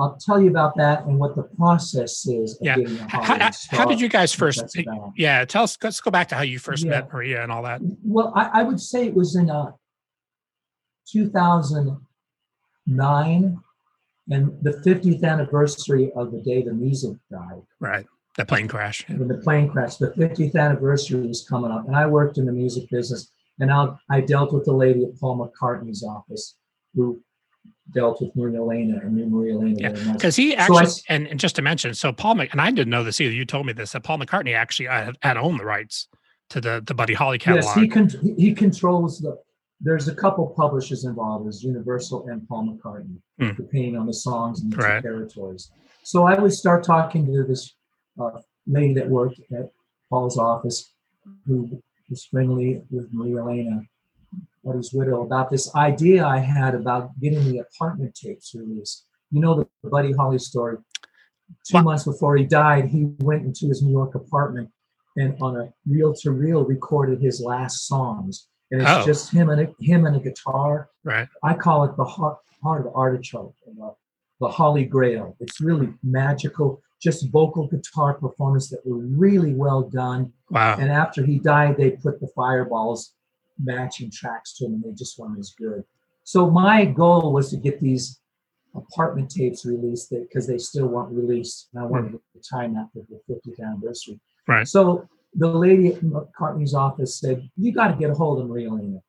I'll 0.00 0.16
tell 0.16 0.40
you 0.40 0.50
about 0.50 0.76
that 0.76 1.06
and 1.06 1.18
what 1.18 1.34
the 1.36 1.42
process 1.44 2.26
is 2.26 2.56
of 2.60 2.66
Yeah. 2.66 2.76
getting 2.76 2.98
a 2.98 3.04
H- 3.04 3.10
Hollywood 3.10 3.40
how, 3.42 3.50
how 3.78 3.84
did 3.86 4.00
you 4.00 4.08
guys 4.08 4.32
first? 4.32 4.76
Yeah, 5.16 5.44
tell 5.44 5.62
us. 5.64 5.76
Let's 5.82 6.00
go 6.00 6.10
back 6.10 6.28
to 6.28 6.34
how 6.36 6.42
you 6.42 6.58
first 6.58 6.84
Yeah. 6.84 6.90
met 6.90 7.12
Maria 7.12 7.42
and 7.42 7.50
all 7.52 7.62
that. 7.62 7.80
Well, 8.04 8.32
I, 8.36 8.60
I 8.60 8.62
would 8.64 8.80
say 8.80 9.06
it 9.06 9.14
was 9.14 9.34
in 9.36 9.48
uh, 9.50 9.72
2009 11.10 13.60
and 14.30 14.52
the 14.62 14.72
50th 14.72 15.22
anniversary 15.22 16.12
of 16.14 16.32
the 16.32 16.40
day 16.42 16.62
the 16.62 16.72
music 16.72 17.16
died. 17.30 17.62
Right, 17.80 18.06
that 18.36 18.48
plane 18.48 18.68
crash. 18.68 19.06
When 19.08 19.28
the 19.28 19.38
plane 19.38 19.68
crashed, 19.68 19.98
the 19.98 20.10
50th 20.10 20.54
anniversary 20.54 21.26
was 21.26 21.46
coming 21.48 21.70
up, 21.70 21.86
and 21.86 21.96
I 21.96 22.06
worked 22.06 22.38
in 22.38 22.46
the 22.46 22.52
music 22.52 22.88
business. 22.90 23.30
And 23.60 23.72
I, 23.72 23.88
I 24.08 24.20
dealt 24.20 24.52
with 24.52 24.64
the 24.66 24.72
lady 24.72 25.04
at 25.04 25.18
Paul 25.18 25.36
McCartney's 25.36 26.04
office 26.04 26.56
who 26.94 27.20
dealt 27.90 28.20
with 28.20 28.34
Maria 28.36 28.60
Elena 28.60 28.98
and 28.98 29.30
Maria 29.30 29.54
Elena 29.54 29.76
Yeah, 29.80 30.12
because 30.12 30.36
he 30.36 30.52
So 30.52 30.58
I 30.58 30.82
actually 30.82 31.02
and, 31.08 31.26
and 31.26 31.40
just 31.40 31.56
to 31.56 31.62
mention, 31.62 31.94
so 31.94 32.12
Paul 32.12 32.34
Mc, 32.36 32.52
and 32.52 32.60
I 32.60 32.70
didn't 32.70 32.90
know 32.90 33.04
this 33.04 33.20
either. 33.20 33.32
You 33.32 33.44
told 33.44 33.66
me 33.66 33.72
this 33.72 33.92
that 33.92 34.02
Paul 34.02 34.18
McCartney 34.18 34.54
actually 34.54 34.88
uh, 34.88 35.04
had, 35.04 35.16
had 35.22 35.36
owned 35.36 35.58
the 35.58 35.64
rights 35.64 36.08
to 36.50 36.60
the 36.60 36.82
the 36.86 36.94
Buddy 36.94 37.14
Holly 37.14 37.38
catalog. 37.38 37.64
Yes, 37.64 37.74
he 37.74 37.88
con- 37.88 38.36
he 38.36 38.54
controls 38.54 39.20
the. 39.20 39.38
There's 39.80 40.08
a 40.08 40.14
couple 40.14 40.46
publishers 40.56 41.04
involved. 41.04 41.44
There's 41.44 41.62
Universal 41.62 42.28
and 42.28 42.46
Paul 42.48 42.76
McCartney, 42.76 43.20
Hmm. 43.38 43.50
depending 43.56 43.96
on 43.96 44.06
the 44.06 44.12
songs 44.14 44.60
and 44.62 44.72
the 44.72 44.76
Right. 44.76 45.02
territories. 45.02 45.70
So 46.02 46.24
I 46.24 46.38
would 46.40 46.52
start 46.52 46.82
talking 46.84 47.26
to 47.26 47.44
this 47.44 47.74
uh, 48.18 48.40
lady 48.66 48.92
that 48.94 49.08
worked 49.08 49.40
at 49.52 49.70
Paul's 50.10 50.36
office, 50.38 50.92
who 51.46 51.80
was 52.10 52.24
friendly 52.24 52.82
with 52.90 53.12
Maria 53.12 53.38
Elena, 53.42 53.82
Buddy's 54.64 54.92
widow, 54.92 55.22
about 55.22 55.50
this 55.50 55.72
idea 55.76 56.26
I 56.26 56.38
had 56.38 56.74
about 56.74 57.18
getting 57.20 57.44
the 57.44 57.58
apartment 57.58 58.16
tapes 58.16 58.54
released. 58.56 59.06
You 59.30 59.40
know 59.40 59.54
the 59.54 59.88
Buddy 59.88 60.12
Holly 60.12 60.38
story. 60.38 60.78
Two 61.64 61.74
What? 61.76 61.84
months 61.84 62.04
before 62.04 62.36
he 62.36 62.44
died, 62.44 62.86
he 62.88 63.04
went 63.20 63.44
into 63.46 63.66
his 63.68 63.82
New 63.82 63.92
York 63.92 64.16
apartment 64.16 64.70
and 65.16 65.40
on 65.40 65.56
a 65.56 65.72
reel 65.86 66.12
to 66.14 66.32
reel 66.32 66.64
recorded 66.64 67.20
his 67.20 67.40
last 67.40 67.86
songs. 67.86 68.48
And 68.70 68.82
it's 68.82 68.90
Oh. 68.90 69.04
just 69.04 69.30
him 69.30 69.50
and 69.50 69.60
a, 69.62 69.74
him 69.80 70.06
and 70.06 70.16
a 70.16 70.20
guitar. 70.20 70.90
right. 71.04 71.28
I 71.42 71.54
call 71.54 71.84
it 71.84 71.96
the 71.96 72.04
heart, 72.04 72.38
heart 72.62 72.80
of 72.80 72.92
the 72.92 72.98
artichoke, 72.98 73.54
the, 73.64 73.94
the 74.40 74.48
Holy 74.48 74.84
Grail. 74.84 75.36
It's 75.40 75.60
really 75.60 75.94
magical, 76.02 76.82
just 77.00 77.30
vocal 77.30 77.66
guitar 77.68 78.14
performance 78.14 78.68
that 78.70 78.84
were 78.84 78.98
really 78.98 79.54
well 79.54 79.82
done. 79.82 80.32
Wow. 80.50 80.76
And 80.78 80.90
after 80.90 81.24
he 81.24 81.38
died, 81.38 81.76
they 81.76 81.92
put 81.92 82.20
the 82.20 82.28
fireballs 82.34 83.14
matching 83.58 84.10
tracks 84.10 84.56
to 84.56 84.66
him, 84.66 84.74
and 84.74 84.84
they 84.84 84.92
just 84.92 85.18
weren't 85.18 85.38
as 85.38 85.54
good. 85.56 85.84
So 86.24 86.50
my 86.50 86.84
goal 86.84 87.32
was 87.32 87.50
to 87.50 87.56
get 87.56 87.80
these 87.80 88.20
apartment 88.74 89.30
tapes 89.30 89.64
released 89.64 90.10
because 90.10 90.46
they 90.46 90.58
still 90.58 90.86
weren't 90.86 91.12
released, 91.12 91.68
and 91.72 91.82
I 91.82 91.86
wanted 91.86 92.10
hmm. 92.10 92.16
to 92.34 92.48
time 92.48 92.74
that 92.74 92.88
for 92.92 93.02
the 93.08 93.20
50th 93.32 93.60
anniversary. 93.64 94.20
Right. 94.46 94.68
So 94.68 95.08
the 95.34 95.46
lady 95.48 95.88
at 95.88 96.00
McCartney's 96.00 96.74
office 96.74 97.18
said, 97.18 97.48
"You 97.56 97.72
got 97.72 97.88
to 97.88 97.96
get 97.96 98.10
a 98.10 98.14
hold 98.14 98.40
of 98.40 98.48
Maria 98.48 98.68
Elena 98.70 99.00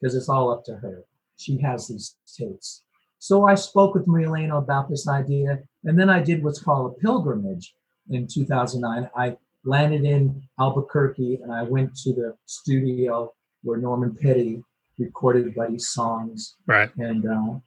because 0.00 0.14
it's 0.14 0.28
all 0.28 0.50
up 0.50 0.64
to 0.64 0.76
her. 0.76 1.04
She 1.36 1.58
has 1.58 1.88
these 1.88 2.16
tapes." 2.36 2.82
So 3.20 3.46
I 3.46 3.54
spoke 3.54 3.94
with 3.94 4.06
Maria 4.06 4.28
Elena 4.28 4.56
about 4.58 4.88
this 4.88 5.08
idea, 5.08 5.60
and 5.84 5.98
then 5.98 6.08
I 6.10 6.20
did 6.22 6.42
what's 6.44 6.60
called 6.60 6.92
a 6.92 7.00
pilgrimage 7.00 7.74
in 8.10 8.26
2009. 8.26 9.10
I 9.16 9.36
landed 9.64 10.04
in 10.04 10.40
Albuquerque 10.60 11.40
and 11.42 11.52
I 11.52 11.62
went 11.64 11.94
to 11.96 12.12
the 12.12 12.36
studio 12.46 13.32
where 13.62 13.76
Norman 13.78 14.14
Petty 14.14 14.62
recorded 14.98 15.52
Buddy's 15.54 15.88
songs 15.88 16.54
Right. 16.66 16.90
and 16.96 17.26
uh, 17.26 17.58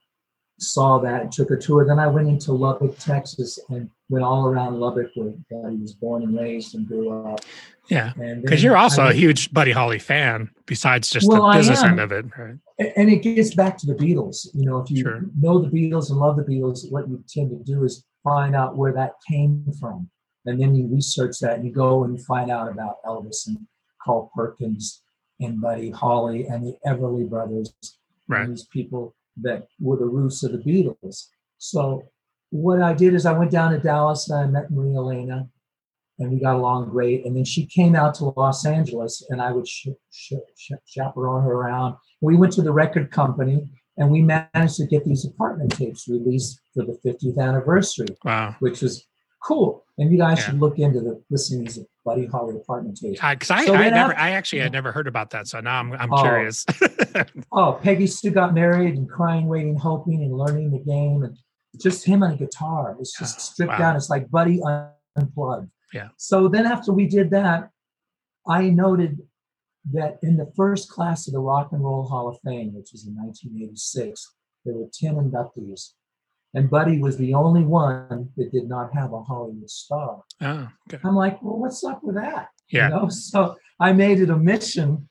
saw 0.61 0.99
that 0.99 1.21
and 1.21 1.31
took 1.31 1.51
a 1.51 1.57
tour. 1.57 1.85
Then 1.85 1.99
I 1.99 2.07
went 2.07 2.27
into 2.27 2.51
Lubbock, 2.53 2.97
Texas, 2.99 3.59
and 3.69 3.89
went 4.09 4.23
all 4.23 4.45
around 4.47 4.79
Lubbock 4.79 5.09
where 5.15 5.33
Buddy 5.49 5.77
was 5.77 5.93
born 5.93 6.23
and 6.23 6.37
raised 6.37 6.75
and 6.75 6.87
grew 6.87 7.09
up. 7.25 7.41
Yeah. 7.89 8.13
Because 8.41 8.63
you're 8.63 8.77
I 8.77 8.83
also 8.83 9.07
a 9.07 9.13
huge 9.13 9.51
Buddy 9.53 9.71
Holly 9.71 9.99
fan, 9.99 10.49
besides 10.65 11.09
just 11.09 11.27
Well, 11.27 11.47
the 11.51 11.57
business 11.57 11.83
end 11.83 11.99
of 11.99 12.11
it. 12.11 12.25
Right. 12.37 12.55
And 12.95 13.09
it 13.09 13.21
gets 13.21 13.53
back 13.55 13.77
to 13.79 13.87
the 13.87 13.95
Beatles. 13.95 14.47
You 14.53 14.65
know, 14.65 14.79
if 14.79 14.89
you 14.91 15.01
Sure. 15.03 15.25
know 15.39 15.59
the 15.59 15.69
Beatles 15.69 16.09
and 16.09 16.19
love 16.19 16.37
the 16.37 16.43
Beatles, 16.43 16.89
what 16.91 17.07
you 17.09 17.23
tend 17.27 17.49
to 17.49 17.57
do 17.63 17.83
is 17.83 18.05
find 18.23 18.55
out 18.55 18.77
where 18.77 18.93
that 18.93 19.13
came 19.29 19.65
from, 19.79 20.09
and 20.45 20.61
then 20.61 20.75
you 20.75 20.87
research 20.87 21.39
that 21.39 21.55
and 21.55 21.65
you 21.65 21.71
go 21.71 22.03
and 22.03 22.23
find 22.25 22.49
out 22.51 22.71
about 22.71 23.03
Elvis 23.03 23.47
and 23.47 23.57
Carl 24.03 24.31
Perkins 24.35 25.01
and 25.39 25.59
Buddy 25.59 25.89
Holly 25.89 26.47
and 26.47 26.65
the 26.65 26.77
Everly 26.85 27.27
Brothers, 27.27 27.73
Right. 28.27 28.43
and 28.43 28.51
these 28.53 28.65
people 28.65 29.15
that 29.41 29.67
were 29.79 29.97
the 29.97 30.05
roots 30.05 30.43
of 30.43 30.51
the 30.51 30.57
Beatles. 30.57 31.27
So 31.57 32.03
what 32.49 32.81
I 32.81 32.93
did 32.93 33.13
is 33.13 33.25
I 33.25 33.37
went 33.37 33.51
down 33.51 33.71
to 33.71 33.79
Dallas 33.79 34.29
and 34.29 34.39
I 34.39 34.45
met 34.47 34.71
Maria 34.71 34.97
Elena, 34.97 35.47
and 36.19 36.31
we 36.31 36.39
got 36.39 36.55
along 36.55 36.89
great. 36.89 37.25
And 37.25 37.35
then 37.35 37.45
she 37.45 37.65
came 37.65 37.95
out 37.95 38.13
to 38.15 38.33
Los 38.37 38.65
Angeles, 38.65 39.25
and 39.29 39.41
I 39.41 39.51
would 39.51 39.67
sh- 39.67 39.87
sh- 40.11 40.33
sh- 40.57 40.71
chaperone 40.85 41.43
her 41.43 41.51
around. 41.53 41.95
We 42.19 42.35
went 42.35 42.53
to 42.53 42.61
the 42.61 42.73
record 42.73 43.11
company, 43.11 43.67
and 43.97 44.11
we 44.11 44.21
managed 44.21 44.75
to 44.77 44.85
get 44.87 45.05
these 45.05 45.25
apartment 45.25 45.71
tapes 45.71 46.07
released 46.07 46.59
for 46.73 46.83
the 46.85 46.97
50th 47.05 47.37
anniversary, 47.39 48.07
Wow. 48.23 48.55
which 48.59 48.81
was 48.81 49.05
cool. 49.43 49.80
And 49.97 50.11
you 50.11 50.17
guys 50.17 50.39
Yeah. 50.39 50.45
should 50.45 50.59
look 50.59 50.79
into 50.79 51.01
the 51.01 51.21
listening 51.29 51.67
to 51.67 51.85
Buddy 52.05 52.25
Holly 52.25 52.55
apartment 52.55 52.97
tapes. 52.97 53.19
Because 53.21 53.51
I, 53.51 53.65
So 53.65 53.75
I 53.75 53.77
then 53.83 53.93
never, 53.93 54.17
I 54.17 54.31
actually 54.31 54.59
had 54.59 54.67
mm-hmm. 54.67 54.73
never 54.75 54.91
heard 54.91 55.07
about 55.07 55.29
that. 55.31 55.47
So 55.47 55.59
now 55.59 55.79
I'm, 55.79 55.93
I'm 55.93 56.13
Oh. 56.13 56.21
curious. 56.21 56.65
Oh, 57.51 57.77
Peggy 57.83 58.07
Sue 58.07 58.31
got 58.31 58.53
married 58.53 58.95
and 58.95 59.09
crying, 59.09 59.47
waiting, 59.47 59.75
hoping, 59.75 60.23
and 60.23 60.33
learning 60.33 60.71
the 60.71 60.79
game, 60.79 61.23
and 61.23 61.37
just 61.77 62.05
him 62.05 62.23
on 62.23 62.31
a 62.31 62.37
guitar. 62.37 62.95
It's 62.99 63.17
just 63.17 63.37
Oh, 63.37 63.41
stripped 63.41 63.71
wow. 63.73 63.77
down. 63.77 63.95
It's 63.97 64.09
like 64.09 64.31
Buddy 64.31 64.61
unplugged. 65.17 65.69
Yeah. 65.93 66.07
So 66.15 66.47
then 66.47 66.65
after 66.65 66.93
we 66.93 67.05
did 67.07 67.29
that, 67.31 67.69
I 68.47 68.69
noted 68.69 69.19
that 69.91 70.19
in 70.23 70.37
the 70.37 70.49
first 70.55 70.89
class 70.89 71.27
of 71.27 71.33
the 71.33 71.39
Rock 71.39 71.73
and 71.73 71.83
Roll 71.83 72.03
Hall 72.07 72.29
of 72.29 72.37
Fame, 72.45 72.73
which 72.73 72.91
was 72.93 73.05
in 73.05 73.13
1986, 73.15 74.35
there 74.63 74.75
were 74.75 74.87
10 74.93 75.15
inductees. 75.15 75.91
And 76.53 76.69
Buddy 76.69 76.99
was 76.99 77.17
the 77.17 77.33
only 77.33 77.63
one 77.63 78.29
that 78.35 78.51
did 78.51 78.67
not 78.67 78.93
have 78.93 79.13
a 79.13 79.23
Hollywood 79.23 79.69
star. 79.69 80.21
oh, 80.41 80.67
okay. 80.89 81.01
I'm 81.03 81.15
like, 81.15 81.41
well, 81.41 81.57
what's 81.57 81.83
up 81.83 82.03
with 82.03 82.15
that? 82.15 82.49
Yeah. 82.69 82.89
You 82.89 82.95
know? 82.95 83.09
So 83.09 83.55
I 83.79 83.93
made 83.93 84.19
it 84.19 84.29
a 84.29 84.37
mission 84.37 85.07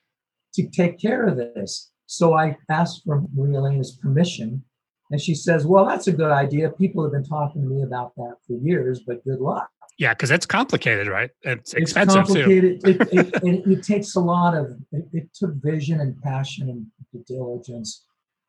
to 0.55 0.68
take 0.68 1.01
care 1.01 1.26
of 1.26 1.36
this. 1.36 1.91
So 2.07 2.34
I 2.36 2.57
asked 2.68 3.03
for 3.07 3.22
Maria 3.34 3.59
Elena's 3.59 3.97
permission, 4.03 4.64
and 5.12 5.20
she 5.20 5.34
says, 5.34 5.64
"Well, 5.66 5.86
that's 5.86 6.09
a 6.09 6.12
good 6.12 6.30
idea. 6.30 6.70
People 6.70 7.03
have 7.05 7.12
been 7.12 7.24
talking 7.24 7.62
to 7.62 7.68
me 7.68 7.82
about 7.82 8.14
that 8.16 8.34
for 8.47 8.55
years, 8.55 9.01
but 9.07 9.24
good 9.24 9.41
luck. 9.41 9.68
Yeah. 9.99 10.14
Because 10.14 10.30
it's 10.30 10.47
complicated, 10.47 11.07
right? 11.07 11.30
It's 11.43 11.72
It's 11.72 11.82
expensive 11.82 12.26
too. 12.26 12.51
it, 12.51 12.82
it, 12.84 13.09
it, 13.45 13.66
it 13.66 13.82
takes 13.82 14.14
a 14.16 14.20
lot 14.20 14.57
of. 14.57 14.72
It, 14.93 15.05
it 15.12 15.28
took 15.34 15.55
vision 15.62 16.01
and 16.01 16.20
passion 16.22 16.68
and 16.68 17.26
diligence 17.26 18.05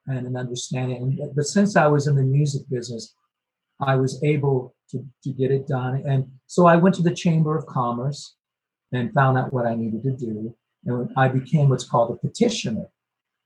and 0.07 0.25
an 0.27 0.35
understanding. 0.35 1.17
But 1.35 1.45
since 1.45 1.75
I 1.75 1.87
was 1.87 2.07
in 2.07 2.15
the 2.15 2.23
music 2.23 2.63
business, 2.69 3.13
I 3.79 3.95
was 3.95 4.21
able 4.23 4.75
to 4.91 5.05
to 5.23 5.29
get 5.31 5.51
it 5.51 5.67
done. 5.67 6.03
And 6.05 6.27
so 6.47 6.65
I 6.65 6.75
went 6.75 6.95
to 6.95 7.03
the 7.03 7.13
Chamber 7.15 7.57
of 7.57 7.65
Commerce 7.65 8.35
and 8.91 9.13
found 9.13 9.37
out 9.37 9.53
what 9.53 9.65
I 9.65 9.75
needed 9.75 10.03
to 10.03 10.11
do. 10.11 10.55
And 10.85 11.09
I 11.15 11.27
became 11.27 11.69
what's 11.69 11.83
called 11.83 12.11
a 12.11 12.27
petitioner. 12.27 12.87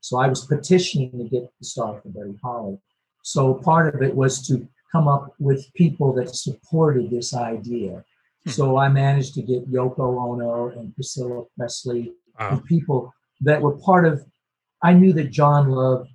So 0.02 0.18
I 0.18 0.28
was 0.28 0.46
petitioning 0.46 1.12
to 1.12 1.24
get 1.30 1.44
the 1.60 1.66
star 1.66 2.00
for 2.02 2.10
Buddy 2.10 2.38
Holly. 2.44 2.78
So 3.24 3.56
part 3.56 3.94
of 3.94 4.02
it 4.02 4.16
was 4.16 4.46
to 4.48 4.68
come 4.92 5.08
up 5.08 5.34
with 5.40 5.74
people 5.74 6.14
that 6.14 6.36
supported 6.36 7.10
this 7.10 7.34
idea. 7.34 8.04
Hmm. 8.46 8.50
So 8.52 8.78
I 8.78 8.88
managed 8.88 9.34
to 9.36 9.42
get 9.42 9.70
Yoko 9.72 10.00
Ono 10.00 10.70
and 10.70 10.94
Priscilla 10.96 11.44
Presley 11.58 12.14
Wow. 12.40 12.50
and 12.52 12.66
people 12.66 13.14
that 13.42 13.62
were 13.62 13.78
part 13.78 14.06
of. 14.06 14.26
I 14.84 14.94
knew 14.94 15.14
that 15.14 15.32
John 15.32 15.70
loved 15.70 16.10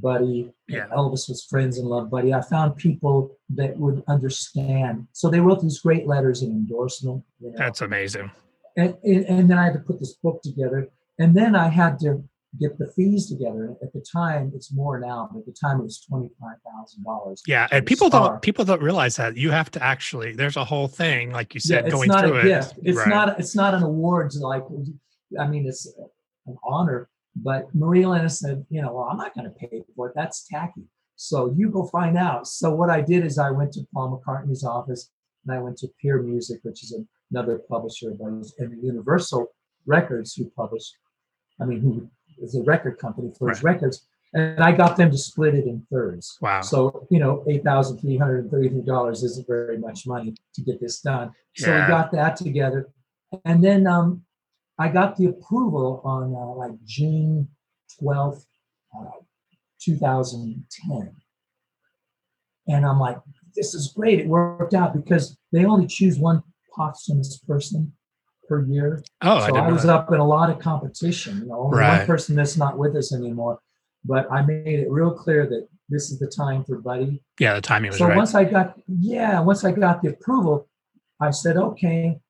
Buddy. 0.00 0.52
Yeah. 0.68 0.86
Elvis 0.88 1.28
was 1.28 1.46
friends 1.48 1.78
and 1.78 1.88
loved 1.88 2.10
Buddy. 2.10 2.34
I 2.34 2.42
found 2.42 2.76
people 2.76 3.36
that 3.50 3.76
would 3.78 4.02
understand. 4.08 5.06
So 5.12 5.28
they 5.30 5.40
wrote 5.40 5.62
these 5.62 5.80
great 5.80 6.06
letters 6.06 6.42
of 6.42 6.48
endorsement. 6.50 7.22
You 7.40 7.50
know, 7.50 7.54
That's 7.56 7.80
amazing. 7.82 8.30
and, 8.76 8.94
and, 9.04 9.24
and 9.26 9.50
then 9.50 9.58
I 9.58 9.64
had 9.64 9.72
to 9.74 9.80
put 9.80 9.98
this 10.00 10.14
book 10.22 10.42
together. 10.42 10.88
And 11.18 11.34
then 11.34 11.56
I 11.56 11.68
had 11.68 11.98
to 12.00 12.22
get 12.60 12.78
the 12.78 12.90
fees 12.94 13.28
together. 13.28 13.74
At 13.82 13.92
the 13.92 14.00
time, 14.00 14.52
it's 14.54 14.72
more 14.72 14.98
now, 15.00 15.28
but 15.32 15.40
at 15.40 15.46
the 15.46 15.52
time 15.52 15.80
it 15.80 15.84
was 15.84 16.00
twenty 16.00 16.30
five 16.40 16.56
thousand 16.70 17.04
dollars. 17.04 17.42
Yeah. 17.46 17.68
And 17.72 17.86
people 17.86 18.08
star. 18.08 18.30
don't, 18.30 18.42
people 18.42 18.64
don't 18.64 18.82
realize 18.82 19.16
that 19.16 19.36
you 19.36 19.50
have 19.50 19.70
to 19.72 19.82
actually, 19.82 20.32
there's 20.34 20.56
a 20.56 20.64
whole 20.64 20.88
thing, 20.88 21.32
like 21.32 21.54
you 21.54 21.60
Yeah, 21.64 21.76
said, 21.76 21.86
it's 21.86 21.94
going 21.94 22.10
through 22.10 22.36
it. 22.40 22.44
gift. 22.44 22.74
It's 22.82 22.98
Right. 22.98 23.08
not. 23.08 23.40
It's 23.40 23.54
not 23.56 23.72
an 23.74 23.82
awards 23.82 24.38
like. 24.40 24.64
I 25.40 25.46
mean, 25.48 25.66
it's 25.66 25.86
an 26.46 26.56
honor. 26.64 27.08
But 27.42 27.74
Maria 27.74 28.06
Elena 28.06 28.30
said, 28.30 28.64
you 28.70 28.80
know, 28.82 28.92
well, 28.94 29.08
I'm 29.10 29.18
not 29.18 29.34
going 29.34 29.44
to 29.44 29.50
pay 29.50 29.82
for 29.94 30.08
it. 30.08 30.14
That's 30.16 30.46
tacky. 30.46 30.84
So 31.16 31.52
you 31.56 31.70
go 31.70 31.84
find 31.86 32.16
out. 32.16 32.46
So 32.46 32.70
what 32.74 32.90
I 32.90 33.00
did 33.00 33.24
is 33.24 33.38
I 33.38 33.50
went 33.50 33.72
to 33.72 33.86
Paul 33.92 34.22
McCartney's 34.26 34.64
office 34.64 35.10
and 35.44 35.54
I 35.54 35.60
went 35.60 35.76
to 35.78 35.88
Peer 36.00 36.22
Music, 36.22 36.60
which 36.62 36.82
is 36.82 36.96
another 37.30 37.58
publisher 37.70 38.10
of 38.10 38.20
ours, 38.20 38.54
and 38.58 38.82
Universal 38.82 39.48
Records, 39.86 40.34
who 40.34 40.50
published. 40.56 40.94
I 41.60 41.64
mean, 41.64 41.80
who 41.80 42.10
is 42.42 42.54
a 42.54 42.62
record 42.62 42.98
company 42.98 43.32
for 43.38 43.48
his 43.48 43.62
records, 43.62 44.06
and 44.34 44.62
I 44.62 44.72
got 44.72 44.96
them 44.96 45.10
to 45.10 45.16
split 45.16 45.54
it 45.54 45.66
in 45.66 45.86
thirds. 45.90 46.36
Wow. 46.42 46.60
So, 46.60 47.06
you 47.10 47.18
know, 47.18 47.44
$8,333 47.48 49.12
isn't 49.12 49.46
very 49.46 49.78
much 49.78 50.06
money 50.06 50.34
to 50.54 50.62
get 50.62 50.80
this 50.80 51.00
done. 51.00 51.32
So 51.54 51.70
Yeah. 51.70 51.86
we 51.86 51.88
got 51.88 52.12
that 52.12 52.36
together. 52.36 52.88
And 53.44 53.62
then 53.64 53.86
um, 53.86 54.22
I 54.78 54.88
got 54.88 55.16
the 55.16 55.26
approval 55.26 56.00
on 56.04 56.34
uh, 56.34 56.54
like 56.54 56.72
June 56.84 57.48
12th, 58.00 58.44
uh, 58.98 59.04
2010. 59.80 61.16
And 62.68 62.84
I'm 62.84 62.98
like, 62.98 63.18
this 63.54 63.74
is 63.74 63.92
great. 63.96 64.20
It 64.20 64.26
worked 64.26 64.74
out 64.74 64.92
because 64.94 65.36
they 65.52 65.64
only 65.64 65.86
choose 65.86 66.18
one 66.18 66.42
posthumous 66.74 67.38
person 67.38 67.92
per 68.48 68.64
year. 68.64 69.02
oh, 69.22 69.36
I 69.36 69.40
so 69.40 69.46
didn't 69.46 69.64
I, 69.64 69.72
was 69.72 69.82
that. 69.84 69.92
up 69.94 70.12
in 70.12 70.20
a 70.20 70.26
lot 70.26 70.50
of 70.50 70.58
competition. 70.58 71.38
You 71.38 71.46
know, 71.46 71.60
only 71.60 71.78
Right. 71.78 71.98
one 71.98 72.06
person 72.06 72.36
that's 72.36 72.56
not 72.56 72.78
with 72.78 72.94
us 72.96 73.14
anymore. 73.14 73.60
But 74.04 74.30
I 74.30 74.42
made 74.42 74.78
it 74.80 74.90
real 74.90 75.10
clear 75.12 75.46
that 75.48 75.66
this 75.88 76.10
is 76.10 76.18
the 76.18 76.28
time 76.28 76.64
for 76.64 76.78
Buddy. 76.78 77.22
Yeah, 77.40 77.54
the 77.54 77.60
timing 77.60 77.90
was 77.90 77.98
so 77.98 78.06
right. 78.06 78.16
once 78.16 78.34
I 78.34 78.44
got 78.44 78.78
yeah, 78.86 79.40
once 79.40 79.64
I 79.64 79.72
got 79.72 80.02
the 80.02 80.10
approval, 80.10 80.68
I 81.20 81.30
said, 81.30 81.56
okay, 81.56 82.20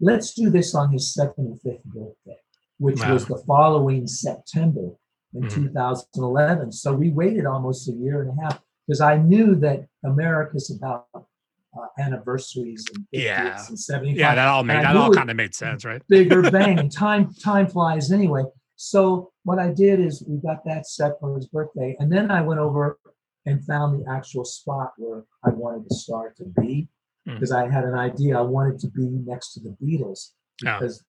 let's 0.00 0.34
do 0.34 0.50
this 0.50 0.74
on 0.74 0.90
his 0.92 1.12
second 1.12 1.46
and 1.46 1.60
fifth 1.60 1.84
birthday, 1.84 2.38
which 2.78 3.00
Wow. 3.00 3.12
was 3.12 3.26
the 3.26 3.36
following 3.46 4.06
September 4.06 4.90
in 5.34 5.42
Mhm. 5.42 5.50
2011. 5.50 6.72
So 6.72 6.94
we 6.94 7.10
waited 7.10 7.46
almost 7.46 7.88
a 7.88 7.92
year 7.92 8.22
and 8.22 8.30
a 8.38 8.42
half 8.42 8.62
because 8.86 9.00
I 9.00 9.18
knew 9.18 9.54
that 9.56 9.86
America's 10.04 10.70
about 10.76 11.06
uh, 11.14 11.86
anniversaries 12.00 12.84
and 12.92 13.06
50th 13.12 13.22
Yeah. 13.24 13.64
and 13.68 13.78
75. 13.78 14.18
yeah, 14.18 14.34
that 14.34 14.48
all 14.48 14.64
made 14.64 14.78
And 14.78 14.86
that 14.86 14.96
all 14.96 15.12
kind 15.14 15.30
of 15.30 15.36
made 15.36 15.54
sense, 15.54 15.84
right? 15.84 16.02
bigger 16.08 16.42
bang 16.50 16.88
time 16.88 17.32
time 17.34 17.68
flies 17.68 18.10
anyway 18.10 18.42
so 18.74 19.30
what 19.44 19.60
i 19.60 19.68
did 19.72 20.00
is 20.00 20.24
we 20.26 20.38
got 20.38 20.64
that 20.64 20.84
set 20.88 21.12
for 21.20 21.36
his 21.36 21.46
birthday 21.46 21.94
and 22.00 22.10
then 22.10 22.28
i 22.28 22.40
went 22.42 22.58
over 22.58 22.98
and 23.46 23.64
found 23.64 24.00
the 24.04 24.10
actual 24.10 24.44
spot 24.44 24.92
where 24.98 25.22
i 25.44 25.50
wanted 25.50 25.84
the 25.88 25.94
star 25.94 26.32
to 26.36 26.44
be 26.60 26.88
Hmm. 27.26 27.34
because 27.34 27.52
i 27.52 27.68
had 27.68 27.84
an 27.84 27.94
idea 27.94 28.38
i 28.38 28.42
wanted 28.42 28.78
to 28.80 28.88
be 28.88 29.06
next 29.26 29.52
to 29.54 29.60
the 29.60 29.76
beatles 29.82 30.30
Oh. 30.66 30.78
because 30.78 31.02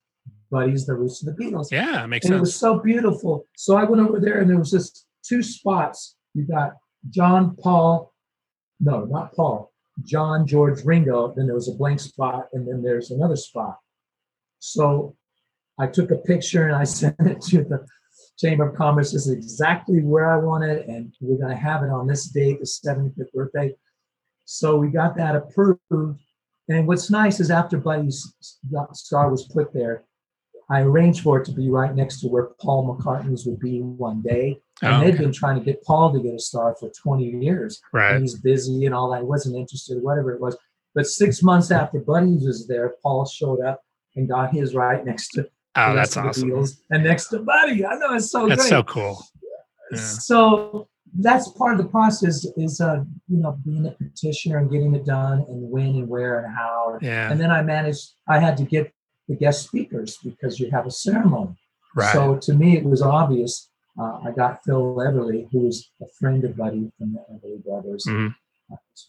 buddy's 0.51 0.85
the 0.85 0.93
roots 0.93 1.25
of 1.25 1.35
the 1.35 1.43
beatles 1.43 1.67
Yeah, 1.71 2.03
it 2.03 2.07
makes 2.07 2.25
sense. 2.27 2.37
it 2.37 2.39
was 2.39 2.55
so 2.55 2.79
beautiful 2.79 3.45
so 3.55 3.75
i 3.77 3.83
went 3.83 4.01
over 4.07 4.19
there 4.19 4.39
and 4.39 4.49
there 4.49 4.57
was 4.59 4.71
just 4.71 5.05
two 5.27 5.41
spots 5.43 6.15
you 6.33 6.43
got 6.43 6.73
john 7.09 7.55
paul 7.57 8.13
no 8.79 9.05
not 9.05 9.33
paul 9.33 9.71
john 10.03 10.45
george 10.47 10.83
ringo 10.85 11.33
then 11.35 11.45
there 11.47 11.55
was 11.55 11.67
a 11.69 11.73
blank 11.75 11.99
spot 11.99 12.47
and 12.53 12.67
then 12.67 12.81
there's 12.81 13.11
another 13.11 13.35
spot 13.35 13.77
so 14.59 15.15
i 15.79 15.87
took 15.87 16.11
a 16.11 16.17
picture 16.17 16.67
and 16.67 16.75
i 16.75 16.83
sent 17.01 17.15
it 17.21 17.41
to 17.41 17.63
the 17.63 17.85
chamber 18.37 18.67
of 18.69 18.75
commerce 18.75 19.11
this 19.11 19.27
is 19.27 19.33
exactly 19.33 19.99
where 20.01 20.31
i 20.31 20.37
want 20.37 20.63
it 20.63 20.87
and 20.87 21.13
we're 21.21 21.37
going 21.37 21.49
to 21.55 21.61
have 21.61 21.83
it 21.83 21.89
on 21.89 22.07
this 22.07 22.25
date 22.27 22.59
the 22.59 22.65
75th 22.65 23.31
birthday 23.33 23.73
so 24.51 24.75
we 24.77 24.87
got 24.89 25.15
that 25.15 25.35
approved 25.35 25.79
and 26.69 26.87
what's 26.87 27.09
nice 27.09 27.39
is 27.39 27.49
after 27.51 27.77
buddy's 27.77 28.33
star 28.93 29.29
was 29.31 29.43
put 29.47 29.73
there 29.73 30.03
I 30.69 30.81
arranged 30.83 31.21
for 31.23 31.37
it 31.39 31.45
to 31.47 31.51
be 31.51 31.69
right 31.69 31.93
next 31.93 32.21
to 32.21 32.27
where 32.27 32.47
Paul 32.61 32.95
McCartney's 32.95 33.45
would 33.45 33.59
be 33.59 33.81
one 33.81 34.21
day. 34.21 34.57
And 34.81 34.93
Oh, 34.95 34.99
they'd 35.01 35.17
been 35.17 35.33
trying 35.33 35.59
to 35.59 35.65
get 35.65 35.83
Paul 35.83 36.13
to 36.13 36.19
get 36.21 36.33
a 36.33 36.39
star 36.39 36.77
for 36.79 36.89
20 37.03 37.25
years. 37.43 37.81
Right. 37.91 38.13
And 38.13 38.21
he's 38.21 38.39
busy 38.39 38.85
and 38.85 38.95
all 38.95 39.11
that. 39.11 39.17
He 39.19 39.25
wasn't 39.25 39.57
interested, 39.57 40.01
whatever 40.01 40.31
it 40.33 40.39
was. 40.39 40.55
But 40.95 41.07
six 41.07 41.43
months 41.43 41.71
after 41.71 41.99
Buddy 41.99 42.35
was 42.37 42.67
there, 42.69 42.93
Paul 43.03 43.25
showed 43.25 43.59
up 43.59 43.81
and 44.15 44.29
got 44.29 44.53
his 44.53 44.73
right 44.73 45.03
next 45.05 45.29
to 45.33 45.45
Oh, 45.75 45.89
the 45.89 45.95
that's 45.95 46.15
rest 46.15 46.17
of 46.17 46.23
the 46.23 46.29
awesome. 46.29 46.49
Beatles 46.51 46.77
and 46.89 47.03
next 47.03 47.27
to 47.29 47.39
Buddy. 47.39 47.85
I 47.85 47.95
know 47.95 48.13
it's 48.13 48.31
so 48.31 48.47
That's 48.47 48.61
great. 48.61 48.69
so 48.69 48.83
cool. 48.83 49.25
Yeah. 49.91 49.99
So 49.99 50.87
that's 51.19 51.49
part 51.49 51.73
of 51.73 51.77
the 51.77 51.89
process 51.89 52.45
is 52.57 52.79
uh, 52.81 53.03
you 53.27 53.37
know 53.37 53.57
being 53.65 53.85
a 53.85 53.91
petitioner 53.91 54.57
and 54.57 54.71
getting 54.71 54.95
it 54.95 55.05
done 55.05 55.45
and 55.47 55.69
when 55.69 55.89
and 55.89 56.07
where 56.07 56.39
and 56.39 56.55
how. 56.55 56.97
Yeah. 57.01 57.31
And 57.31 57.39
then 57.39 57.51
I 57.51 57.61
managed. 57.61 58.11
I 58.27 58.39
had 58.39 58.57
to 58.57 58.63
get 58.63 58.91
the 59.27 59.35
guest 59.35 59.65
speakers 59.67 60.17
because 60.23 60.59
you 60.59 60.69
have 60.71 60.85
a 60.85 60.91
ceremony. 60.91 61.55
Right. 61.95 62.13
So 62.13 62.37
to 62.37 62.53
me, 62.53 62.77
it 62.77 62.83
was 62.83 63.01
obvious. 63.01 63.69
Uh, 63.99 64.19
I 64.25 64.31
got 64.31 64.63
Phil 64.63 64.95
Everly, 64.95 65.47
who 65.51 65.59
was 65.65 65.91
a 66.01 66.05
friend 66.19 66.43
of 66.45 66.55
Buddy 66.55 66.91
from 66.97 67.13
the 67.13 67.19
Everly 67.33 67.63
Brothers. 67.63 68.05
Mhm. 68.07 68.33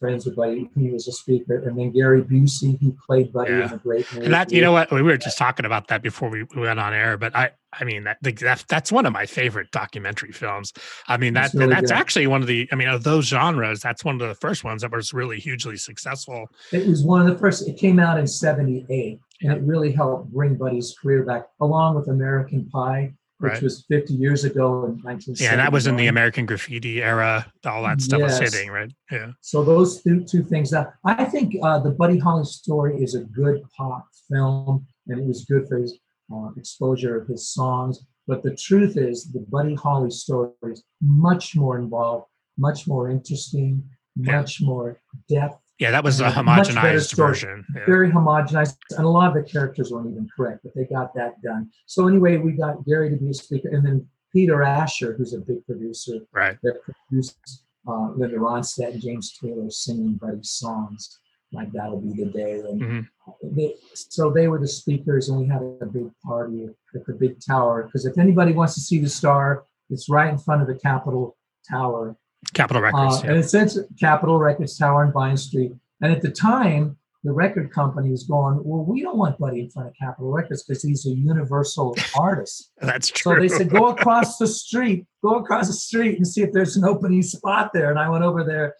Friends 0.00 0.24
with 0.24 0.36
Buddy. 0.36 0.68
He 0.74 0.90
was 0.90 1.06
a 1.06 1.12
speaker, 1.12 1.58
and 1.58 1.78
then 1.78 1.92
Gary 1.92 2.22
Busey, 2.22 2.78
he 2.80 2.92
played 3.06 3.32
Buddy 3.32 3.52
Yeah. 3.52 3.66
in 3.66 3.72
a 3.74 3.76
great 3.76 4.10
movie. 4.12 4.24
And 4.24 4.34
that 4.34 4.50
you 4.50 4.60
know 4.60 4.72
what 4.72 4.90
we 4.90 5.02
were 5.02 5.16
just 5.16 5.38
talking 5.38 5.66
about 5.66 5.88
that 5.88 6.02
before 6.02 6.28
we 6.28 6.44
we 6.56 6.62
went 6.62 6.80
on 6.80 6.92
air, 6.94 7.16
but 7.16 7.36
I 7.36 7.50
I 7.72 7.84
mean 7.84 8.04
that 8.04 8.18
that 8.22 8.64
that's 8.68 8.90
one 8.90 9.06
of 9.06 9.12
my 9.12 9.26
favorite 9.26 9.70
documentary 9.70 10.32
films. 10.32 10.72
I 11.08 11.18
mean 11.18 11.34
that 11.34 11.52
really 11.54 11.74
that's 11.74 11.90
actually 11.90 12.26
one 12.26 12.40
of 12.40 12.48
the 12.48 12.68
I 12.72 12.74
mean 12.74 12.88
of 12.88 13.04
those 13.04 13.26
genres, 13.26 13.80
that's 13.80 14.04
one 14.04 14.20
of 14.20 14.26
the 14.26 14.34
first 14.34 14.64
ones 14.64 14.82
that 14.82 14.90
was 14.90 15.12
really 15.12 15.38
hugely 15.38 15.76
successful. 15.76 16.46
It 16.72 16.86
was 16.86 17.04
one 17.04 17.20
of 17.20 17.26
the 17.32 17.38
first. 17.38 17.68
It 17.68 17.76
came 17.76 17.98
out 18.00 18.18
in 18.18 18.26
'78, 18.26 19.20
and 19.42 19.52
it 19.52 19.62
really 19.62 19.92
helped 19.92 20.32
bring 20.32 20.56
Buddy's 20.56 20.96
career 21.00 21.24
back, 21.24 21.46
along 21.60 21.96
with 21.96 22.08
American 22.08 22.68
Pie, 22.70 23.12
which 23.42 23.52
Right. 23.54 23.62
was 23.62 23.84
50 23.88 24.14
years 24.14 24.44
ago 24.44 24.84
in 24.86 24.92
1970. 25.02 25.42
Yeah, 25.44 25.50
and 25.50 25.58
that 25.60 25.72
was 25.72 25.86
in 25.88 25.96
the 25.96 26.06
American 26.06 26.46
Graffiti 26.46 27.02
era. 27.02 27.52
All 27.66 27.82
that 27.82 28.00
stuff 28.00 28.22
was 28.22 28.38
hitting, 28.38 28.70
right? 28.70 28.92
Yeah. 29.10 29.32
So 29.40 29.64
those 29.64 30.00
two, 30.02 30.24
two 30.24 30.44
things. 30.44 30.70
That 30.70 30.94
I 31.04 31.24
think 31.24 31.56
uh, 31.62 31.80
the 31.80 31.90
Buddy 31.90 32.18
Holly 32.18 32.44
story 32.44 33.02
is 33.02 33.14
a 33.16 33.20
good 33.24 33.62
pop 33.76 34.06
film, 34.30 34.86
and 35.08 35.18
it 35.20 35.26
was 35.26 35.44
good 35.44 35.66
for 35.68 35.78
his 35.78 35.98
uh, 36.32 36.50
exposure 36.56 37.20
of 37.20 37.26
his 37.26 37.48
songs. 37.48 38.06
But 38.28 38.42
the 38.44 38.54
truth 38.54 38.96
is, 38.96 39.32
the 39.32 39.44
Buddy 39.56 39.74
Holly 39.74 40.10
story 40.10 40.52
is 40.62 40.84
much 41.00 41.56
more 41.56 41.78
involved, 41.78 42.26
much 42.56 42.86
more 42.86 43.10
interesting, 43.10 43.82
Yeah. 44.14 44.36
much 44.40 44.62
more 44.62 45.00
depth. 45.28 45.58
Yeah, 45.82 45.90
that 45.90 46.04
was 46.04 46.20
a 46.20 46.24
Yeah, 46.30 46.42
much 46.42 46.68
better 46.68 46.80
homogenized 46.80 47.16
version. 47.16 47.64
Yeah. 47.74 47.86
very 47.86 48.08
homogenized, 48.08 48.76
and 48.96 49.04
a 49.04 49.08
lot 49.08 49.26
of 49.30 49.34
the 49.34 49.42
characters 49.50 49.90
weren't 49.90 50.08
even 50.12 50.28
correct, 50.36 50.60
but 50.62 50.72
they 50.76 50.84
got 50.84 51.12
that 51.14 51.42
done. 51.42 51.70
So 51.86 52.06
anyway, 52.06 52.36
we 52.36 52.52
got 52.52 52.84
Gary 52.86 53.10
to 53.10 53.16
be 53.16 53.30
a 53.30 53.34
speaker, 53.34 53.68
and 53.68 53.84
then 53.84 54.06
Peter 54.32 54.62
Asher, 54.62 55.14
who's 55.14 55.34
a 55.34 55.40
big 55.40 55.66
producer 55.66 56.20
Right. 56.32 56.56
that 56.62 56.76
produced 56.84 57.64
uh, 57.88 58.10
Linda 58.12 58.36
Ronstadt 58.36 58.92
and 58.92 59.02
James 59.02 59.36
Taylor 59.36 59.68
singing 59.70 60.12
Buddy's 60.14 60.50
songs, 60.50 61.18
like 61.52 61.72
"That'll 61.72 62.00
Be 62.00 62.12
the 62.22 62.30
Day." 62.30 62.60
And 62.60 62.80
Mhm. 62.80 63.08
they, 63.56 63.74
so 63.92 64.30
they 64.30 64.46
were 64.46 64.60
the 64.60 64.68
speakers, 64.68 65.28
and 65.30 65.40
we 65.40 65.46
had 65.48 65.62
a 65.80 65.86
big 65.86 66.08
party 66.24 66.68
at 66.94 67.04
the 67.06 67.12
big 67.12 67.40
tower. 67.44 67.82
Because 67.82 68.06
if 68.06 68.16
anybody 68.18 68.52
wants 68.52 68.74
to 68.74 68.80
see 68.80 69.00
the 69.00 69.08
star, 69.08 69.64
it's 69.90 70.08
right 70.08 70.30
in 70.32 70.38
front 70.38 70.62
of 70.62 70.68
the 70.68 70.76
Capitol 70.76 71.36
Tower 71.68 72.16
Capitol 72.54 72.82
uh, 72.82 72.86
Records. 72.86 73.22
and 73.22 73.34
yeah. 73.34 73.40
it 73.40 73.48
says 73.48 73.78
Capitol 73.98 74.38
Records 74.38 74.76
Tower 74.76 75.04
on 75.04 75.12
Vine 75.12 75.36
Street. 75.36 75.72
And 76.00 76.12
at 76.12 76.20
the 76.20 76.30
time, 76.30 76.96
the 77.24 77.32
record 77.32 77.70
company 77.70 78.10
was 78.10 78.24
going, 78.24 78.60
well, 78.64 78.84
we 78.84 79.00
don't 79.00 79.16
want 79.16 79.38
Buddy 79.38 79.60
in 79.60 79.70
front 79.70 79.88
of 79.88 79.94
Capitol 79.94 80.32
Records 80.32 80.64
because 80.64 80.82
he's 80.82 81.06
a 81.06 81.10
universal 81.10 81.96
artist. 82.18 82.72
That's 82.80 83.08
true. 83.08 83.34
So 83.34 83.40
they 83.40 83.48
said, 83.48 83.70
go 83.70 83.88
across 83.88 84.38
the 84.38 84.48
street, 84.48 85.06
go 85.22 85.36
across 85.36 85.68
the 85.68 85.72
street 85.72 86.16
and 86.16 86.26
see 86.26 86.42
if 86.42 86.52
there's 86.52 86.76
an 86.76 86.84
opening 86.84 87.22
spot 87.22 87.70
there. 87.72 87.90
And 87.90 87.98
I 87.98 88.08
went 88.08 88.24
over 88.24 88.42
there 88.42 88.74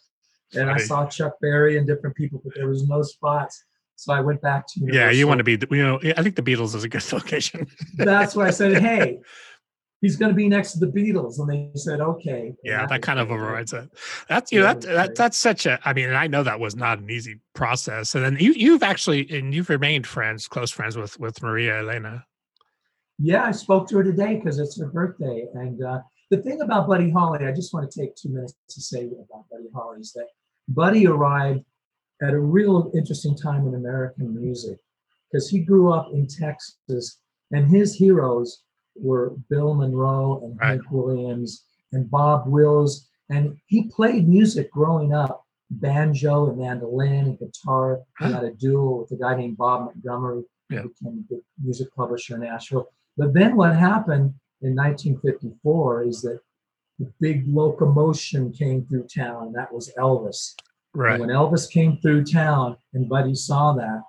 and 0.55 0.69
I 0.69 0.79
saw 0.79 1.07
Chuck 1.07 1.35
Berry 1.41 1.79
and 1.79 1.87
different 1.87 2.17
people, 2.17 2.41
but 2.45 2.55
there 2.57 2.69
was 2.69 2.87
no 2.89 3.03
spots. 3.03 3.65
So 3.95 4.13
I 4.13 4.21
went 4.21 4.43
back 4.43 4.67
to 4.69 4.81
yeah, 4.93 5.11
you 5.11 5.29
want 5.29 5.39
to 5.39 5.45
be, 5.45 5.59
you 5.71 5.83
know, 5.83 6.01
I 6.17 6.23
think 6.25 6.35
the 6.35 6.43
Beatles 6.43 6.75
is 6.75 6.83
a 6.83 6.89
good 6.89 7.05
location. 7.13 7.69
That's 7.95 8.35
why 8.35 8.49
I 8.49 8.51
said, 8.51 8.83
hey, 8.83 9.21
he's 10.03 10.17
going 10.17 10.31
to 10.31 10.37
be 10.37 10.49
next 10.49 10.73
to 10.73 10.81
the 10.81 10.89
Beatles. 10.89 11.39
And 11.39 11.49
they 11.49 11.71
said, 11.75 12.01
okay. 12.01 12.53
Yeah, 12.63 12.85
that 12.87 13.01
kind 13.01 13.19
of 13.19 13.31
overrides 13.31 13.73
it. 13.73 13.89
That's 14.29 14.53
you 14.53 14.61
know 14.61 14.67
that, 14.67 14.83
that 14.83 15.15
that's 15.15 15.39
such 15.39 15.65
a. 15.65 15.81
I 15.85 15.95
mean, 15.95 16.09
and 16.09 16.19
I 16.19 16.27
know 16.27 16.43
that 16.43 16.61
was 16.61 16.77
not 16.77 16.99
an 16.99 17.09
easy 17.09 17.41
process. 17.55 18.15
And 18.15 18.23
then 18.23 18.37
you 18.39 18.53
you've 18.53 18.83
actually 18.83 19.31
and 19.31 19.55
you've 19.55 19.71
remained 19.71 20.07
friends, 20.07 20.47
close 20.47 20.71
friends 20.71 20.99
with 20.99 21.19
with 21.19 21.41
Maria 21.43 21.79
Elena. 21.79 22.27
Yeah, 23.19 23.45
I 23.45 23.53
spoke 23.53 23.89
to 23.89 23.99
her 23.99 24.05
today 24.05 24.35
because 24.35 24.59
it's 24.59 24.79
her 24.79 24.89
birthday. 24.89 25.47
And 25.55 25.83
uh, 25.83 26.01
the 26.31 26.43
thing 26.43 26.61
about 26.61 26.89
Buddy 26.89 27.11
Holly, 27.11 27.47
I 27.47 27.53
just 27.53 27.73
want 27.73 27.89
to 27.91 28.01
take 28.01 28.17
two 28.17 28.31
minutes 28.31 28.55
to 28.71 28.81
say 28.81 29.05
about 29.05 29.49
Buddy 29.51 29.69
Holly 29.73 30.01
is 30.01 30.13
that 30.15 30.27
Buddy 30.69 31.07
arrived 31.07 31.65
at 32.23 32.35
a 32.35 32.41
real 32.41 32.91
interesting 32.95 33.37
time 33.37 33.67
in 33.67 33.75
American 33.75 34.35
music 34.35 34.79
because 35.31 35.49
he 35.49 35.61
grew 35.61 35.93
up 35.93 36.09
in 36.13 36.27
Texas 36.27 37.21
and 37.53 37.69
his 37.69 37.95
heroes 37.95 38.63
were 38.97 39.31
Bill 39.49 39.75
Monroe 39.75 40.41
and 40.45 40.59
Right. 40.61 40.69
Hank 40.71 40.83
Williams 40.91 41.65
and 41.93 42.11
Bob 42.11 42.47
Wills. 42.47 43.09
And 43.31 43.57
he 43.67 43.85
played 43.85 44.29
music 44.29 44.71
growing 44.71 45.13
up 45.15 45.45
banjo 45.71 46.49
and 46.51 46.59
mandolin 46.59 47.25
and 47.27 47.39
guitar. 47.39 48.01
He 48.19 48.27
had 48.27 48.45
a 48.45 48.53
duel 48.53 49.01
with 49.01 49.11
a 49.13 49.17
guy 49.17 49.35
named 49.37 49.57
Bob 49.57 49.87
Montgomery, 49.87 50.43
who 50.69 50.75
Yeah. 50.77 50.83
became 50.83 51.25
a 51.31 51.35
big 51.35 51.43
music 51.63 51.89
publisher 51.95 52.35
in 52.35 52.43
Nashville. 52.43 52.89
But 53.17 53.33
then 53.33 53.57
what 53.57 53.75
happened 53.75 54.35
in 54.61 54.75
1954 54.75 56.05
is 56.05 56.23
that 56.23 56.41
the 56.99 57.11
big 57.21 57.45
locomotion 57.49 58.53
came 58.53 58.85
through 58.87 59.05
town, 59.09 59.47
and 59.47 59.55
that 59.55 59.73
was 59.73 59.91
Elvis. 59.99 60.55
Right. 60.95 61.13
And 61.19 61.21
when 61.27 61.31
Elvis 61.31 61.71
came 61.71 61.97
through 61.99 62.25
town 62.25 62.77
and 62.93 63.09
Buddy 63.09 63.35
saw 63.35 63.73
that, 63.73 64.03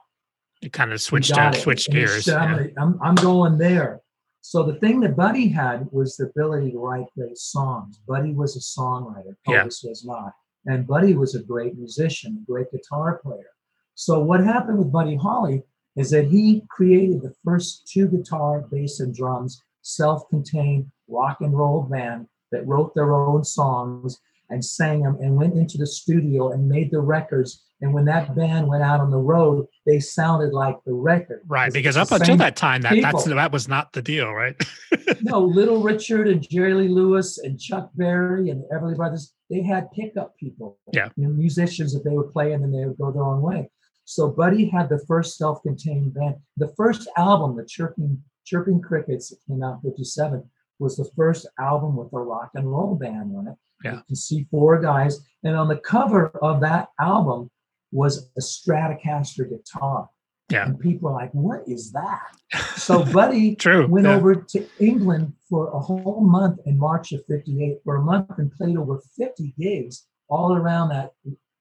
It 0.62 0.74
kind 0.74 0.92
of 0.94 1.02
switched 1.02 1.38
uh, 1.38 1.52
it. 1.54 1.62
switched 1.62 1.90
gears. 1.92 2.28
yeah. 2.28 2.68
I'm, 2.78 3.00
I'm 3.02 3.16
going 3.16 3.58
there. 3.58 4.02
So 4.46 4.62
the 4.62 4.76
thing 4.76 5.00
that 5.00 5.16
Buddy 5.16 5.48
had 5.48 5.88
was 5.94 6.18
the 6.18 6.26
ability 6.26 6.72
to 6.72 6.78
write 6.78 7.06
great 7.18 7.38
songs. 7.38 7.98
Buddy 8.06 8.34
was 8.34 8.58
a 8.58 8.60
songwriter. 8.60 9.38
Yeah. 9.48 9.64
Elvis 9.64 9.88
was 9.88 10.04
not. 10.06 10.34
And 10.66 10.86
Buddy 10.86 11.16
was 11.16 11.34
a 11.34 11.42
great 11.42 11.78
musician, 11.78 12.44
a 12.44 12.52
great 12.52 12.70
guitar 12.70 13.22
player. 13.24 13.52
So 13.96 14.20
what 14.20 14.44
happened 14.44 14.80
with 14.80 14.92
Buddy 14.92 15.16
Holly 15.16 15.64
is 15.96 16.12
that 16.12 16.28
he 16.28 16.62
created 16.70 17.22
the 17.22 17.34
first 17.46 17.88
two 17.88 18.10
guitar, 18.10 18.60
bass, 18.70 19.00
and 19.00 19.16
drums 19.16 19.64
self-contained 19.82 20.92
rock 21.08 21.38
and 21.40 21.58
roll 21.58 21.84
band 21.84 22.28
that 22.52 22.68
wrote 22.68 22.94
their 22.94 23.14
own 23.14 23.46
songs 23.46 24.20
and 24.50 24.64
sang 24.64 25.04
them 25.04 25.18
and 25.22 25.38
went 25.38 25.54
into 25.54 25.78
the 25.78 25.88
studio 25.88 26.52
and 26.52 26.68
made 26.68 26.92
the 26.92 27.00
records. 27.00 27.64
And 27.80 27.94
when 27.94 28.04
that 28.06 28.36
band 28.36 28.68
went 28.68 28.84
out 28.84 29.00
on 29.00 29.10
the 29.10 29.18
road, 29.18 29.68
they 29.86 30.00
sounded 30.00 30.54
like 30.54 30.78
the 30.86 30.94
record. 30.94 31.42
Right, 31.48 31.72
because 31.72 31.98
up 31.98 32.12
until 32.12 32.38
that 32.38 32.56
time, 32.56 32.82
that 32.82 33.02
that's 33.02 33.26
that 33.26 33.52
was 33.52 33.68
not 33.68 33.92
the 33.94 34.02
deal, 34.02 34.32
right? 34.32 34.56
no, 35.22 35.40
Little 35.40 35.82
Richard 35.82 36.28
and 36.28 36.48
Jerry 36.48 36.74
Lee 36.74 36.88
Lewis 36.88 37.40
and 37.40 37.60
Chuck 37.60 37.90
Berry 37.96 38.50
and 38.50 38.64
the 38.64 38.76
Everly 38.76 38.96
Brothers, 38.96 39.34
they 39.50 39.62
had 39.62 39.92
pickup 39.92 40.36
people, 40.38 40.78
Yeah. 40.94 41.10
you 41.16 41.28
know, 41.28 41.34
musicians 41.34 41.94
that 41.94 42.04
they 42.04 42.16
would 42.16 42.32
play 42.32 42.54
and 42.54 42.64
then 42.64 42.72
they 42.72 42.86
would 42.86 42.98
go 42.98 43.12
their 43.12 43.24
own 43.24 43.42
way. 43.42 43.70
So 44.06 44.30
Buddy 44.30 44.66
had 44.66 44.90
the 44.90 45.04
first 45.08 45.38
self-contained 45.38 46.14
band. 46.14 46.36
The 46.58 46.74
first 46.76 47.08
album, 47.18 47.56
the 47.56 47.66
Chirping 47.66 48.22
Chirping 48.46 48.82
Crickets, 48.82 49.30
that 49.30 49.38
came 49.48 49.64
out 49.64 49.80
in 49.84 49.92
'57, 49.92 50.44
was 50.80 50.98
the 50.98 51.10
first 51.16 51.48
album 51.60 51.96
with 51.96 52.12
a 52.14 52.20
rock 52.20 52.52
and 52.56 52.70
roll 52.70 52.96
band 52.96 53.36
on 53.36 53.48
it. 53.48 53.56
Yeah. 53.84 53.96
You 53.96 54.04
can 54.08 54.16
see 54.16 54.48
four 54.52 54.82
guys, 54.82 55.20
and 55.44 55.56
on 55.56 55.68
the 55.68 55.78
cover 55.78 56.30
of 56.42 56.62
that 56.62 56.90
album 57.00 57.50
was 57.94 58.30
a 58.38 58.42
Stratocaster 58.42 59.50
guitar. 59.50 60.10
Yeah. 60.50 60.66
And 60.66 60.80
people 60.80 61.10
are 61.10 61.14
like, 61.14 61.32
"What 61.34 61.64
is 61.68 61.92
that?" 61.94 62.36
So 62.78 63.06
Buddy 63.06 63.56
True. 63.56 63.88
went 63.88 64.08
yeah. 64.08 64.16
over 64.16 64.36
to 64.36 64.68
England 64.80 65.34
for 65.50 65.70
a 65.72 65.80
whole 65.80 66.20
month 66.22 66.60
in 66.66 66.78
March 66.78 67.14
of 67.14 67.26
58 67.28 67.78
for 67.86 67.96
a 67.96 68.02
month 68.02 68.38
and 68.38 68.52
played 68.52 68.76
over 68.76 69.00
50 69.18 69.54
gigs 69.58 70.06
all 70.28 70.56
around 70.56 70.90
that 70.90 71.14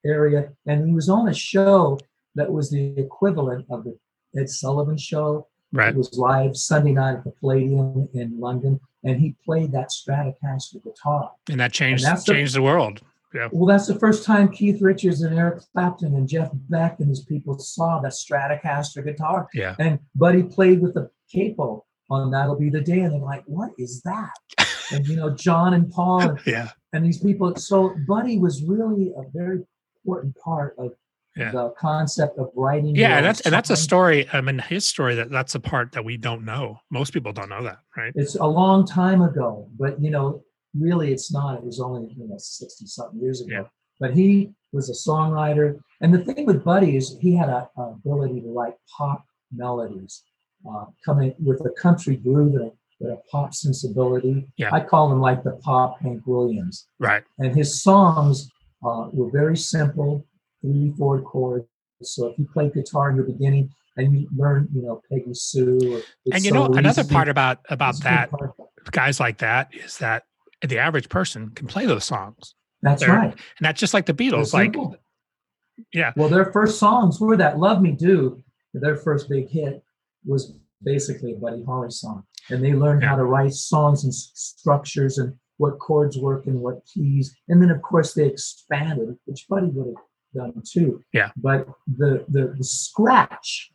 area. 0.05 0.53
And 0.67 0.87
he 0.87 0.95
was 0.95 1.09
on 1.09 1.29
a 1.29 1.35
show 1.35 1.99
that 2.35 2.51
was 2.51 2.71
the 2.71 2.95
equivalent 2.99 3.67
of 3.71 3.85
the 3.85 3.97
Ed 4.37 4.49
Sullivan 4.49 4.99
show. 4.99 5.47
Right. 5.73 5.91
It 5.91 5.97
was 5.97 6.19
live 6.19 6.57
Sunday 6.57 6.93
night 6.93 7.19
at 7.19 7.25
the 7.25 7.31
Palladium 7.31 8.09
in 8.15 8.39
London. 8.39 8.81
And 9.05 9.21
he 9.21 9.37
played 9.45 9.73
that 9.73 9.91
Stratocaster 9.91 10.83
guitar. 10.83 11.33
And 11.49 11.61
that 11.61 11.73
changed 11.73 12.05
the- 12.05 12.23
changed 12.25 12.55
the 12.55 12.63
world. 12.63 13.01
Well, 13.53 13.67
that's 13.67 13.87
the 13.87 13.99
first 13.99 14.25
time 14.25 14.51
Keith 14.51 14.81
Richards 14.83 15.23
and 15.23 15.39
Eric 15.39 15.63
Clapton 15.73 16.15
and 16.15 16.29
Jeff 16.29 16.51
Beck 16.69 17.01
and 17.01 17.09
his 17.09 17.25
people 17.25 17.59
saw 17.59 18.01
that 18.01 18.13
Stratocaster 18.13 19.05
guitar. 19.05 19.49
Yeah. 19.55 19.75
And 19.79 19.99
Buddy 20.15 20.43
played 20.43 20.81
with 20.81 20.95
the 20.95 21.11
capo 21.33 21.85
on 22.11 22.31
That'll 22.31 22.59
Be 22.59 22.71
the 22.71 22.81
Day. 22.81 23.01
And 23.01 23.13
they're 23.13 23.21
like, 23.21 23.45
what 23.47 23.71
is 23.79 24.03
that? 24.03 24.33
and, 24.93 25.07
you 25.07 25.17
know, 25.17 25.31
John 25.31 25.75
and 25.75 25.91
Paul 25.91 26.21
and, 26.23 26.39
Yeah. 26.47 26.71
and 26.93 27.05
these 27.05 27.19
people. 27.19 27.55
So 27.57 27.95
Buddy 28.07 28.39
was 28.39 28.63
really 28.63 29.13
a 29.17 29.23
very 29.33 29.61
important 30.05 30.37
part 30.37 30.75
of 30.79 30.93
Yeah. 31.37 31.51
the 31.53 31.71
concept 31.79 32.39
of 32.39 32.51
writing. 32.55 32.95
Yeah, 32.95 33.17
and 33.17 33.25
that's 33.25 33.41
and 33.41 33.53
that's 33.55 33.71
a 33.71 33.77
story. 33.77 34.29
I 34.35 34.43
mean, 34.43 34.59
his 34.59 34.87
story 34.87 35.15
that 35.15 35.31
that's 35.31 35.55
a 35.55 35.61
part 35.61 35.93
that 35.93 36.05
we 36.05 36.19
don't 36.19 36.45
know. 36.45 36.81
Most 36.91 37.15
people 37.15 37.33
don't 37.33 37.49
know 37.49 37.63
that, 37.63 37.79
right? 37.97 38.13
It's 38.15 38.35
a 38.35 38.45
long 38.47 38.87
time 38.87 39.23
ago, 39.23 39.67
but 39.79 39.99
you 40.03 40.11
know, 40.11 40.43
really 40.79 41.13
it's 41.13 41.33
not. 41.33 41.57
It 41.57 41.65
was 41.65 41.81
only, 41.81 42.13
you 42.17 42.29
know, 42.29 42.37
60 42.39 42.87
something 42.87 43.21
years 43.21 43.41
ago. 43.41 43.53
Yeah. 43.53 43.63
But 44.01 44.15
he 44.15 44.53
was 44.73 44.91
a 44.91 45.11
songwriter. 45.11 45.79
And 46.01 46.13
the 46.13 46.25
thing 46.25 46.47
with 46.47 46.65
Buddy 46.65 46.97
is 46.97 47.17
he 47.21 47.35
had 47.35 47.49
a, 47.49 47.69
a 47.77 47.83
ability 47.83 48.41
to 48.41 48.49
write 48.49 48.75
pop 48.97 49.25
melodies, 49.53 50.23
uh, 50.69 50.87
coming 51.05 51.35
with 51.39 51.61
a 51.67 51.71
country 51.81 52.17
groove 52.17 52.55
and 52.55 52.65
a, 52.65 52.73
with 53.01 53.13
a 53.13 53.21
pop 53.31 53.55
sensibility. 53.55 54.47
Yeah. 54.57 54.71
I 54.73 54.81
call 54.81 55.13
him 55.13 55.21
like 55.21 55.45
the 55.45 55.53
pop 55.63 56.01
Hank 56.01 56.23
Williams. 56.27 56.87
Right. 56.99 57.23
And 57.39 57.55
his 57.55 57.83
songs 57.83 58.51
uh, 58.85 59.09
were 59.13 59.31
very 59.31 59.57
simple, 59.57 60.27
three, 60.61 60.93
four 60.99 61.21
chords. 61.21 61.67
So 62.03 62.27
if 62.27 62.39
you 62.39 62.49
played 62.53 62.75
guitar 62.75 63.11
in 63.11 63.17
the 63.17 63.23
beginning 63.23 63.71
and 63.97 64.19
you 64.19 64.29
learn, 64.37 64.69
you 64.75 64.83
know, 64.83 65.01
Peggy 65.11 65.35
Sue. 65.35 65.79
Or 65.95 66.01
And 66.33 66.45
you 66.45 66.51
So 66.51 66.67
know, 66.67 66.75
another 66.75 67.05
part 67.05 67.29
about 67.29 67.59
about 67.69 67.91
it's 67.91 68.01
a 68.01 68.03
big 68.03 68.11
that 68.11 68.31
part. 68.31 68.53
guys 68.91 69.21
like 69.21 69.39
that 69.39 69.69
is 69.73 69.99
that 69.99 70.25
the 70.69 70.79
average 70.79 71.09
person 71.09 71.51
can 71.51 71.67
play 71.67 71.87
those 71.87 72.05
songs, 72.05 72.55
That's 72.83 73.01
They're- 73.03 73.15
right. 73.15 73.31
and 73.33 73.65
that's 73.67 73.79
just 73.81 73.95
like 73.95 74.07
the 74.07 74.15
Beatles. 74.15 74.53
Like, 74.53 74.75
yeah, 75.93 76.13
Well, 76.17 76.29
their 76.29 76.53
first 76.53 76.79
songs 76.79 77.21
were 77.21 77.37
that 77.37 77.59
"Love 77.59 77.81
Me 77.83 77.93
Do." 77.93 78.43
Their 78.75 78.97
first 78.97 79.29
big 79.29 79.49
hit 79.49 79.83
was 80.25 80.55
basically 80.83 81.33
a 81.35 81.37
Buddy 81.37 81.63
Holly 81.65 81.91
song, 81.91 82.25
and 82.51 82.63
they 82.65 82.73
learned 82.75 83.05
how 83.05 83.17
to 83.17 83.25
write 83.25 83.53
songs 83.53 84.05
and 84.05 84.15
structures 84.15 85.19
and 85.19 85.35
what 85.59 85.79
chords 85.79 86.17
work 86.19 86.47
and 86.47 86.61
what 86.61 86.85
keys. 86.87 87.37
And 87.49 87.61
then, 87.63 87.71
of 87.71 87.83
course, 87.83 88.15
they 88.15 88.27
expanded, 88.27 89.17
which 89.27 89.47
Buddy 89.49 89.67
would 89.69 89.95
have 89.95 90.05
done 90.55 90.63
too. 90.69 91.03
Yeah. 91.13 91.31
But 91.37 91.69
the 91.87 92.25
the, 92.29 92.55
the 92.57 92.65
scratch, 92.65 93.71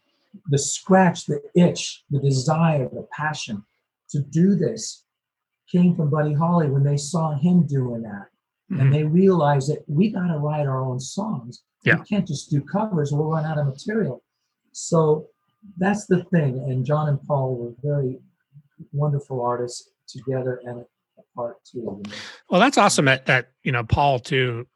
the 0.49 0.57
scratch, 0.57 1.25
the 1.25 1.41
itch, 1.55 2.03
the 2.09 2.19
desire, 2.19 2.89
the 2.89 3.07
passion 3.11 3.63
to 4.09 4.19
do 4.21 4.55
this 4.55 5.03
came 5.71 5.95
from 5.95 6.09
Buddy 6.09 6.33
Holly 6.33 6.69
when 6.69 6.83
they 6.83 6.97
saw 6.97 7.31
him 7.37 7.65
doing 7.67 8.01
that 8.03 8.27
Mhm. 8.71 8.81
and 8.81 8.93
they 8.93 9.03
realized 9.03 9.69
that 9.71 9.83
we 9.87 10.09
got 10.11 10.27
to 10.27 10.39
write 10.39 10.65
our 10.67 10.83
own 10.83 10.99
songs. 10.99 11.63
Yeah. 11.83 11.99
We 11.99 12.05
can't 12.05 12.27
just 12.27 12.49
do 12.49 12.61
covers; 12.61 13.11
we'll 13.13 13.29
run 13.29 13.45
out 13.45 13.57
of 13.57 13.65
material. 13.67 14.23
So 14.73 15.27
that's 15.77 16.05
the 16.05 16.23
thing. 16.25 16.59
And 16.69 16.85
John 16.85 17.07
and 17.09 17.21
Paul 17.23 17.55
were 17.55 17.73
very 17.81 18.19
wonderful 18.91 19.41
artists 19.41 19.91
together 20.07 20.61
and 20.65 20.85
apart 21.17 21.57
too. 21.63 22.01
Well, 22.49 22.59
that's 22.59 22.77
awesome 22.77 23.05
that 23.05 23.25
that 23.27 23.51
you 23.63 23.71
know 23.71 23.83
Paul 23.83 24.19
too. 24.19 24.67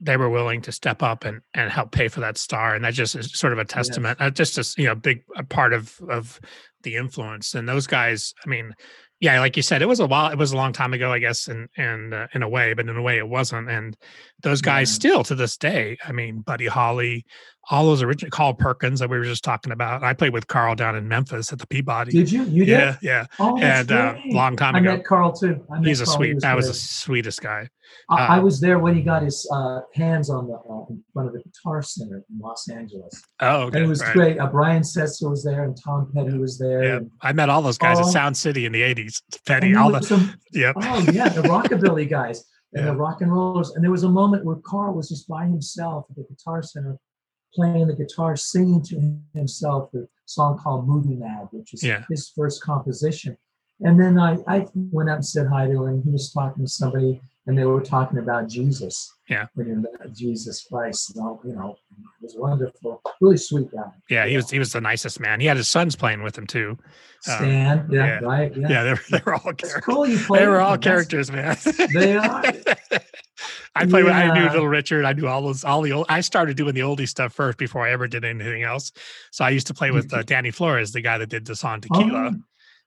They 0.00 0.16
were 0.16 0.28
willing 0.30 0.62
to 0.62 0.70
step 0.72 1.02
up 1.02 1.24
and 1.24 1.40
and 1.54 1.70
help 1.72 1.90
pay 1.90 2.08
for 2.08 2.20
that 2.20 2.36
star, 2.38 2.74
and 2.74 2.84
that 2.84 2.94
just 2.94 3.16
is 3.16 3.36
sort 3.36 3.52
of 3.52 3.58
a 3.58 3.64
testament, 3.64 4.20
uh, 4.20 4.30
just 4.30 4.58
a 4.58 4.80
you 4.80 4.86
know 4.86 4.94
big 4.94 5.24
a 5.36 5.42
part 5.42 5.72
of 5.72 5.98
of 6.08 6.38
the 6.82 6.94
influence. 6.96 7.54
And 7.54 7.68
those 7.68 7.86
guys, 7.88 8.32
I 8.44 8.48
mean, 8.48 8.74
yeah, 9.20 9.40
like 9.40 9.56
you 9.56 9.62
said, 9.62 9.82
it 9.82 9.86
was 9.86 10.00
a 10.00 10.06
while, 10.06 10.30
it 10.30 10.38
was 10.38 10.52
a 10.52 10.56
long 10.56 10.72
time 10.72 10.92
ago, 10.94 11.12
I 11.12 11.18
guess, 11.18 11.48
and 11.48 11.68
and 11.76 12.14
uh, 12.14 12.26
in 12.34 12.42
a 12.42 12.48
way, 12.48 12.74
but 12.74 12.88
in 12.88 12.96
a 12.96 13.02
way, 13.02 13.18
it 13.18 13.28
wasn't. 13.28 13.68
And 13.68 13.96
those 14.42 14.60
guys 14.60 14.90
Yeah. 14.90 14.94
still 14.94 15.24
to 15.24 15.34
this 15.34 15.56
day, 15.56 15.98
I 16.04 16.12
mean, 16.12 16.40
Buddy 16.40 16.66
Holly, 16.66 17.24
all 17.70 17.84
those 17.86 18.02
original 18.02 18.30
Carl 18.30 18.54
Perkins 18.54 19.00
that 19.00 19.10
we 19.10 19.18
were 19.18 19.24
just 19.24 19.44
talking 19.44 19.72
about. 19.72 20.02
I 20.02 20.14
played 20.14 20.32
with 20.32 20.46
Carl 20.46 20.74
down 20.74 20.96
in 20.96 21.06
Memphis 21.06 21.52
at 21.52 21.58
the 21.58 21.66
Peabody. 21.66 22.12
Did 22.12 22.32
you? 22.32 22.44
You 22.44 22.64
did? 22.64 22.68
yeah, 22.68 22.96
yeah, 23.02 23.26
Oh, 23.38 23.58
and 23.58 23.92
uh, 23.92 24.14
long 24.26 24.56
time 24.56 24.74
I 24.74 24.78
ago. 24.80 24.90
I 24.92 24.96
met 24.96 25.04
Carl 25.04 25.32
too. 25.32 25.64
Met 25.68 25.84
He's 25.86 26.00
a 26.00 26.04
Carl. 26.06 26.22
He 26.22 26.30
sweet. 26.32 26.40
That 26.40 26.56
was 26.56 26.66
the 26.68 26.74
sweetest 26.74 27.42
guy. 27.42 27.68
I, 28.10 28.26
I 28.26 28.38
uh, 28.38 28.42
was 28.42 28.60
there 28.60 28.78
when 28.78 28.94
he 28.94 29.02
got 29.02 29.22
his 29.22 29.48
uh, 29.52 29.80
hands 29.94 30.28
on 30.30 30.46
the 30.46 30.54
uh, 30.54 30.84
in 30.90 31.02
front 31.12 31.28
of 31.28 31.34
the 31.34 31.42
Guitar 31.42 31.82
Center 31.82 32.16
in 32.30 32.38
Los 32.38 32.68
Angeles, 32.68 33.22
Oh, 33.40 33.62
okay. 33.62 33.78
and 33.78 33.86
it 33.86 33.88
was 33.88 34.02
right. 34.02 34.12
great. 34.12 34.38
Uh, 34.38 34.46
Brian 34.46 34.82
Setzer 34.82 35.28
was 35.30 35.42
there, 35.44 35.64
and 35.64 35.76
Tom 35.82 36.10
Petty 36.14 36.36
was 36.36 36.58
there. 36.58 36.84
Yeah, 36.84 36.96
and- 36.96 37.10
I 37.22 37.32
met 37.32 37.48
all 37.48 37.62
those 37.62 37.78
guys 37.78 37.98
at 37.98 38.04
Oh. 38.04 38.10
Sound 38.10 38.36
City 38.36 38.66
in 38.66 38.72
the 38.72 38.82
'80s. 38.82 39.20
and 39.32 39.40
Petty, 39.46 39.74
all 39.74 39.90
the 39.90 40.00
some- 40.02 40.34
yep. 40.52 40.76
Oh 40.80 41.00
yeah, 41.12 41.28
the 41.30 41.42
rockabilly 41.42 42.08
guys 42.08 42.44
and 42.74 42.84
Yeah. 42.84 42.92
the 42.92 42.96
rock 42.96 43.20
and 43.22 43.32
rollers. 43.32 43.70
And 43.74 43.82
there 43.82 43.90
was 43.90 44.04
a 44.04 44.08
moment 44.10 44.44
where 44.44 44.56
Carl 44.66 44.94
was 44.94 45.08
just 45.08 45.26
by 45.28 45.44
himself 45.46 46.06
at 46.10 46.16
the 46.16 46.24
Guitar 46.24 46.62
Center, 46.62 46.98
playing 47.58 47.86
the 47.88 47.94
guitar, 48.02 48.36
singing 48.36 48.82
to 48.84 48.94
himself 49.34 49.90
the 49.92 50.06
song 50.26 50.58
called 50.62 50.86
"Movie 50.86 51.16
Magg," 51.16 51.48
which 51.50 51.74
is 51.74 51.82
Yeah. 51.82 52.04
his 52.08 52.22
first 52.36 52.62
composition. 52.62 53.36
And 53.80 53.98
then 54.00 54.18
I, 54.18 54.36
I 54.46 54.66
went 54.74 55.08
up 55.08 55.16
and 55.16 55.26
said 55.26 55.46
hi 55.48 55.66
to 55.66 55.84
him. 55.86 56.02
He 56.04 56.10
was 56.10 56.32
talking 56.32 56.64
to 56.64 56.70
somebody, 56.70 57.20
and 57.46 57.56
they 57.56 57.64
were 57.64 57.80
talking 57.80 58.18
about 58.18 58.48
Jesus. 58.48 58.96
Yeah. 59.28 59.46
And 59.56 59.86
uh, 59.86 60.08
Jesus 60.12 60.66
Christ. 60.70 61.12
You 61.14 61.22
know, 61.22 61.40
you 61.44 61.52
know, 61.54 61.76
it 61.96 62.22
was 62.22 62.34
wonderful. 62.36 63.00
Really 63.20 63.36
sweet 63.36 63.70
guy. 63.72 63.90
Yeah, 64.10 64.26
he 64.26 64.36
was 64.36 64.50
he 64.50 64.58
was 64.58 64.72
the 64.72 64.80
nicest 64.80 65.20
man. 65.20 65.38
He 65.40 65.46
had 65.46 65.56
his 65.56 65.68
sons 65.68 65.94
playing 65.96 66.22
with 66.24 66.36
him 66.36 66.46
too. 66.46 66.76
Uh, 67.28 67.36
Stan. 67.36 67.88
yeah, 67.90 68.06
yeah. 68.06 68.18
Right. 68.20 68.56
Yeah. 68.56 68.68
Yeah, 68.68 68.82
they 68.84 68.90
were, 68.90 69.00
they 69.10 69.22
were 69.26 69.34
all 69.34 69.52
characters. 69.52 69.84
cool. 69.84 70.06
You 70.08 70.18
They 70.18 70.46
were 70.46 70.60
all 70.60 70.78
characters, 70.78 71.30
man. 71.30 71.56
They 71.94 72.16
are. 72.16 72.42
I 73.82 73.86
played. 73.86 74.04
With, 74.04 74.12
I 74.12 74.32
knew 74.32 74.48
Little 74.48 74.68
Richard. 74.68 75.04
I 75.04 75.12
knew 75.12 75.26
all 75.26 75.42
those. 75.42 75.64
All 75.64 75.82
the 75.82 75.92
old. 75.92 76.06
I 76.08 76.20
started 76.20 76.56
doing 76.56 76.74
the 76.74 76.80
oldie 76.80 77.08
stuff 77.08 77.32
first 77.32 77.58
before 77.58 77.86
I 77.86 77.90
ever 77.92 78.08
did 78.08 78.24
anything 78.24 78.62
else. 78.62 78.92
So 79.30 79.44
I 79.44 79.50
used 79.50 79.66
to 79.68 79.74
play 79.74 79.90
with 79.90 80.12
uh, 80.12 80.22
Danny 80.22 80.50
Flores, 80.50 80.92
the 80.92 81.00
guy 81.00 81.18
that 81.18 81.28
did 81.28 81.46
the 81.46 81.56
song 81.56 81.80
Tequila. 81.80 82.32
Oh, 82.32 82.36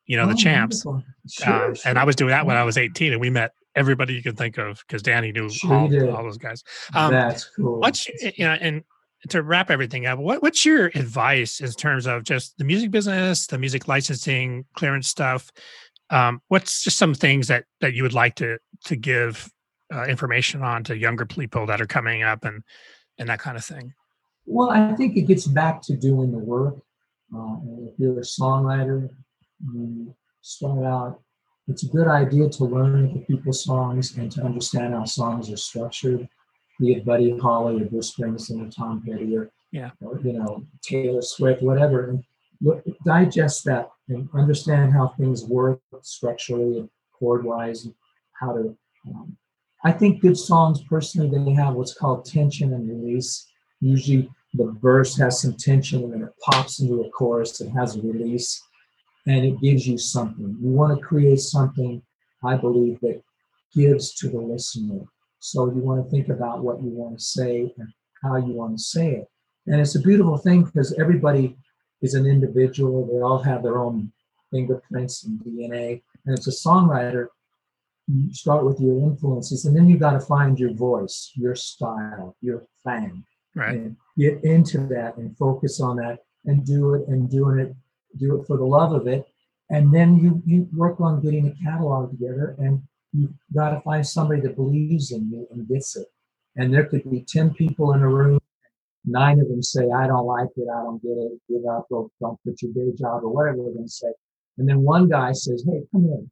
you 0.06 0.18
know, 0.18 0.26
the 0.26 0.34
oh, 0.34 0.36
champs. 0.36 0.84
wonderful. 0.84 1.14
Sure, 1.30 1.66
Um, 1.68 1.76
and 1.86 2.00
I 2.00 2.04
was 2.04 2.16
doing 2.16 2.32
that 2.32 2.46
when 2.46 2.58
I 2.58 2.64
was 2.64 2.78
18, 2.78 3.14
and 3.14 3.22
we 3.22 3.30
met 3.30 3.54
everybody 3.76 4.14
you 4.14 4.22
can 4.22 4.36
think 4.36 4.58
of 4.58 4.84
because 4.86 5.02
Danny 5.02 5.32
knew 5.32 5.50
Sure 5.50 5.74
all, 5.74 6.16
all 6.16 6.24
those 6.24 6.38
guys. 6.38 6.64
Um, 6.94 7.12
That's 7.12 7.46
cool. 7.56 7.80
what's 7.80 8.08
you 8.08 8.46
know 8.46 8.58
and 8.60 8.84
to 9.30 9.42
wrap 9.44 9.70
everything 9.70 10.06
up 10.08 10.20
what, 10.20 10.42
what's 10.42 10.66
your 10.66 10.88
advice 10.88 11.62
in 11.62 11.72
terms 11.72 12.08
of 12.08 12.24
just 12.24 12.58
the 12.58 12.64
music 12.64 12.92
business 12.92 13.48
the 13.48 13.58
music 13.58 13.88
licensing 13.88 14.66
clearance 14.76 15.08
stuff 15.08 15.52
um, 16.10 16.42
what's 16.48 16.84
just 16.84 16.98
some 16.98 17.14
things 17.14 17.48
that 17.48 17.66
that 17.82 17.94
you 17.94 18.04
would 18.04 18.14
like 18.14 18.36
to 18.36 18.58
to 18.86 18.96
give 18.96 19.50
uh, 19.92 20.04
information 20.06 20.62
on 20.62 20.84
to 20.86 20.98
younger 20.98 21.26
people 21.26 21.66
that 21.66 21.82
are 21.82 21.88
coming 21.88 22.24
up 22.24 22.46
and 22.46 22.64
and 23.18 23.30
that 23.30 23.40
kind 23.40 23.58
of 23.58 23.64
thing 23.66 23.94
Well, 24.46 24.70
I 24.72 24.94
think 24.96 25.18
it 25.18 25.28
gets 25.28 25.46
back 25.48 25.82
to 25.84 25.96
doing 25.96 26.32
the 26.32 26.40
work. 26.40 26.76
Uh, 27.34 27.56
and 27.64 27.88
if 27.88 27.94
you're 28.00 28.18
a 28.20 28.22
songwriter, 28.24 29.10
you 29.74 30.14
start 30.42 30.84
out. 30.86 31.22
It's 31.68 31.84
a 31.84 31.88
good 31.88 32.08
idea 32.08 32.50
to 32.50 32.64
learn 32.66 33.14
the 33.14 33.20
people's 33.22 33.64
songs 33.64 34.18
and 34.18 34.30
to 34.34 34.42
understand 34.44 34.94
how 34.94 35.06
songs 35.06 35.50
are 35.50 35.58
structured, 35.58 36.28
be 36.80 36.94
it 36.94 37.06
Buddy 37.06 37.38
Holly 37.38 37.82
or 37.82 37.86
Bruce 37.86 38.12
Springsteen 38.14 38.68
or 38.68 38.72
Tom 38.72 39.02
Petty 39.06 39.38
or, 39.38 39.52
Yeah. 39.72 39.92
or 40.02 40.20
you 40.20 40.34
know 40.34 40.66
Taylor 40.82 41.22
Swift, 41.22 41.62
whatever, 41.62 42.10
and 42.10 42.24
look, 42.60 42.84
digest 43.06 43.64
that 43.66 43.90
and 44.10 44.28
understand 44.34 44.92
how 44.92 45.10
things 45.10 45.46
work 45.46 45.80
structurally 46.02 46.80
and 46.80 46.90
chord 47.18 47.46
wise, 47.46 47.86
and 47.86 47.94
how 48.34 48.54
to. 48.54 48.76
Um, 49.08 49.38
I 49.84 49.92
think 49.92 50.22
good 50.22 50.38
songs, 50.38 50.84
personally, 50.84 51.30
they 51.30 51.54
have 51.54 51.74
what's 51.74 51.94
called 51.94 52.26
tension 52.26 52.74
and 52.74 52.88
release. 52.88 53.48
Usually, 53.80 54.30
the 54.54 54.76
verse 54.82 55.18
has 55.18 55.42
some 55.42 55.56
tension 55.56 56.04
and 56.04 56.14
then 56.14 56.24
it 56.24 56.34
pops 56.44 56.80
into 56.80 57.02
a 57.02 57.10
chorus. 57.10 57.62
It 57.62 57.70
has 57.70 57.96
a 57.96 58.02
release 58.02 58.62
and 59.28 59.46
it 59.46 59.60
gives 59.62 59.88
you 59.88 59.98
something. 59.98 60.58
You 60.62 60.70
want 60.70 60.98
to 60.98 61.06
create 61.06 61.40
something, 61.40 62.02
I 62.44 62.58
believe, 62.58 63.00
that 63.02 63.22
gives 63.74 64.14
to 64.16 64.30
the 64.30 64.40
listener. 64.40 65.02
So 65.40 65.68
you 65.74 65.82
want 65.82 66.04
to 66.04 66.12
think 66.12 66.30
about 66.30 66.64
what 66.64 66.82
you 66.82 66.90
want 66.90 67.18
to 67.18 67.24
say 67.24 67.74
and 67.78 67.88
how 68.22 68.36
you 68.36 68.54
want 68.54 68.78
to 68.78 68.84
say 68.84 69.12
it. 69.12 69.28
And 69.68 69.80
it's 69.80 69.96
a 69.96 70.02
beautiful 70.02 70.38
thing 70.38 70.64
because 70.64 70.94
everybody 71.00 71.58
is 72.02 72.14
an 72.14 72.26
individual. 72.26 73.08
They 73.08 73.22
all 73.22 73.42
have 73.42 73.64
their 73.64 73.78
own 73.78 74.12
fingerprints 74.52 75.24
and 75.24 75.40
DNA. 75.40 76.02
And 76.26 76.38
as 76.38 76.48
a 76.48 76.52
songwriter, 76.52 77.28
you 78.14 78.34
start 78.34 78.66
with 78.66 78.80
your 78.80 79.00
influences 79.00 79.66
and 79.66 79.76
then 79.76 79.88
you 79.88 79.98
got 79.98 80.12
to 80.12 80.20
find 80.20 80.60
your 80.60 80.74
voice, 80.74 81.32
your 81.36 81.56
style, 81.56 82.36
your 82.42 82.66
thing. 82.84 83.24
Right. 83.56 83.76
And 83.76 83.96
get 84.18 84.44
into 84.44 84.80
that 84.88 85.18
and 85.18 85.38
focus 85.38 85.82
on 85.82 85.98
that 85.98 86.20
and 86.46 86.66
do 86.66 86.96
it 86.96 87.08
and 87.08 87.30
doing 87.30 87.60
it, 87.60 87.76
do 88.18 88.40
it 88.40 88.48
for 88.48 88.58
the 88.58 88.66
love 88.66 88.94
of 88.94 89.08
it. 89.08 89.26
And 89.70 89.94
then 89.94 90.18
you 90.18 90.42
you 90.46 90.68
work 90.76 91.00
on 91.00 91.22
getting 91.22 91.48
a 91.48 91.64
catalog 91.64 92.12
together 92.12 92.56
and 92.60 92.82
you 93.14 93.34
got 93.54 93.72
to 93.72 93.82
find 93.82 94.06
somebody 94.06 94.42
that 94.42 94.56
believes 94.56 95.12
in 95.12 95.30
you 95.30 95.48
and 95.52 95.68
gets 95.68 95.96
it. 95.96 96.08
And 96.56 96.74
there 96.74 96.86
could 96.86 97.10
be 97.10 97.26
10 97.28 97.54
people 97.54 97.94
in 97.94 98.02
a 98.02 98.08
room, 98.08 98.40
nine 99.06 99.40
of 99.40 99.48
them 99.48 99.62
say, 99.62 99.90
I 99.90 100.08
don't 100.08 100.26
like 100.26 100.50
it, 100.56 100.68
I 100.70 100.84
don't 100.84 101.02
get 101.02 101.12
it, 101.12 101.40
give 101.50 101.66
up, 101.66 101.88
or 101.90 102.10
don't 102.20 102.40
quit 102.44 102.62
your 102.62 102.74
day 102.74 102.96
job, 102.98 103.24
or 103.24 103.34
whatever 103.34 103.58
they're 103.58 103.74
going 103.74 103.86
to 103.86 103.92
say. 103.92 104.12
And 104.58 104.68
then 104.68 104.82
one 104.82 105.08
guy 105.10 105.32
says, 105.32 105.64
Hey, 105.66 105.82
come 105.92 106.06
in. 106.06 106.30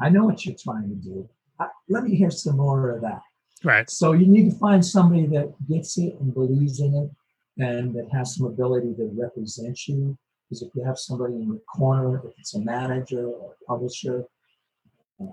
I 0.00 0.08
know 0.10 0.24
what 0.24 0.44
you're 0.44 0.56
trying 0.56 0.88
to 0.88 0.94
do. 0.94 1.28
I, 1.60 1.66
let 1.88 2.04
me 2.04 2.14
hear 2.14 2.30
some 2.30 2.56
more 2.56 2.90
of 2.90 3.02
that. 3.02 3.20
Right. 3.64 3.90
So 3.90 4.12
you 4.12 4.26
need 4.26 4.50
to 4.50 4.58
find 4.58 4.84
somebody 4.84 5.26
that 5.28 5.52
gets 5.68 5.98
it 5.98 6.14
and 6.20 6.32
believes 6.32 6.80
in 6.80 6.94
it 6.94 7.62
and 7.62 7.94
that 7.94 8.08
has 8.12 8.36
some 8.36 8.46
ability 8.46 8.94
to 8.94 9.10
represent 9.16 9.88
you. 9.88 10.16
Because 10.48 10.62
if 10.62 10.70
you 10.74 10.84
have 10.84 10.98
somebody 10.98 11.34
in 11.34 11.48
your 11.48 11.60
corner, 11.76 12.22
if 12.24 12.32
it's 12.38 12.54
a 12.54 12.60
manager 12.60 13.26
or 13.26 13.54
a 13.60 13.64
publisher, 13.66 14.24
uh, 15.20 15.26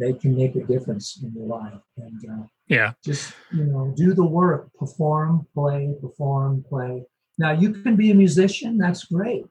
they 0.00 0.14
can 0.14 0.34
make 0.34 0.56
a 0.56 0.64
difference 0.64 1.20
in 1.22 1.32
your 1.32 1.46
life. 1.46 1.80
And 1.96 2.20
uh, 2.30 2.46
Yeah. 2.68 2.92
just, 3.04 3.34
you 3.52 3.64
know, 3.64 3.92
do 3.96 4.14
the 4.14 4.24
work, 4.24 4.70
perform, 4.78 5.46
play, 5.54 5.94
perform, 6.00 6.64
play. 6.68 7.04
Now, 7.38 7.52
you 7.52 7.72
can 7.72 7.94
be 7.94 8.10
a 8.10 8.14
musician, 8.14 8.78
that's 8.78 9.04
great. 9.04 9.44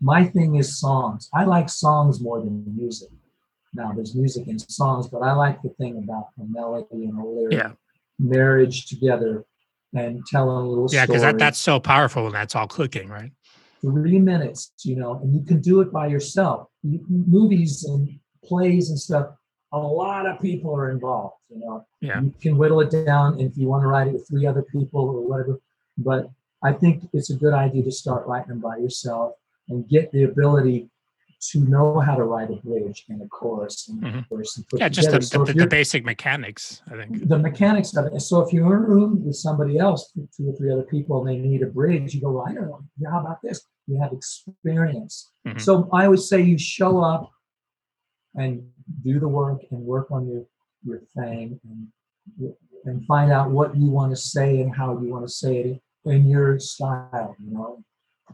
My 0.00 0.24
thing 0.24 0.56
is 0.56 0.78
songs. 0.78 1.28
I 1.34 1.44
like 1.44 1.68
songs 1.68 2.20
more 2.20 2.40
than 2.40 2.64
music. 2.74 3.08
Now, 3.76 3.92
there's 3.92 4.14
music 4.14 4.46
and 4.48 4.60
songs, 4.60 5.06
but 5.08 5.18
I 5.18 5.32
like 5.32 5.62
the 5.62 5.68
thing 5.70 5.98
about 5.98 6.28
a 6.40 6.44
melody 6.48 7.04
and 7.04 7.18
a 7.18 7.24
lyric 7.24 7.52
Yeah. 7.52 7.72
marriage 8.18 8.86
together 8.86 9.44
and 9.94 10.24
telling 10.26 10.56
a 10.56 10.68
little 10.68 10.88
story. 10.88 11.00
Yeah. 11.00 11.06
Because 11.06 11.22
that, 11.22 11.38
that's 11.38 11.58
so 11.58 11.78
powerful 11.78 12.24
when 12.24 12.32
that's 12.32 12.54
all 12.56 12.66
clicking, 12.66 13.08
right? 13.08 13.32
three 13.82 14.18
minutes, 14.18 14.72
you 14.82 14.96
know, 14.96 15.20
and 15.22 15.34
you 15.34 15.42
can 15.44 15.60
do 15.60 15.80
it 15.80 15.92
by 15.92 16.06
yourself. 16.06 16.68
You, 16.82 17.04
movies 17.08 17.84
and 17.84 18.18
plays 18.42 18.90
and 18.90 18.98
stuff, 18.98 19.26
a 19.72 19.78
lot 19.78 20.26
of 20.26 20.40
people 20.40 20.74
are 20.74 20.90
involved, 20.90 21.36
you 21.50 21.60
know. 21.60 21.86
Yeah. 22.00 22.20
You 22.22 22.34
can 22.40 22.56
whittle 22.56 22.80
it 22.80 22.90
down 22.90 23.38
if 23.38 23.56
you 23.56 23.68
want 23.68 23.82
to 23.82 23.88
write 23.88 24.08
it 24.08 24.14
with 24.14 24.26
three 24.26 24.46
other 24.46 24.62
people 24.62 25.02
or 25.02 25.28
whatever. 25.28 25.60
But 25.98 26.30
I 26.64 26.72
think 26.72 27.08
it's 27.12 27.30
a 27.30 27.36
good 27.36 27.52
idea 27.52 27.84
to 27.84 27.92
start 27.92 28.26
writing 28.26 28.48
them 28.48 28.60
by 28.60 28.78
yourself 28.78 29.34
and 29.68 29.88
get 29.88 30.10
the 30.10 30.24
ability 30.24 30.88
to 31.38 31.60
know 31.60 32.00
how 32.00 32.14
to 32.16 32.24
write 32.24 32.50
a 32.50 32.56
bridge 32.56 33.04
and 33.08 33.20
a 33.22 33.28
chorus 33.28 33.88
and 33.88 34.02
a 34.04 34.10
Mhm. 34.10 34.28
verse 34.28 34.56
and 34.56 34.66
put 34.68 34.80
Yeah. 34.80 34.88
Just 34.88 35.10
the. 35.10 35.20
So 35.22 35.44
the, 35.44 35.52
the 35.52 35.66
basic 35.66 36.04
mechanics, 36.04 36.82
I 36.90 36.96
think. 36.96 37.28
the 37.28 37.38
mechanics 37.38 37.94
of 37.96 38.06
it. 38.06 38.20
So 38.20 38.40
if 38.40 38.52
you're 38.52 38.66
in 38.66 38.72
a 38.72 38.86
room 38.86 39.24
with 39.24 39.36
somebody 39.36 39.78
else, 39.78 40.12
two 40.36 40.48
or 40.48 40.54
three 40.56 40.72
other 40.72 40.82
people, 40.84 41.18
and 41.20 41.28
they 41.28 41.38
need 41.38 41.62
a 41.62 41.66
bridge, 41.66 42.14
you 42.14 42.20
go, 42.22 42.32
well, 42.32 42.46
I 42.48 42.54
don't 42.54 42.68
know. 42.68 42.80
Yeah, 42.98 43.10
how 43.10 43.20
about 43.20 43.42
this? 43.42 43.62
You 43.86 44.00
have 44.00 44.12
experience. 44.12 45.30
Mhm. 45.46 45.60
So 45.60 45.88
I 45.92 46.06
always 46.06 46.28
say 46.28 46.40
you 46.40 46.58
show 46.58 47.00
up 47.00 47.30
and 48.34 48.70
do 49.02 49.20
the 49.20 49.28
work 49.28 49.62
and 49.70 49.80
work 49.84 50.10
on 50.10 50.26
your 50.28 50.44
your 50.84 51.00
thing 51.16 51.60
and 51.64 52.52
and 52.84 53.04
find 53.06 53.32
out 53.32 53.50
what 53.50 53.76
you 53.76 53.90
want 53.90 54.10
to 54.12 54.16
say 54.16 54.60
and 54.62 54.74
how 54.74 54.98
you 55.00 55.08
want 55.10 55.24
to 55.26 55.32
say 55.32 55.58
it 55.58 55.82
in 56.04 56.26
your 56.26 56.58
style, 56.60 57.34
you 57.40 57.50
know. 57.52 57.82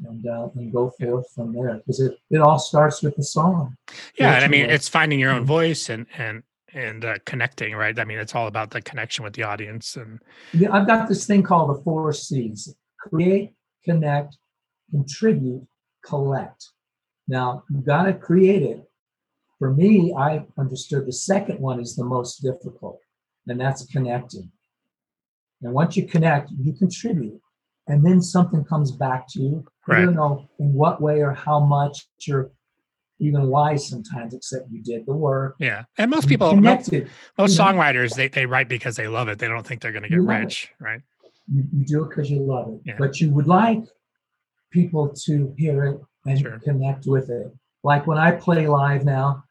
And, 0.07 0.26
uh, 0.26 0.49
and 0.55 0.72
go 0.72 0.90
forth 0.99 1.30
from 1.34 1.53
there 1.53 1.76
because 1.76 2.01
it, 2.01 2.16
it 2.30 2.38
all 2.38 2.59
starts 2.59 3.03
with 3.03 3.14
the 3.16 3.22
song. 3.22 3.76
Yeah. 4.18 4.34
And 4.34 4.45
I 4.45 4.49
mean, 4.49 4.70
it's 4.70 4.88
finding 4.88 5.20
your 5.20 5.30
own 5.32 5.45
voice 5.45 5.90
and, 5.90 6.07
and, 6.16 6.43
and 6.72 7.05
uh, 7.05 7.18
connecting, 7.26 7.74
right? 7.74 7.99
I 7.99 8.05
mean, 8.05 8.18
it's 8.18 8.34
all 8.34 8.47
about 8.47 8.70
the 8.70 8.80
connection 8.80 9.22
with 9.22 9.34
the 9.34 9.43
audience 9.43 9.97
and 9.97 10.18
Yeah, 10.55 10.72
I've 10.72 10.86
got 10.86 11.11
this 11.11 11.26
thing 11.26 11.43
called 11.43 11.76
the 11.76 11.82
four 11.82 12.11
C's 12.14 12.74
create, 12.99 13.53
connect, 13.84 14.36
contribute, 14.90 15.66
collect. 16.05 16.68
Now, 17.28 17.64
you 17.70 17.80
got 17.80 18.05
to 18.05 18.14
create 18.14 18.62
it. 18.62 18.84
For 19.59 19.72
me, 19.72 20.14
I 20.16 20.45
understood 20.59 21.07
the 21.07 21.12
second 21.12 21.61
one 21.61 21.80
is 21.80 21.95
the 21.95 22.05
most 22.05 22.43
difficult, 22.43 23.01
and 23.47 23.61
that's 23.61 23.86
connecting. 23.86 24.51
And 25.62 25.72
once 25.72 25.97
you 25.97 26.07
connect, 26.07 26.51
you 26.51 26.72
contribute, 26.72 27.40
and 27.86 28.05
then 28.05 28.20
something 28.20 28.64
comes 28.64 28.90
back 28.90 29.28
to 29.30 29.40
you. 29.40 29.64
I 29.89 29.93
Right. 29.93 30.05
don't 30.05 30.14
know 30.14 30.49
in 30.59 30.72
what 30.72 31.01
way 31.01 31.20
or 31.22 31.33
how 31.33 31.59
much 31.61 32.07
or 32.30 32.51
even 33.18 33.49
why 33.49 33.76
sometimes, 33.76 34.35
except 34.35 34.70
you 34.70 34.83
did 34.83 35.07
the 35.07 35.12
work. 35.12 35.57
yeah. 35.59 35.85
And 35.99 36.11
most 36.11 36.28
people, 36.28 36.51
connected. 36.51 37.09
most 37.39 37.53
you 37.53 37.59
know. 37.59 37.64
songwriters, 37.72 38.14
they, 38.14 38.28
they 38.28 38.47
write 38.47 38.68
because 38.68 38.97
they 38.97 39.07
love 39.09 39.28
it. 39.28 39.39
They 39.39 39.49
don't 39.49 39.66
think 39.66 39.80
they're 39.80 39.93
going 39.93 40.03
to 40.05 40.09
get 40.09 40.16
You 40.16 40.28
it. 40.30 40.35
rich, 40.39 40.70
right? 40.80 41.01
you, 41.53 41.64
you 41.72 41.85
do 41.85 42.05
it 42.05 42.09
because 42.11 42.30
you 42.30 42.41
love 42.41 42.68
it 42.68 42.80
Yeah. 42.85 42.95
but 42.99 43.20
you 43.20 43.30
would 43.30 43.49
like 43.49 43.83
people 44.70 45.09
to 45.24 45.53
hear 45.59 45.85
it 45.87 46.01
and 46.26 46.39
Sure. 46.39 46.59
connect 46.61 47.05
with 47.07 47.30
it 47.30 47.53
like 47.83 48.07
when 48.07 48.16
i 48.16 48.30
play 48.30 48.68
live 48.68 49.05
now 49.05 49.43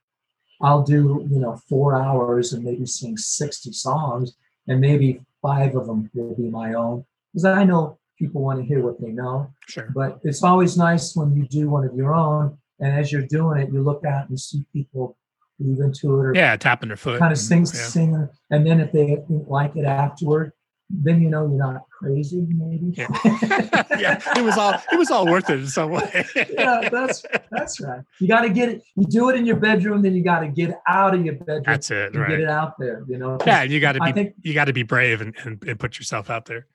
i'll 0.61 0.83
do 0.83 1.27
you 1.29 1.37
know 1.39 1.57
four 1.67 2.01
hours 2.01 2.53
and 2.53 2.63
maybe 2.63 2.85
sing 2.85 3.17
60 3.17 3.73
songs 3.73 4.35
and 4.69 4.79
maybe 4.79 5.21
five 5.41 5.75
of 5.75 5.85
them 5.85 6.09
will 6.13 6.33
be 6.33 6.49
my 6.49 6.73
own 6.73 7.03
because 7.33 7.43
i 7.45 7.65
know 7.65 7.99
people 8.21 8.41
want 8.47 8.59
to 8.59 8.65
hear 8.65 8.81
what 8.87 8.95
they 9.01 9.09
know 9.21 9.35
Sure. 9.67 9.89
but 9.95 10.19
it's 10.23 10.43
always 10.43 10.77
nice 10.77 11.15
when 11.15 11.29
you 11.35 11.43
do 11.47 11.69
one 11.69 11.83
of 11.89 11.93
your 11.95 12.13
own 12.13 12.57
and 12.79 12.89
as 12.99 13.11
you're 13.11 13.27
doing 13.37 13.59
it 13.61 13.67
you 13.73 13.81
look 13.81 14.05
out 14.05 14.29
and 14.29 14.39
see 14.39 14.63
people 14.71 15.17
move 15.59 15.79
into 15.79 16.07
it 16.19 16.25
or 16.27 16.33
Yeah. 16.35 16.55
Tapping 16.57 16.89
their 16.89 16.97
foot. 16.97 17.19
kind 17.19 17.31
of 17.31 17.37
sings 17.37 17.69
yeah. 17.75 17.85
sing 17.95 18.29
and 18.51 18.65
then 18.65 18.79
if 18.79 18.91
they 18.91 19.17
like 19.57 19.75
it 19.75 19.85
afterward 19.85 20.51
then 20.93 21.21
you 21.21 21.29
know 21.29 21.43
you're 21.47 21.57
not 21.57 21.83
crazy 21.99 22.45
maybe 22.49 22.87
Yeah. 23.01 23.07
yeah. 24.05 24.21
It 24.37 24.43
was 24.43 24.57
all, 24.57 24.73
it 24.91 24.97
was 24.97 25.09
all 25.09 25.25
worth 25.25 25.49
it 25.49 25.59
in 25.61 25.67
some 25.67 25.91
way. 25.91 26.25
yeah 26.57 26.89
that's 26.89 27.23
that's 27.51 27.79
right 27.79 28.01
you 28.19 28.27
got 28.27 28.41
to 28.41 28.49
get 28.49 28.67
it 28.69 28.81
you 28.97 29.05
do 29.05 29.29
it 29.29 29.35
in 29.37 29.45
your 29.45 29.55
bedroom 29.55 30.01
then 30.01 30.13
you 30.15 30.23
got 30.23 30.41
to 30.41 30.47
get 30.49 30.71
out 30.87 31.13
of 31.15 31.23
your 31.25 31.35
bedroom 31.35 31.63
That's 31.65 31.89
it. 31.91 32.13
and 32.15 32.27
get 32.27 32.39
it 32.41 32.49
out 32.49 32.73
there 32.79 33.03
you 33.07 33.17
know 33.17 33.37
Yeah. 33.45 33.63
You 33.63 33.79
got 33.79 33.93
to 33.93 33.99
i 34.03 34.11
be, 34.11 34.13
think 34.23 34.35
you 34.41 34.53
got 34.53 34.65
to 34.65 34.73
be 34.73 34.83
brave 34.83 35.21
and, 35.21 35.33
and, 35.45 35.63
and 35.65 35.79
put 35.79 35.97
yourself 35.99 36.29
out 36.29 36.45
there. 36.45 36.67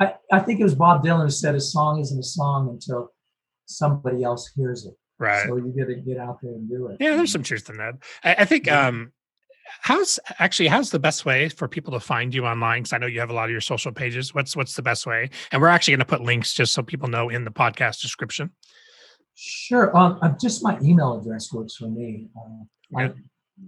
I, 0.00 0.14
I 0.32 0.40
think 0.40 0.58
it 0.60 0.64
was 0.64 0.74
bob 0.74 1.04
dylan 1.04 1.22
who 1.24 1.30
said 1.30 1.54
a 1.54 1.60
song 1.60 2.00
isn't 2.00 2.18
a 2.18 2.22
song 2.22 2.68
until 2.70 3.10
somebody 3.66 4.22
else 4.24 4.50
hears 4.56 4.86
it 4.86 4.94
Right. 5.18 5.46
so 5.46 5.56
you 5.56 5.72
got 5.78 5.88
to 5.88 5.96
get 5.96 6.16
out 6.18 6.38
there 6.42 6.52
and 6.52 6.68
do 6.68 6.86
it 6.88 6.96
Yeah, 6.98 7.16
there's 7.16 7.30
some 7.32 7.42
truth 7.42 7.68
in 7.68 7.76
that. 7.76 7.94
I, 8.24 8.34
I 8.38 8.44
think 8.46 8.66
Yeah. 8.66 8.86
um 8.88 9.12
how's 9.82 10.18
actually 10.38 10.66
how's 10.68 10.90
the 10.90 10.98
best 10.98 11.24
way 11.24 11.48
for 11.48 11.68
people 11.68 11.92
to 11.92 12.00
find 12.00 12.34
you 12.34 12.44
online? 12.46 12.80
Because 12.82 12.92
I 12.94 12.98
know 12.98 13.06
you 13.06 13.20
have 13.20 13.30
a 13.30 13.34
lot 13.34 13.44
of 13.44 13.50
your 13.52 13.60
social 13.60 13.92
pages. 13.92 14.34
What's 14.34 14.56
what's 14.56 14.74
the 14.74 14.82
best 14.82 15.06
way? 15.06 15.30
And 15.52 15.60
we're 15.62 15.68
actually 15.68 15.92
going 15.92 16.00
to 16.00 16.12
put 16.16 16.22
links 16.22 16.54
just 16.54 16.72
so 16.72 16.82
people 16.82 17.06
know 17.08 17.28
in 17.28 17.44
the 17.44 17.50
podcast 17.52 18.00
description. 18.00 18.50
sure 19.34 19.96
um, 19.96 20.18
just 20.40 20.62
my 20.64 20.78
email 20.82 21.18
address 21.20 21.52
works 21.52 21.76
for 21.76 21.88
me 21.88 22.28
uh, 22.36 22.98
I, 23.00 23.12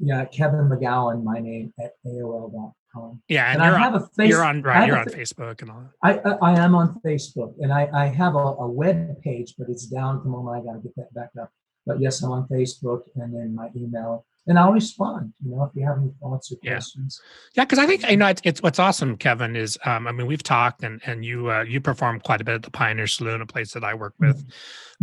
yeah 0.01 0.25
kevin 0.25 0.69
mcgowan 0.69 1.23
my 1.23 1.39
name 1.39 1.73
at 1.81 1.93
aol.com 2.07 3.23
Yeah, 3.29 3.53
and, 3.53 3.63
and, 3.63 3.71
you're 3.71 3.81
i 3.81 3.87
on, 3.87 3.93
have 3.93 4.03
a 4.03 4.07
face 4.17 4.31
you're 4.31 4.45
on 4.45 4.63
right, 4.63 4.87
you're 4.87 4.99
on 4.99 5.09
fa- 5.09 5.17
Facebook 5.17 5.63
and 5.63 5.71
all 5.71 5.81
that. 5.81 5.93
I, 6.03 6.31
I, 6.31 6.53
I 6.53 6.65
am 6.65 6.75
on 6.75 7.01
Facebook 7.05 7.55
and 7.61 7.73
I, 7.73 7.89
I 7.93 8.07
have 8.07 8.35
a, 8.35 8.39
a 8.39 8.69
web 8.69 9.21
page, 9.23 9.55
but 9.59 9.69
it's 9.69 9.87
down 9.87 10.17
at 10.19 10.23
the 10.25 10.29
moment. 10.29 10.57
I 10.59 10.61
got 10.67 10.75
to 10.75 10.81
get 10.83 10.95
that 10.97 11.15
back 11.15 11.31
up. 11.41 11.51
But 11.87 12.01
yes, 12.01 12.23
I'm 12.23 12.31
on 12.33 12.47
Facebook 12.49 13.03
and 13.17 13.35
then 13.35 13.55
my 13.55 13.69
email, 13.75 14.25
and 14.47 14.57
I'll 14.59 14.73
respond. 14.73 15.33
You 15.45 15.57
know, 15.57 15.65
if 15.65 15.71
you 15.75 15.85
have 15.87 15.99
any 15.99 16.13
thoughts 16.21 16.53
or 16.53 16.57
Yeah. 16.63 16.75
questions. 16.75 17.21
Yeah, 17.57 17.65
because 17.65 17.79
I 17.81 17.87
think 17.87 18.09
you 18.09 18.17
know 18.17 18.27
it's, 18.29 18.43
it's 18.45 18.63
what's 18.63 18.79
awesome, 18.79 19.17
Kevin. 19.17 19.57
Is 19.57 19.77
um, 19.85 20.07
I 20.07 20.13
mean 20.13 20.27
we've 20.29 20.43
talked 20.45 20.85
and 20.85 21.01
and 21.07 21.25
you 21.25 21.51
uh, 21.51 21.63
you 21.67 21.81
perform 21.81 22.21
quite 22.21 22.41
a 22.41 22.45
bit 22.45 22.55
at 22.57 22.63
the 22.63 22.71
Pioneer 22.71 23.07
Saloon, 23.09 23.41
a 23.41 23.47
place 23.47 23.73
that 23.73 23.83
I 23.85 23.95
work 23.95 24.15
with 24.21 24.45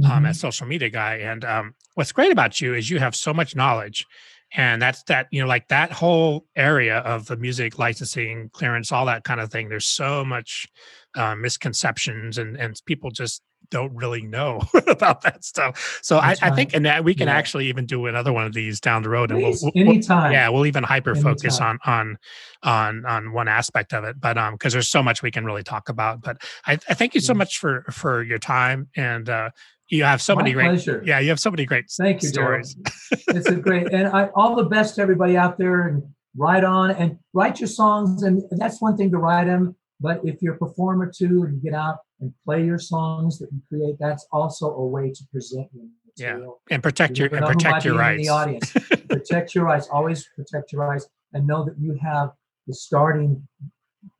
um, 0.06 0.24
Mhm. 0.24 0.30
as 0.30 0.40
social 0.40 0.68
media 0.68 0.90
guy. 0.90 1.16
And 1.18 1.44
um, 1.44 1.76
what's 1.96 2.12
great 2.14 2.32
about 2.32 2.62
you 2.62 2.74
is 2.76 2.90
you 2.90 3.00
have 3.00 3.14
so 3.16 3.34
much 3.34 3.56
knowledge, 3.58 4.06
and 4.54 4.82
that's 4.82 5.04
that 5.04 5.28
you 5.32 5.41
know 5.41 5.47
like 5.47 5.68
that 5.68 5.91
whole 5.91 6.45
area 6.56 6.97
of 7.00 7.28
the 7.28 7.38
music 7.38 7.78
licensing 7.78 8.50
clearance, 8.54 8.91
all 8.91 9.06
that 9.06 9.24
kind 9.24 9.39
of 9.39 9.52
thing. 9.52 9.70
There's 9.70 9.88
so 9.88 10.26
much 10.26 10.68
uh, 11.16 11.36
misconceptions, 11.36 12.38
and 12.38 12.58
and 12.58 12.80
people 12.86 13.12
just 13.12 13.41
don't 13.72 13.93
really 13.95 14.22
know 14.22 14.62
about 14.88 15.22
that 15.22 15.43
stuff. 15.43 16.00
So 16.02 16.18
I, 16.18 16.36
I, 16.41 16.50
think, 16.52 16.74
and 16.74 16.86
that 16.86 17.04
we 17.04 17.14
can 17.14 17.28
yeah. 17.28 17.36
actually 17.36 17.68
even 17.68 17.86
do 17.86 18.08
another 18.08 18.34
one 18.34 18.45
of 18.45 18.54
these 18.54 18.80
down 18.80 19.04
the 19.04 19.10
road, 19.10 19.30
Please, 19.30 19.62
and 19.62 19.72
we'll, 19.76 19.86
we'll, 19.86 19.93
anytime. 19.93 20.32
yeah, 20.32 20.50
we'll 20.50 20.66
even 20.66 20.84
hyper 20.84 21.16
focus 21.16 21.60
on 21.60 21.78
on 21.86 22.18
on 22.64 23.06
on 23.06 23.32
one 23.32 23.47
aspect 23.47 23.93
of 23.93 24.04
it. 24.04 24.20
But 24.20 24.38
um, 24.38 24.56
because 24.56 24.74
there's 24.74 24.89
so 24.89 25.04
much 25.04 25.22
we 25.22 25.32
can 25.32 25.45
really 25.45 25.64
talk 25.64 25.89
about. 25.89 26.22
But 26.22 26.41
I, 26.66 26.74
I 26.74 26.93
thank 26.93 27.14
you 27.14 27.22
so 27.22 27.34
much 27.34 27.60
for 27.60 27.86
for 27.91 28.24
your 28.24 28.39
time 28.39 28.88
and 28.95 29.30
uh, 29.30 29.50
you 29.90 30.04
have 30.04 30.22
so 30.22 30.36
My 30.36 30.44
many 30.44 30.54
great 30.54 30.66
pleasure. 30.70 31.04
yeah 31.06 31.20
you 31.20 31.30
have 31.30 31.40
so 31.40 31.52
many 31.52 31.66
great 31.66 31.86
thank 31.98 32.22
you 32.24 32.30
stories. 32.30 32.76
It's 33.30 33.48
a 33.48 33.56
great 33.56 33.92
and 33.94 34.08
I, 34.08 34.30
all 34.36 34.56
the 34.56 34.66
best 34.66 34.96
to 34.96 35.02
everybody 35.02 35.36
out 35.38 35.58
there 35.58 35.88
and 35.88 36.04
write 36.38 36.64
on 36.64 36.92
and 36.92 37.18
write 37.34 37.60
your 37.60 37.68
songs. 37.68 38.24
And 38.24 38.44
that's 38.52 38.82
one 38.82 38.96
thing 38.98 39.10
to 39.12 39.18
write 39.18 39.46
them 39.46 39.76
but 40.00 40.22
if 40.24 40.42
you're 40.42 40.56
a 40.56 40.58
performer 40.58 41.12
too 41.14 41.44
and 41.44 41.56
you 41.56 41.62
get 41.62 41.74
out 41.74 41.98
and 42.22 42.34
play 42.46 42.64
your 42.66 42.80
songs 42.80 43.40
that 43.40 43.50
you 43.52 43.62
create 43.70 43.96
that's 44.00 44.26
also 44.32 44.68
a 44.76 44.86
way 44.86 45.12
to 45.12 45.24
present 45.32 45.68
your 45.74 45.86
material. 46.18 46.62
yeah 46.70 46.76
and 46.76 46.84
protect 46.84 47.18
your 47.18 47.34
and 47.36 47.46
protect 47.46 47.86
your 47.86 47.98
rights 47.98 48.24
the 48.24 48.30
audience. 48.30 48.72
Protect 49.10 49.56
your 49.56 49.66
rights 49.66 49.88
always 49.92 50.28
protect 50.36 50.72
your 50.72 50.82
rights 50.88 51.08
and 51.34 51.46
know 51.48 51.66
that 51.66 51.76
you 51.80 51.98
have 52.02 52.30
the 52.68 52.74
starting 52.74 53.48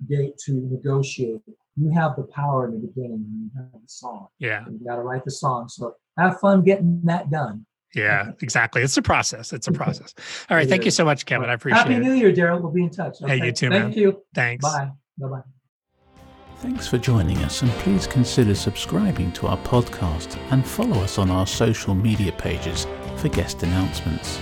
date 0.08 0.36
to 0.46 0.52
negotiate 0.72 1.42
you 1.80 1.92
have 1.92 2.16
the 2.16 2.24
power 2.24 2.68
in 2.68 2.74
the 2.74 2.80
beginning 2.80 3.24
when 3.24 3.42
you 3.44 3.52
have 3.56 3.82
the 3.82 3.88
song. 3.88 4.28
Yeah. 4.40 4.66
And 4.66 4.80
you 4.80 4.86
got 4.86 4.96
to 4.96 5.02
write 5.02 5.24
the 5.26 5.32
song. 5.32 5.70
So 5.70 5.96
have 6.18 6.40
fun 6.40 6.64
getting 6.64 7.02
that 7.06 7.32
done. 7.32 7.66
Yeah, 7.96 8.32
exactly. 8.42 8.84
It's 8.84 8.98
a 8.98 9.02
process. 9.02 9.52
It's 9.52 9.68
a 9.68 9.72
process. 9.72 10.14
All 10.50 10.58
right. 10.58 10.70
thank 10.70 10.86
you 10.86 10.92
so 10.92 11.04
much, 11.04 11.26
Kevin. 11.26 11.50
I 11.50 11.54
appreciate 11.54 11.80
Happy 11.80 11.94
it. 11.94 12.04
Happy 12.04 12.06
New 12.06 12.14
Year, 12.14 12.32
Daryl. 12.32 12.62
We'll 12.62 12.72
be 12.72 12.84
in 12.84 12.92
touch. 12.92 13.22
Okay? 13.22 13.40
Hey, 13.40 13.46
you 13.48 13.52
too, 13.52 13.70
man. 13.70 13.82
Thank 13.82 13.96
man. 13.96 14.04
you. 14.04 14.24
Thanks. 14.36 14.64
Bye. 14.64 14.92
Bye 15.18 15.28
bye. 15.28 15.42
Thanks 16.58 16.88
for 16.88 16.98
joining 16.98 17.38
us, 17.38 17.62
and 17.62 17.72
please 17.72 18.06
consider 18.06 18.54
subscribing 18.54 19.32
to 19.32 19.48
our 19.48 19.58
podcast 19.60 20.38
and 20.52 20.68
follow 20.68 21.02
us 21.02 21.18
on 21.18 21.32
our 21.32 21.48
social 21.48 21.96
media 21.96 22.34
pages 22.34 22.86
for 23.16 23.30
guest 23.30 23.64
announcements. 23.64 24.40